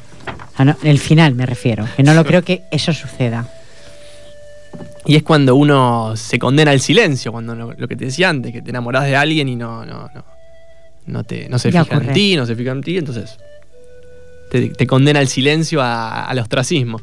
Ah, 0.57 0.64
no, 0.64 0.76
el 0.82 0.99
final 0.99 1.35
me 1.35 1.45
refiero, 1.45 1.85
que 1.95 2.03
no 2.03 2.14
lo 2.14 2.24
creo 2.24 2.43
que 2.43 2.62
eso 2.70 2.93
suceda. 2.95 3.53
Y 5.05 5.16
es 5.16 5.22
cuando 5.22 5.55
uno 5.57 6.16
se 6.16 6.39
condena 6.39 6.70
al 6.70 6.80
silencio, 6.80 7.32
cuando 7.32 7.55
lo, 7.55 7.72
lo 7.74 7.87
que 7.89 7.97
te 7.97 8.07
decía 8.07 8.30
antes, 8.30 8.51
que 8.53 8.62
te 8.62 8.70
enamorás 8.70 9.05
de 9.05 9.14
alguien 9.16 9.47
y 9.49 9.57
no, 9.57 9.85
no, 9.85 10.09
no, 10.14 10.24
no, 11.07 11.24
te, 11.24 11.51
no 11.51 11.59
se 11.59 11.70
Ya 11.70 11.85
fija 11.85 11.97
en 11.97 12.12
ti, 12.14 12.37
no 12.37 12.47
se 12.47 12.55
fija 12.57 12.70
en 12.72 12.80
ti, 12.82 12.97
entonces 12.97 13.37
te, 14.51 14.70
te 14.70 14.87
condena 14.87 15.18
al 15.20 15.28
silencio 15.28 15.82
a- 15.82 16.24
al 16.24 16.39
ostracismo. 16.39 17.01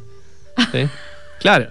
¿Sí? 0.71 0.87
Claro. 1.39 1.67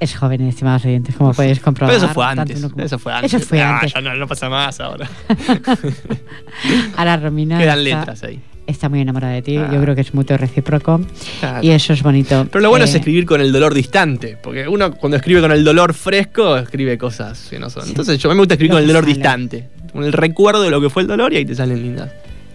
Es 0.00 0.16
joven, 0.16 0.40
estimados 0.48 0.84
oyentes, 0.86 1.14
como 1.14 1.34
podéis 1.34 1.60
comprobar. 1.60 1.94
Pero 1.94 2.06
eso 2.06 2.14
fue 2.14 2.24
antes. 2.24 2.60
como- 2.62 2.82
Eso 2.82 2.98
fue 2.98 3.12
antes. 3.12 3.34
Eso 3.34 3.46
fue 3.46 3.60
Ah, 3.60 3.74
antes. 3.74 3.92
ya 3.92 4.00
no, 4.00 4.14
no 4.14 4.26
pasa 4.26 4.48
más 4.48 4.80
ahora. 4.80 5.08
Ahora 6.96 7.16
Romina 7.18 7.58
Quedan 7.58 7.78
está, 7.80 7.98
letras 7.98 8.22
ahí. 8.22 8.40
está 8.66 8.88
muy 8.88 9.00
enamorada 9.00 9.34
de 9.34 9.42
ti. 9.42 9.56
Ah. 9.58 9.68
Yo 9.72 9.80
creo 9.82 9.94
que 9.94 10.00
es 10.00 10.14
mutuo 10.14 10.36
recíproco. 10.36 11.00
Claro. 11.40 11.62
Y 11.62 11.70
eso 11.70 11.92
es 11.92 12.02
bonito. 12.02 12.46
Pero 12.50 12.62
lo 12.62 12.70
bueno 12.70 12.84
Eh, 12.86 12.88
es 12.88 12.94
escribir 12.94 13.26
con 13.26 13.40
el 13.40 13.52
dolor 13.52 13.74
distante, 13.74 14.38
porque 14.42 14.66
uno 14.66 14.92
cuando 14.92 15.16
escribe 15.16 15.40
con 15.42 15.52
el 15.52 15.64
dolor 15.64 15.92
fresco 15.94 16.56
escribe 16.56 16.96
cosas 16.98 17.46
que 17.50 17.58
no 17.58 17.68
son. 17.70 17.82
Sí. 17.84 17.90
Entonces 17.90 18.18
yo 18.18 18.30
a 18.30 18.32
mí 18.32 18.36
me 18.36 18.40
gusta 18.40 18.54
escribir 18.54 18.70
Lo 18.70 18.76
con 18.76 18.82
el 18.82 18.88
dolor 18.88 19.02
sale. 19.04 19.14
distante, 19.14 19.68
con 19.92 20.04
el 20.04 20.12
recuerdo 20.12 20.62
de 20.62 20.70
lo 20.70 20.80
que 20.80 20.88
fue 20.90 21.02
el 21.02 21.08
dolor 21.08 21.32
y 21.32 21.36
ahí 21.36 21.44
te 21.44 21.54
salen 21.54 21.82
lindas, 21.82 22.10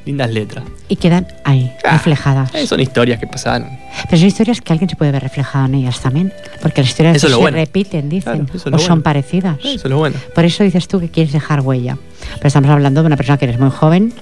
lindas 0.05 0.29
letras. 0.31 0.63
Y 0.87 0.95
quedan 0.95 1.27
ahí, 1.43 1.71
Ah, 1.83 1.93
reflejadas. 1.93 2.53
Eh, 2.55 2.65
son 2.67 2.79
historias 2.79 3.19
que 3.19 3.27
pasaron. 3.27 3.69
Pero 4.05 4.17
son 4.17 4.27
historias 4.27 4.61
que 4.61 4.73
alguien 4.73 4.89
se 4.89 4.95
puede 4.95 5.11
ver 5.11 5.21
reflejado 5.23 5.65
en 5.65 5.75
ellas 5.75 5.99
también. 6.01 6.33
Porque 6.61 6.81
las 6.81 6.89
historias 6.89 7.17
Eso 7.17 7.29
se 7.29 7.35
bueno. 7.35 7.57
repiten, 7.57 8.09
dicen. 8.09 8.45
Claro, 8.45 8.75
o 8.75 8.79
son 8.79 8.87
bueno. 8.89 9.03
parecidas. 9.03 9.57
Eso 9.59 9.75
es 9.75 9.85
lo 9.85 9.97
bueno. 9.97 10.15
Por 10.33 10.45
eso 10.45 10.63
dices 10.63 10.87
tú 10.87 10.99
que 10.99 11.09
quieres 11.09 11.33
dejar 11.33 11.61
huella. 11.61 11.97
Pero 12.35 12.47
estamos 12.47 12.69
hablando 12.69 13.01
de 13.01 13.07
una 13.07 13.17
persona 13.17 13.37
que 13.37 13.45
eres 13.45 13.59
muy 13.59 13.69
joven. 13.71 14.13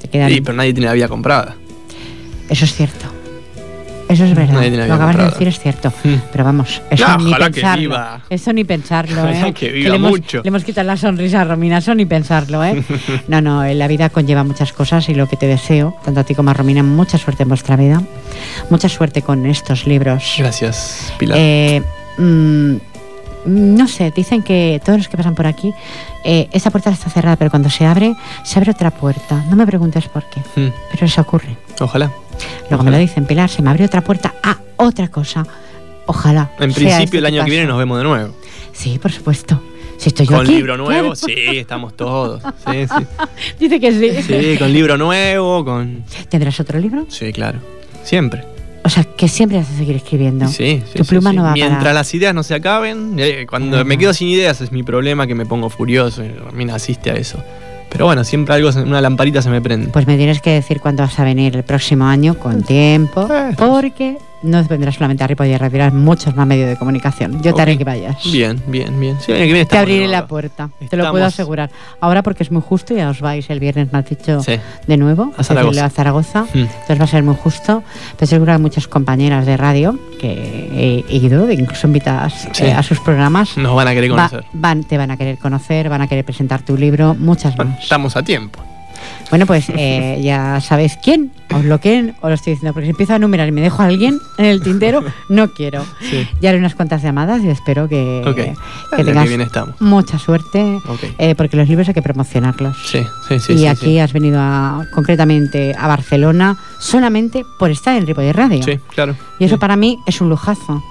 Te 0.00 0.08
quedan... 0.08 0.30
Sí, 0.30 0.40
pero 0.40 0.56
nadie 0.56 0.72
tiene 0.72 0.86
la 0.86 0.94
vida 0.94 1.08
comprada. 1.08 1.56
Eso 2.48 2.64
es 2.64 2.74
cierto. 2.74 3.06
Eso 4.10 4.24
es 4.24 4.34
verdad. 4.34 4.54
Nadie 4.54 4.86
Lo 4.86 4.94
acabas 4.94 5.16
de 5.16 5.24
decir 5.24 5.48
es 5.48 5.58
cierto. 5.58 5.92
Mm. 6.04 6.14
Pero 6.32 6.44
vamos, 6.44 6.82
eso 6.90 7.08
No, 7.08 7.16
ni 7.18 7.26
ojalá 7.30 7.46
que 7.46 7.52
pensarlo. 7.52 7.80
viva. 7.80 8.20
Eso 8.28 8.52
ni 8.52 8.64
pensarlo, 8.64 9.28
¿eh? 9.30 9.52
que 9.54 9.68
viva 9.70 9.90
le, 9.90 9.96
hemos, 9.96 10.10
mucho. 10.10 10.42
le 10.42 10.48
hemos 10.48 10.64
quitado 10.64 10.86
la 10.86 10.96
sonrisa 10.96 11.40
a 11.40 11.44
Romina, 11.44 11.78
eso 11.78 11.94
ni 11.94 12.04
pensarlo, 12.06 12.64
¿eh? 12.64 12.82
No, 13.28 13.40
no, 13.40 13.64
en 13.64 13.78
la 13.78 13.86
vida 13.88 14.08
conlleva 14.10 14.44
muchas 14.44 14.72
cosas 14.72 15.08
y 15.08 15.14
lo 15.14 15.28
que 15.28 15.36
te 15.36 15.46
deseo, 15.46 15.96
tanto 16.04 16.20
a 16.20 16.24
ti 16.24 16.34
como 16.34 16.50
a 16.50 16.54
Romina, 16.54 16.82
mucha 16.82 17.18
suerte 17.18 17.44
en 17.44 17.48
vuestra 17.48 17.76
vida. 17.76 18.02
Mucha 18.68 18.88
suerte 18.88 19.22
con 19.22 19.46
estos 19.46 19.86
libros. 19.86 20.34
Gracias, 20.38 21.12
Pilar. 21.18 21.36
Eh, 21.40 21.82
mm, 22.18 22.74
no 23.46 23.88
sé, 23.88 24.12
dicen 24.14 24.42
que 24.42 24.80
todos 24.84 24.98
los 24.98 25.08
que 25.08 25.16
pasan 25.16 25.34
por 25.34 25.46
aquí, 25.46 25.72
eh, 26.24 26.48
esta 26.52 26.70
puerta 26.70 26.90
está 26.90 27.08
cerrada, 27.08 27.36
pero 27.36 27.50
cuando 27.50 27.70
se 27.70 27.86
abre, 27.86 28.14
se 28.44 28.58
abre 28.58 28.70
otra 28.72 28.90
puerta. 28.90 29.42
No 29.48 29.56
me 29.56 29.66
preguntes 29.66 30.08
por 30.08 30.24
qué, 30.28 30.40
Mm, 30.60 30.72
pero 30.90 31.06
eso 31.06 31.20
ocurre. 31.22 31.56
Ojalá. 31.80 32.10
Luego 32.68 32.84
me 32.84 32.90
lo 32.90 32.98
dicen, 32.98 33.24
Pilar, 33.26 33.48
se 33.48 33.62
me 33.62 33.70
abre 33.70 33.84
otra 33.84 34.00
puerta 34.02 34.34
a 34.42 34.58
otra 34.76 35.08
cosa. 35.08 35.46
Ojalá. 36.06 36.50
En 36.58 36.72
principio 36.72 37.04
este 37.04 37.18
el 37.18 37.26
año 37.26 37.44
que 37.44 37.50
viene 37.50 37.66
nos 37.66 37.78
vemos 37.78 37.98
de 37.98 38.04
nuevo. 38.04 38.34
Sí, 38.72 38.98
por 39.00 39.12
supuesto. 39.12 39.62
Si 39.98 40.08
estoy 40.08 40.26
yo 40.26 40.36
Con 40.36 40.46
aquí, 40.46 40.54
libro 40.54 40.76
nuevo, 40.78 41.12
claro. 41.12 41.14
sí, 41.14 41.34
estamos 41.58 41.94
todos. 41.94 42.42
Sí, 42.70 42.86
sí. 42.86 43.06
Dice 43.58 43.78
que 43.80 43.92
sí. 43.92 44.22
Sí, 44.22 44.56
con 44.58 44.72
libro 44.72 44.96
nuevo, 44.96 45.62
con... 45.64 46.04
¿Tendrás 46.30 46.58
otro 46.58 46.78
libro? 46.78 47.04
Sí, 47.10 47.32
claro. 47.32 47.58
Siempre. 48.02 48.44
O 48.82 48.88
sea, 48.88 49.04
que 49.04 49.28
siempre 49.28 49.58
vas 49.58 49.68
a 49.70 49.76
seguir 49.76 49.96
escribiendo. 49.96 50.48
Sí, 50.48 50.82
sí, 50.90 50.98
Tu 50.98 51.04
pluma 51.04 51.30
sí. 51.30 51.36
no 51.36 51.42
va 51.42 51.50
a 51.50 51.52
Mientras 51.52 51.80
parar. 51.80 51.94
las 51.94 52.14
ideas 52.14 52.34
no 52.34 52.42
se 52.42 52.54
acaben, 52.54 53.16
eh, 53.18 53.44
cuando 53.48 53.76
Ajá. 53.76 53.84
me 53.84 53.98
quedo 53.98 54.14
sin 54.14 54.28
ideas 54.28 54.62
es 54.62 54.72
mi 54.72 54.82
problema 54.82 55.26
que 55.26 55.34
me 55.34 55.44
pongo 55.44 55.68
furioso 55.68 56.24
y 56.24 56.30
Romina 56.30 56.76
asiste 56.76 57.10
a 57.10 57.14
eso. 57.14 57.38
Pero 57.90 58.06
bueno, 58.06 58.24
siempre 58.24 58.54
algo, 58.54 58.70
una 58.82 59.00
lamparita 59.00 59.42
se 59.42 59.50
me 59.50 59.60
prende. 59.60 59.88
Pues 59.88 60.06
me 60.06 60.16
tienes 60.16 60.40
que 60.40 60.50
decir 60.50 60.80
cuándo 60.80 61.02
vas 61.02 61.18
a 61.18 61.24
venir 61.24 61.56
el 61.56 61.64
próximo 61.64 62.04
año 62.06 62.34
con 62.38 62.62
tiempo, 62.62 63.28
Eh. 63.32 63.54
porque 63.58 64.16
no 64.42 64.64
vendrás 64.64 64.94
solamente 64.94 65.22
a 65.22 65.26
Ripoll 65.26 65.46
y 65.48 65.56
retirarás 65.56 65.92
muchos 65.92 66.34
más 66.34 66.46
medios 66.46 66.68
de 66.68 66.76
comunicación. 66.76 67.42
Yo 67.42 67.52
te 67.54 67.62
haré 67.62 67.76
que 67.76 67.84
vayas. 67.84 68.16
Bien, 68.30 68.62
bien, 68.66 68.98
bien. 68.98 69.16
Sí, 69.20 69.32
Te 69.68 69.78
abriré 69.78 70.08
la 70.08 70.26
puerta, 70.26 70.70
te 70.88 70.96
lo 70.96 71.10
puedo 71.10 71.24
asegurar. 71.24 71.70
Ahora 72.00 72.22
porque 72.22 72.42
es 72.42 72.50
muy 72.50 72.62
justo, 72.62 72.94
ya 72.94 73.10
os 73.10 73.20
vais 73.20 73.48
el 73.50 73.60
viernes, 73.60 73.92
me 73.92 73.98
has 73.98 74.08
dicho, 74.08 74.40
Sí. 74.42 74.54
de 74.86 74.96
nuevo, 74.96 75.32
A 75.36 75.44
Zaragoza. 75.44 75.84
a 75.84 75.90
Zaragoza. 75.90 76.42
Mm. 76.54 76.58
Entonces 76.58 77.00
va 77.00 77.04
a 77.04 77.08
ser 77.08 77.22
muy 77.22 77.34
justo. 77.34 77.82
Pero 78.16 78.26
seguro 78.28 78.46
que 78.46 78.52
hay 78.56 78.58
muchas 78.62 78.88
compañeras 78.88 79.46
de 79.46 79.56
radio 79.56 79.98
que 80.20 81.04
he 81.08 81.16
ido, 81.16 81.50
incluso 81.50 81.86
invitadas 81.86 82.48
Sí. 82.52 82.64
eh, 82.64 82.72
a 82.72 82.82
sus 82.82 82.98
programas. 83.00 83.56
Nos 83.56 83.74
van 83.74 83.88
a 83.88 83.92
querer 83.94 84.10
Va- 84.12 84.28
conocer. 84.28 84.44
van, 84.52 84.84
te 84.84 84.96
van 84.98 85.10
a 85.10 85.16
querer 85.16 85.38
conocer, 85.38 85.88
van 85.88 86.00
a 86.02 86.06
querer 86.06 86.24
presentar 86.24 86.62
tu 86.62 86.76
libro, 86.76 87.14
muchas 87.14 87.56
más. 87.58 87.78
estamos 87.82 88.16
a 88.16 88.22
tiempo. 88.22 88.60
Bueno, 89.30 89.46
pues 89.46 89.66
eh, 89.68 90.20
ya 90.22 90.60
sabéis 90.60 90.96
quién, 91.02 91.32
os 91.54 91.64
lo 91.64 91.80
quieren, 91.80 92.14
os 92.20 92.28
lo 92.28 92.34
estoy 92.34 92.54
diciendo, 92.54 92.72
porque 92.72 92.86
si 92.86 92.90
empiezo 92.90 93.12
a 93.12 93.16
enumerar 93.16 93.48
y 93.48 93.52
me 93.52 93.60
dejo 93.60 93.82
a 93.82 93.86
alguien 93.86 94.18
en 94.38 94.44
el 94.46 94.62
tintero, 94.62 95.02
no 95.28 95.52
quiero. 95.52 95.84
Sí. 96.00 96.28
Ya 96.40 96.50
haré 96.50 96.58
unas 96.58 96.74
cuantas 96.74 97.02
llamadas 97.02 97.42
y 97.42 97.48
espero 97.48 97.88
que, 97.88 98.22
que 98.96 99.04
tengas 99.04 99.28
estamos. 99.28 99.80
mucha 99.80 100.18
suerte, 100.18 100.78
eh, 101.18 101.34
porque 101.34 101.56
los 101.56 101.68
libros 101.68 101.88
hay 101.88 101.94
que 101.94 102.02
promocionarlos. 102.02 102.76
Sí, 102.84 103.04
sí, 103.28 103.40
sí. 103.40 103.52
y 103.52 103.58
sí, 103.58 103.66
aquí 103.66 103.86
sí. 103.86 103.98
has 103.98 104.12
venido 104.12 104.38
a, 104.40 104.84
concretamente 104.92 105.74
a 105.78 105.86
Barcelona 105.86 106.56
solamente 106.78 107.44
por 107.58 107.70
estar 107.70 107.96
en 107.96 108.06
Ripoll 108.06 108.32
Radio. 108.32 108.62
Sí, 108.62 108.78
claro. 108.94 109.16
Y 109.38 109.44
eso 109.44 109.58
para 109.58 109.76
mí 109.76 109.98
es 110.06 110.20
un 110.20 110.28
lujazo. 110.28 110.82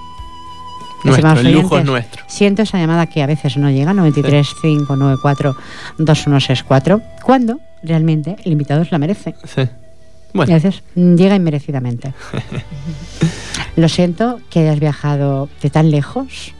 Nuestro, 1.04 1.32
el 1.40 1.52
lujo 1.52 1.78
es 1.78 1.84
nuestro. 1.84 2.22
Siento 2.26 2.62
esa 2.62 2.78
llamada 2.78 3.06
que 3.06 3.22
a 3.22 3.26
veces 3.26 3.56
no 3.56 3.70
llega, 3.70 3.92
93 3.94 4.48
594 4.60 5.56
2164, 5.98 7.00
cuando 7.22 7.58
realmente 7.82 8.36
el 8.44 8.52
invitado 8.52 8.84
se 8.84 8.90
la 8.92 8.98
merece. 8.98 9.34
Sí. 9.44 9.60
Y 9.62 9.62
a 9.62 9.68
Bueno, 10.34 10.52
veces 10.54 10.82
llega 10.94 11.34
inmerecidamente. 11.36 12.12
Lo 13.76 13.88
siento 13.88 14.40
que 14.50 14.60
hayas 14.60 14.78
viajado 14.80 15.48
de 15.62 15.70
tan 15.70 15.90
lejos 15.90 16.52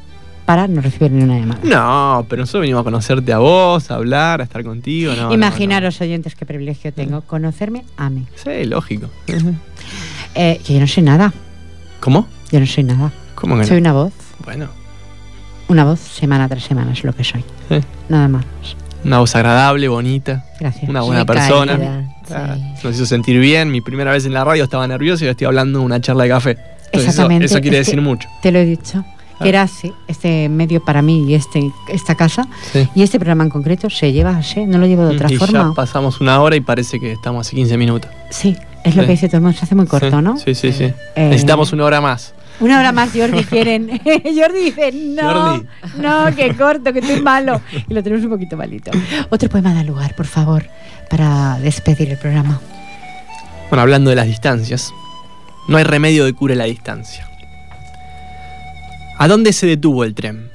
para 0.47 0.67
no 0.67 0.81
recibir 0.81 1.13
ni 1.13 1.23
una 1.23 1.39
llamada. 1.39 1.61
no, 1.63 2.27
pero 2.29 2.43
nosotros 2.43 2.63
venimos 2.63 2.81
a 2.81 2.85
conocerte 2.85 3.33
a 3.33 3.39
vos, 3.39 3.91
a 3.91 3.95
hablar, 3.97 4.41
a 4.41 4.45
estar 4.45 4.65
contigo. 4.65 5.13
No, 5.15 5.29
no, 5.29 5.33
Imaginaros, 5.35 6.01
oyentes, 6.01 6.35
qué 6.35 6.45
privilegio 6.47 6.93
tengo 6.93 7.21
conocerme 7.23 7.85
a 7.97 8.11
mí. 8.11 8.27
Sí, 8.35 8.65
lógico. 8.65 9.09
Eh, 10.35 10.61
que 10.67 10.75
yo 10.75 10.81
no 10.81 10.87
soy 10.89 11.03
nada, 11.05 11.33
¿Cómo? 12.01 12.27
yo 12.51 12.59
no 12.59 12.67
soy 12.67 12.83
nada. 12.85 13.13
¿Cómo 13.37 13.55
que 13.57 13.63
no? 13.63 13.67
Soy 13.69 13.79
una 13.79 13.93
voz, 13.93 14.13
Bueno, 14.45 14.69
una 15.69 15.85
voz 15.85 16.01
semana 16.01 16.49
tras 16.49 16.63
semana 16.65 16.93
es 16.93 17.05
lo 17.05 17.13
que 17.13 17.25
soy. 17.25 17.45
sí. 17.69 17.81
Nada 18.09 18.29
más. 18.29 18.45
una 19.05 19.19
voz 19.19 19.35
agradable, 19.35 19.89
bonita, 19.89 20.45
Gracias. 20.59 20.89
una 20.91 21.01
buena 21.03 21.25
Muy 21.25 21.35
persona. 21.35 21.73
cálida, 21.73 22.15
Ah, 22.33 22.55
sí. 22.57 22.63
Nos 22.87 22.95
hizo 22.97 23.07
sentir 23.07 23.41
bien. 23.41 23.71
Mi 23.71 23.81
primera 23.81 24.13
vez 24.13 24.25
en 24.27 24.33
la 24.35 24.45
radio 24.45 24.63
estaba 24.65 24.87
nervioso 24.87 25.25
y 25.25 25.29
estoy 25.29 25.47
hablando 25.47 25.79
de 25.81 25.85
una 25.85 26.01
charla 26.01 26.25
de 26.25 26.29
café. 26.29 26.51
Entonces, 26.51 26.93
eso- 26.93 27.01
Exactamente, 27.09 27.47
Eso, 27.47 27.61
quiere 27.61 27.79
es 27.79 27.87
que- 27.87 27.91
decir 27.93 28.03
mucho. 28.03 28.29
Te 28.43 28.53
lo 28.53 28.59
he 28.61 28.65
dicho. 28.67 29.05
Ah. 29.41 29.49
Era 29.49 29.63
así, 29.63 29.91
este 30.07 30.49
medio 30.51 30.85
para 30.85 31.01
mí 31.03 31.25
y 31.29 31.35
este, 31.35 31.73
esta 31.89 32.15
casa 32.15 32.47
Sí. 32.73 32.87
y 32.95 33.03
este 33.03 33.19
programa 33.19 33.43
en 33.45 33.49
concreto 33.51 33.89
se 33.91 34.13
lleva 34.13 34.37
así, 34.37 34.67
no 34.67 34.77
lo 34.79 34.87
llevo 34.87 35.07
de 35.07 35.15
otra 35.17 35.33
y 35.33 35.37
forma. 35.39 35.69
ya 35.71 35.73
pasamos 35.75 36.21
una 36.21 36.41
hora 36.41 36.55
y 36.57 36.61
parece 36.61 37.01
que 37.01 37.13
estamos 37.13 37.47
hace 37.47 37.57
15 37.57 37.77
minutos. 37.79 38.11
Sí, 38.31 38.55
es 38.85 38.95
lo 38.97 39.03
Sí. 39.03 39.07
que 39.07 39.13
dice 39.13 39.29
todo 39.29 39.39
el 39.39 39.43
mundo, 39.45 39.59
se 39.59 39.65
hace 39.65 39.75
muy 39.75 39.87
corto, 39.87 40.11
sí, 40.19 40.23
¿no? 40.23 40.37
Sí, 40.37 40.55
sí, 40.55 40.73
sí. 40.73 40.85
Eh, 40.85 41.29
Necesitamos 41.31 41.73
una 41.73 41.85
hora 41.87 42.01
más. 42.03 42.35
Una 42.61 42.79
hora 42.79 42.93
más, 42.93 43.11
Jordi, 43.15 43.45
quieren. 43.45 43.89
Jordi 44.05 44.65
dice, 44.65 44.93
no, 44.93 45.33
Jordi. 45.33 45.67
no, 45.97 46.37
que 46.37 46.55
corto, 46.55 46.93
que 46.93 46.99
estoy 46.99 47.23
malo. 47.23 47.61
Y 47.89 47.95
lo 47.95 48.03
tenemos 48.03 48.25
un 48.25 48.31
poquito 48.31 48.57
malito. 48.57 48.91
Otro 49.31 49.49
poema 49.49 49.73
da 49.73 49.83
lugar, 49.83 50.15
por 50.15 50.27
favor, 50.27 50.67
para 51.09 51.59
despedir 51.61 52.11
el 52.11 52.19
programa. 52.19 52.61
Bueno, 53.71 53.83
hablando 53.83 54.11
de 54.11 54.17
las 54.17 54.27
distancias, 54.27 54.93
no 55.69 55.79
hay 55.79 55.85
remedio 55.85 56.27
que 56.27 56.35
cure 56.35 56.55
la 56.55 56.65
distancia. 56.65 57.27
¿A 59.17 59.29
dónde 59.29 59.53
se 59.53 59.67
detuvo 59.67 60.05
el 60.05 60.15
tren? 60.15 60.51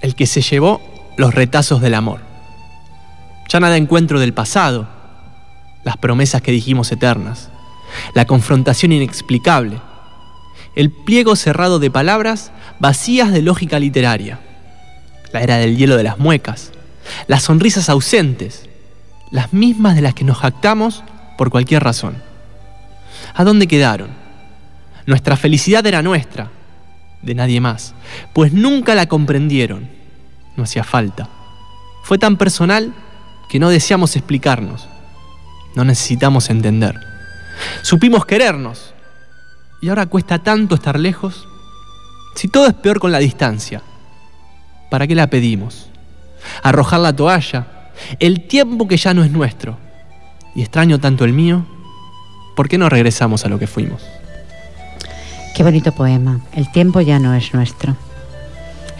El 0.00 0.14
que 0.14 0.26
se 0.26 0.40
llevó 0.40 0.80
los 1.16 1.34
retazos 1.34 1.80
del 1.80 1.94
amor. 1.94 2.20
Ya 3.48 3.60
nada 3.60 3.76
encuentro 3.76 4.20
del 4.20 4.32
pasado, 4.32 4.88
las 5.84 5.96
promesas 5.96 6.40
que 6.40 6.52
dijimos 6.52 6.90
eternas, 6.92 7.50
la 8.14 8.26
confrontación 8.26 8.92
inexplicable, 8.92 9.80
el 10.74 10.90
pliego 10.90 11.36
cerrado 11.36 11.78
de 11.78 11.90
palabras 11.90 12.52
vacías 12.78 13.32
de 13.32 13.42
lógica 13.42 13.78
literaria, 13.78 14.40
la 15.32 15.42
era 15.42 15.56
del 15.58 15.76
hielo 15.76 15.96
de 15.96 16.02
las 16.02 16.18
muecas, 16.18 16.72
las 17.26 17.42
sonrisas 17.42 17.88
ausentes, 17.88 18.68
las 19.30 19.52
mismas 19.52 19.94
de 19.94 20.02
las 20.02 20.14
que 20.14 20.24
nos 20.24 20.38
jactamos 20.38 21.02
por 21.36 21.50
cualquier 21.50 21.82
razón. 21.82 22.16
¿A 23.34 23.44
dónde 23.44 23.66
quedaron? 23.66 24.10
Nuestra 25.06 25.36
felicidad 25.36 25.86
era 25.86 26.02
nuestra, 26.02 26.50
de 27.22 27.34
nadie 27.34 27.60
más, 27.60 27.94
pues 28.32 28.52
nunca 28.52 28.94
la 28.94 29.06
comprendieron. 29.06 29.88
No 30.56 30.64
hacía 30.64 30.84
falta. 30.84 31.28
Fue 32.02 32.18
tan 32.18 32.36
personal 32.36 32.92
que 33.48 33.58
no 33.58 33.70
deseamos 33.70 34.16
explicarnos. 34.16 34.88
No 35.74 35.84
necesitamos 35.84 36.50
entender. 36.50 36.98
Supimos 37.82 38.26
querernos. 38.26 38.91
Y 39.82 39.88
ahora 39.88 40.06
cuesta 40.06 40.38
tanto 40.38 40.76
estar 40.76 40.98
lejos. 40.98 41.48
Si 42.36 42.46
todo 42.46 42.68
es 42.68 42.74
peor 42.74 43.00
con 43.00 43.10
la 43.10 43.18
distancia, 43.18 43.82
¿para 44.88 45.08
qué 45.08 45.16
la 45.16 45.26
pedimos? 45.26 45.90
Arrojar 46.62 47.00
la 47.00 47.14
toalla, 47.14 47.66
el 48.20 48.46
tiempo 48.46 48.86
que 48.86 48.96
ya 48.96 49.12
no 49.12 49.24
es 49.24 49.32
nuestro. 49.32 49.76
Y 50.54 50.62
extraño 50.62 51.00
tanto 51.00 51.24
el 51.24 51.32
mío, 51.32 51.66
¿por 52.54 52.68
qué 52.68 52.78
no 52.78 52.88
regresamos 52.88 53.44
a 53.44 53.48
lo 53.48 53.58
que 53.58 53.66
fuimos? 53.66 54.02
Qué 55.56 55.64
bonito 55.64 55.90
poema. 55.90 56.40
El 56.52 56.70
tiempo 56.70 57.00
ya 57.00 57.18
no 57.18 57.34
es 57.34 57.52
nuestro. 57.52 57.96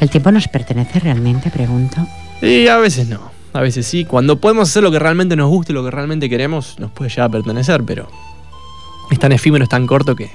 ¿El 0.00 0.10
tiempo 0.10 0.32
nos 0.32 0.48
pertenece 0.48 0.98
realmente? 0.98 1.50
Pregunto. 1.50 2.04
Y 2.42 2.66
a 2.66 2.78
veces 2.78 3.08
no, 3.08 3.30
a 3.52 3.60
veces 3.60 3.86
sí. 3.86 4.04
Cuando 4.04 4.40
podemos 4.40 4.68
hacer 4.68 4.82
lo 4.82 4.90
que 4.90 4.98
realmente 4.98 5.36
nos 5.36 5.48
gusta 5.48 5.70
y 5.70 5.76
lo 5.76 5.84
que 5.84 5.92
realmente 5.92 6.28
queremos, 6.28 6.76
nos 6.80 6.90
puede 6.90 7.08
llegar 7.08 7.28
a 7.28 7.32
pertenecer, 7.32 7.84
pero 7.84 8.08
es 9.12 9.18
tan 9.20 9.30
efímero, 9.30 9.62
es 9.62 9.70
tan 9.70 9.86
corto 9.86 10.16
que 10.16 10.30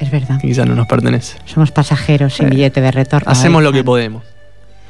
Es 0.00 0.10
verdad. 0.10 0.38
quizás 0.40 0.66
no 0.66 0.74
nos 0.74 0.86
pertenece. 0.86 1.38
Somos 1.44 1.70
pasajeros 1.70 2.34
sin 2.34 2.46
Eh, 2.46 2.50
billete 2.50 2.80
de 2.80 2.90
retorno. 2.90 3.30
Hacemos 3.30 3.60
¿eh? 3.60 3.64
lo 3.64 3.72
que 3.72 3.84
podemos. 3.84 4.22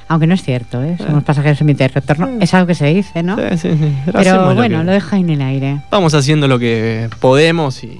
Aunque 0.08 0.26
no 0.26 0.34
es 0.34 0.42
cierto, 0.42 0.82
¿eh? 0.82 0.96
Somos 0.98 1.24
pasajeros 1.24 1.58
sin 1.58 1.66
billete 1.66 1.84
de 1.84 1.88
retorno. 2.00 2.28
Es 2.40 2.52
algo 2.54 2.66
que 2.66 2.74
se 2.74 2.86
dice, 2.86 3.22
¿no? 3.22 3.36
Sí, 3.36 3.42
sí, 3.58 3.70
sí. 3.78 3.96
Pero 4.06 4.18
Hacemos 4.18 4.48
lo 4.48 4.54
bueno, 4.54 4.78
que- 4.80 4.84
lo 4.84 4.92
deja 4.92 5.16
en 5.16 5.30
el 5.30 5.40
aire. 5.42 5.82
Vamos 5.90 6.14
haciendo 6.14 6.46
lo 6.48 6.58
que 6.58 7.08
podemos 7.20 7.82
y 7.84 7.98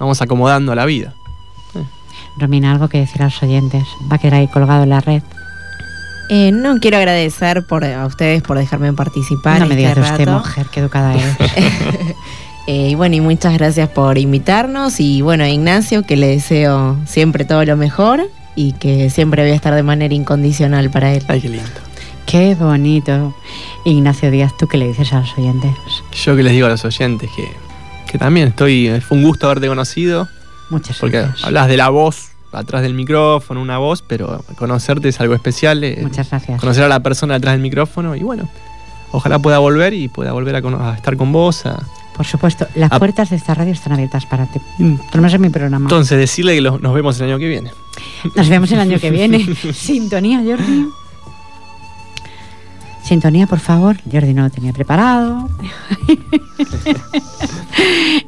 vamos 0.00 0.22
acomodando 0.22 0.72
a 0.72 0.74
la 0.74 0.84
vida. 0.86 1.12
Romina, 2.38 2.72
algo 2.72 2.88
que 2.88 2.98
decir 2.98 3.20
a 3.20 3.26
los 3.26 3.42
oyentes. 3.42 3.84
Va 4.10 4.16
a 4.16 4.18
quedar 4.18 4.34
ahí 4.40 4.48
colgado 4.48 4.84
en 4.84 4.88
la 4.88 5.00
red. 5.00 5.22
Eh, 6.30 6.50
no 6.50 6.78
quiero 6.80 6.96
agradecer 6.96 7.66
por, 7.66 7.84
a 7.84 8.06
ustedes 8.06 8.42
por 8.42 8.56
dejarme 8.56 8.90
participar. 8.94 9.60
no 9.60 9.66
me 9.66 9.74
este 9.74 9.76
digas 9.76 9.94
de 9.96 10.00
usted, 10.00 10.26
rato. 10.26 10.38
mujer, 10.38 10.66
qué 10.72 10.80
educada 10.80 11.12
eres. 11.14 11.36
Eh, 12.66 12.90
y 12.90 12.94
bueno, 12.94 13.16
y 13.16 13.20
muchas 13.20 13.54
gracias 13.54 13.88
por 13.88 14.18
invitarnos. 14.18 15.00
Y 15.00 15.20
bueno, 15.22 15.44
a 15.44 15.48
Ignacio, 15.48 16.04
que 16.04 16.16
le 16.16 16.28
deseo 16.28 16.96
siempre 17.06 17.44
todo 17.44 17.64
lo 17.64 17.76
mejor 17.76 18.22
y 18.54 18.72
que 18.72 19.10
siempre 19.10 19.42
voy 19.42 19.52
a 19.52 19.54
estar 19.54 19.74
de 19.74 19.82
manera 19.82 20.14
incondicional 20.14 20.90
para 20.90 21.12
él. 21.12 21.24
Ay, 21.28 21.40
qué 21.40 21.48
lindo. 21.48 21.68
qué 22.26 22.54
bonito. 22.54 23.34
Ignacio 23.84 24.30
Díaz, 24.30 24.52
¿tú 24.58 24.68
qué 24.68 24.76
le 24.78 24.86
dices 24.88 25.12
a 25.12 25.20
los 25.20 25.36
oyentes? 25.36 25.72
Yo 26.24 26.36
que 26.36 26.42
les 26.44 26.52
digo 26.52 26.66
a 26.66 26.70
los 26.70 26.84
oyentes 26.84 27.28
que, 27.34 27.48
que 28.10 28.18
también 28.18 28.48
estoy. 28.48 29.00
Fue 29.00 29.16
un 29.18 29.24
gusto 29.24 29.46
haberte 29.46 29.66
conocido. 29.68 30.28
Muchas 30.70 30.98
Porque 30.98 31.18
gracias. 31.18 31.44
hablas 31.44 31.66
de 31.68 31.76
la 31.76 31.88
voz 31.88 32.28
atrás 32.52 32.82
del 32.82 32.94
micrófono, 32.94 33.60
una 33.60 33.78
voz, 33.78 34.02
pero 34.06 34.44
conocerte 34.56 35.08
es 35.08 35.20
algo 35.20 35.34
especial. 35.34 35.82
eh, 35.82 35.98
Muchas 36.02 36.30
gracias. 36.30 36.60
Conocer 36.60 36.84
a 36.84 36.88
la 36.88 37.00
persona 37.00 37.34
detrás 37.34 37.54
del 37.54 37.62
micrófono 37.62 38.14
y 38.14 38.20
bueno, 38.20 38.48
ojalá 39.10 39.38
pueda 39.40 39.58
volver 39.58 39.94
y 39.94 40.08
pueda 40.08 40.32
volver 40.32 40.54
a, 40.56 40.94
estar 40.94 41.16
con 41.16 41.32
vos. 41.32 41.66
a- 41.66 41.82
Por 42.16 42.26
supuesto, 42.26 42.66
las 42.74 42.92
Ah. 42.92 42.98
puertas 42.98 43.30
de 43.30 43.36
esta 43.36 43.54
radio 43.54 43.72
están 43.72 43.92
abiertas 43.94 44.26
para 44.26 44.46
ti. 44.46 44.60
Por 44.78 45.16
lo 45.16 45.22
menos 45.22 45.34
en 45.34 45.40
mi 45.40 45.48
programa. 45.48 45.86
Entonces, 45.86 46.18
decirle 46.18 46.54
que 46.54 46.60
lo- 46.60 46.78
nos 46.78 46.94
vemos 46.94 47.18
el 47.20 47.28
año 47.28 47.38
que 47.38 47.48
viene. 47.48 47.70
Nos 48.36 48.48
vemos 48.48 48.70
el 48.72 48.80
año 48.80 48.98
que 49.00 49.10
viene. 49.10 49.38
Sintonía, 49.72 50.42
Jordi. 50.44 50.86
Sintonía, 53.02 53.46
por 53.46 53.58
favor. 53.60 53.96
Jordi 54.10 54.34
no 54.34 54.42
lo 54.42 54.50
tenía 54.50 54.72
preparado. 54.72 55.48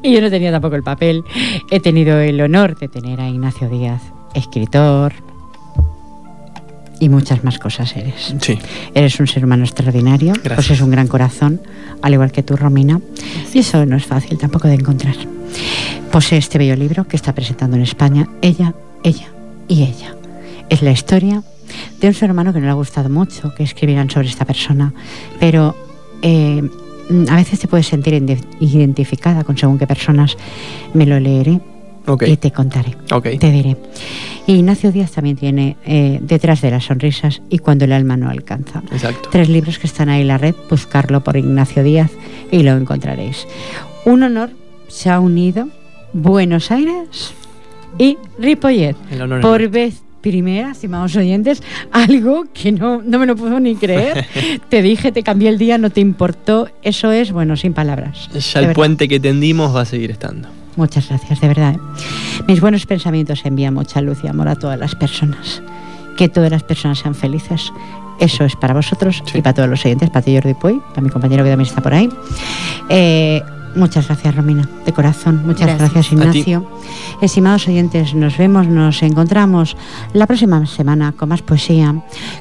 y 0.03 0.13
yo 0.13 0.21
no 0.21 0.31
tenía 0.31 0.51
tampoco 0.51 0.77
el 0.77 0.83
papel. 0.83 1.25
He 1.71 1.81
tenido 1.81 2.19
el 2.19 2.41
honor 2.41 2.77
de 2.77 2.89
tener 2.89 3.21
a 3.21 3.29
Ignacio 3.29 3.69
Díaz, 3.69 4.03
escritor. 4.35 5.13
Y 7.05 7.11
muchas 7.11 7.45
más 7.45 7.59
cosas 7.59 7.95
eres. 7.99 8.35
Sí. 8.41 8.59
Eres 8.95 9.21
un 9.21 9.27
ser 9.27 9.45
humano 9.45 9.65
extraordinario, 9.65 10.33
Gracias. 10.33 10.55
pues 10.55 10.71
es 10.71 10.81
un 10.81 10.91
gran 10.91 11.07
corazón, 11.07 11.61
al 12.01 12.15
igual 12.15 12.33
que 12.33 12.43
tú, 12.43 12.57
Romina. 12.57 12.99
Y 13.53 13.59
eso 13.59 13.85
no 13.85 13.97
es 13.97 14.07
fácil 14.07 14.39
tampoco 14.39 14.69
de 14.69 14.75
encontrar. 14.77 15.15
Posee 16.11 16.39
este 16.39 16.57
bello 16.57 16.75
libro 16.77 17.07
que 17.07 17.17
está 17.17 17.35
presentando 17.35 17.77
en 17.77 17.83
España, 17.83 18.27
Ella, 18.41 18.73
Ella 19.03 19.27
y 19.69 19.83
Ella. 19.83 20.17
Es 20.71 20.81
la 20.81 20.93
historia 20.93 21.43
de 22.01 22.09
un 22.09 22.15
ser 22.15 22.31
humano 22.31 22.55
que 22.55 22.61
no 22.61 22.65
le 22.65 22.71
ha 22.71 22.75
gustado 22.75 23.11
mucho 23.11 23.55
que 23.55 23.65
escribieran 23.65 24.09
sobre 24.09 24.29
esta 24.29 24.47
persona, 24.47 24.95
pero 25.39 25.77
eh, 26.23 26.63
a 27.29 27.37
veces 27.37 27.59
te 27.61 27.69
puedes 27.69 27.87
sentir 27.87 28.15
identificada 28.61 29.45
con 29.45 29.59
según 29.59 29.77
qué 29.79 29.87
personas. 29.87 30.39
Me 30.95 31.05
lo 31.05 31.21
leeré 31.21 31.61
Ok. 32.07 32.25
y 32.27 32.37
te 32.37 32.51
contaré. 32.51 32.97
Ok. 33.11 33.29
Te 33.39 33.51
diré. 33.51 33.77
Ignacio 34.47 34.93
Díaz 34.93 35.13
también 35.13 35.37
tiene 35.37 35.77
eh, 35.87 36.19
Detrás 36.23 36.61
de 36.61 36.71
las 36.71 36.85
sonrisas 36.85 37.43
y 37.49 37.59
Cuando 37.59 37.85
el 37.85 37.93
alma 37.93 38.17
no 38.17 38.29
alcanza. 38.29 38.83
Exacto. 38.93 39.29
Tres 39.33 39.49
libros 39.49 39.79
que 39.79 39.87
están 39.87 40.09
ahí 40.09 40.23
en 40.23 40.29
la 40.29 40.39
red, 40.39 40.55
buscarlo 40.69 41.23
por 41.25 41.37
Ignacio 41.37 41.83
Díaz 41.83 42.11
y 42.51 42.63
lo 42.63 42.73
encontraréis. 42.77 43.47
Un 44.05 44.23
honor 44.23 44.51
se 44.89 45.11
ha 45.11 45.19
unido 45.21 45.69
Buenos 46.13 46.71
Aires 46.71 47.35
y 47.99 48.19
Ripollet. 48.39 48.97
El 49.11 49.23
honor 49.23 49.39
es 49.39 49.47
Por 49.47 49.69
vez 49.69 50.03
primera, 50.21 50.71
estimados 50.71 51.15
oyentes, 51.17 51.63
algo 51.93 52.47
que 52.55 52.73
no, 52.73 53.03
no 53.03 53.19
me 53.19 53.27
lo 53.27 53.37
puedo 53.37 53.61
ni 53.61 53.77
creer. 53.77 54.27
te 54.71 54.81
dije, 54.81 55.13
te 55.13 55.23
cambié 55.23 55.51
el 55.51 55.59
día, 55.59 55.77
no 55.77 55.91
te 55.91 56.01
importó. 56.01 56.71
Eso 56.83 57.13
es, 57.13 57.31
bueno, 57.31 57.57
sin 57.57 57.75
palabras. 57.75 58.31
Ya 58.33 58.61
el 58.61 58.73
puente 58.73 59.07
que 59.07 59.21
tendimos 59.21 59.77
va 59.77 59.83
a 59.83 59.85
seguir 59.85 60.11
estando. 60.11 60.49
Muchas 60.77 61.09
gracias, 61.09 61.41
de 61.41 61.49
verdad. 61.49 61.75
¿eh? 61.75 61.79
Mis 62.49 62.61
buenos 62.61 62.87
pensamientos 62.87 63.45
envían 63.45 63.75
mucha 63.75 64.01
luz 64.01 64.19
y 64.25 64.29
amor 64.29 64.49
a 64.49 64.57
todas 64.57 64.79
las 64.79 64.95
personas. 64.95 65.63
Que 66.17 66.29
todas 66.29 66.51
las 66.51 66.63
personas 66.63 66.99
sean 66.99 67.15
felices. 67.15 67.73
Eso 68.21 68.45
es 68.45 68.55
para 68.57 68.75
vosotros 68.75 69.23
Sí. 69.27 69.39
y 69.39 69.43
para 69.43 69.55
todos 69.55 69.69
los 69.69 69.85
oyentes, 69.85 70.11
para 70.11 70.25
ti 70.25 70.35
Jordi 70.35 70.55
Puy, 70.55 70.81
para 70.91 71.03
mi 71.03 71.11
compañero 71.11 71.43
que 71.45 71.51
también 71.51 71.69
está 71.69 71.81
por 71.83 71.95
ahí. 71.95 72.09
Eh, 72.89 73.43
muchas 73.77 74.07
gracias, 74.07 74.35
Romina, 74.35 74.69
de 74.85 74.93
corazón. 74.93 75.47
Muchas 75.47 75.79
Gracias. 75.79 76.13
Ignacio. 76.13 76.67
Estimados 77.21 77.67
oyentes, 77.69 78.15
nos 78.15 78.37
vemos, 78.37 78.67
nos 78.67 79.03
encontramos 79.03 79.77
la 80.13 80.27
próxima 80.27 80.65
semana 80.67 81.13
con 81.13 81.29
más 81.29 81.43
poesía, 81.43 81.95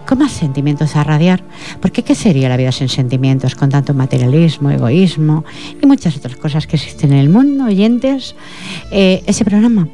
con 0.08 0.20
más 0.20 0.32
sentimientos 0.32 0.96
a 0.96 1.04
radiar. 1.04 1.44
Porque 1.82 2.04
¿qué 2.04 2.16
sería 2.16 2.50
la 2.50 2.58
vida 2.58 2.72
sin 2.72 2.90
sentimientos, 2.90 3.56
con 3.56 3.70
tanto 3.70 3.94
materialismo, 3.94 4.72
egoísmo 4.72 5.44
y 5.82 5.86
muchas 5.86 6.18
otras 6.18 6.36
cosas 6.36 6.68
que 6.68 6.76
existen 6.76 7.14
en 7.14 7.20
el 7.20 7.30
mundo, 7.30 7.66
oyentes? 7.66 8.36
Eh, 8.92 9.24
ese 9.26 9.46
programa 9.46 9.88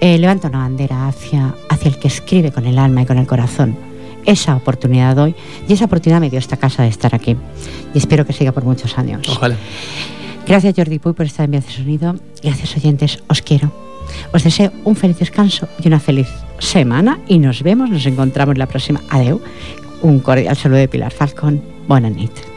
eh, 0.00 0.18
levanta 0.18 0.48
una 0.48 0.58
bandera 0.58 1.08
hacia, 1.08 1.54
hacia 1.68 1.88
el 1.88 1.98
que 1.98 2.08
escribe 2.08 2.52
con 2.52 2.66
el 2.66 2.78
alma 2.78 3.02
y 3.02 3.06
con 3.06 3.18
el 3.18 3.26
corazón. 3.26 3.76
Esa 4.24 4.56
oportunidad 4.56 5.14
doy 5.14 5.34
y 5.68 5.72
esa 5.72 5.84
oportunidad 5.84 6.20
me 6.20 6.30
dio 6.30 6.38
esta 6.38 6.56
casa 6.56 6.82
de 6.82 6.88
estar 6.88 7.14
aquí. 7.14 7.36
Y 7.94 7.98
espero 7.98 8.26
que 8.26 8.32
siga 8.32 8.52
por 8.52 8.64
muchos 8.64 8.98
años. 8.98 9.26
Ojalá. 9.28 9.56
Gracias 10.46 10.74
Jordi 10.76 11.00
Puy 11.00 11.12
por 11.12 11.26
estar 11.26 11.44
en 11.44 11.50
Vías 11.50 11.66
de 11.66 11.72
Sonido. 11.72 12.14
Gracias 12.42 12.76
oyentes, 12.76 13.18
os 13.28 13.42
quiero. 13.42 13.72
Os 14.32 14.44
deseo 14.44 14.72
un 14.84 14.94
feliz 14.94 15.18
descanso 15.18 15.68
y 15.82 15.88
una 15.88 15.98
feliz 15.98 16.28
semana 16.60 17.18
y 17.26 17.38
nos 17.38 17.62
vemos, 17.62 17.90
nos 17.90 18.06
encontramos 18.06 18.56
la 18.56 18.66
próxima. 18.66 19.02
Adeu. 19.10 19.40
Un 20.02 20.20
cordial 20.20 20.56
saludo 20.56 20.78
de 20.78 20.88
Pilar 20.88 21.12
Falcón. 21.12 21.62
Buenas 21.88 22.12
noches. 22.12 22.55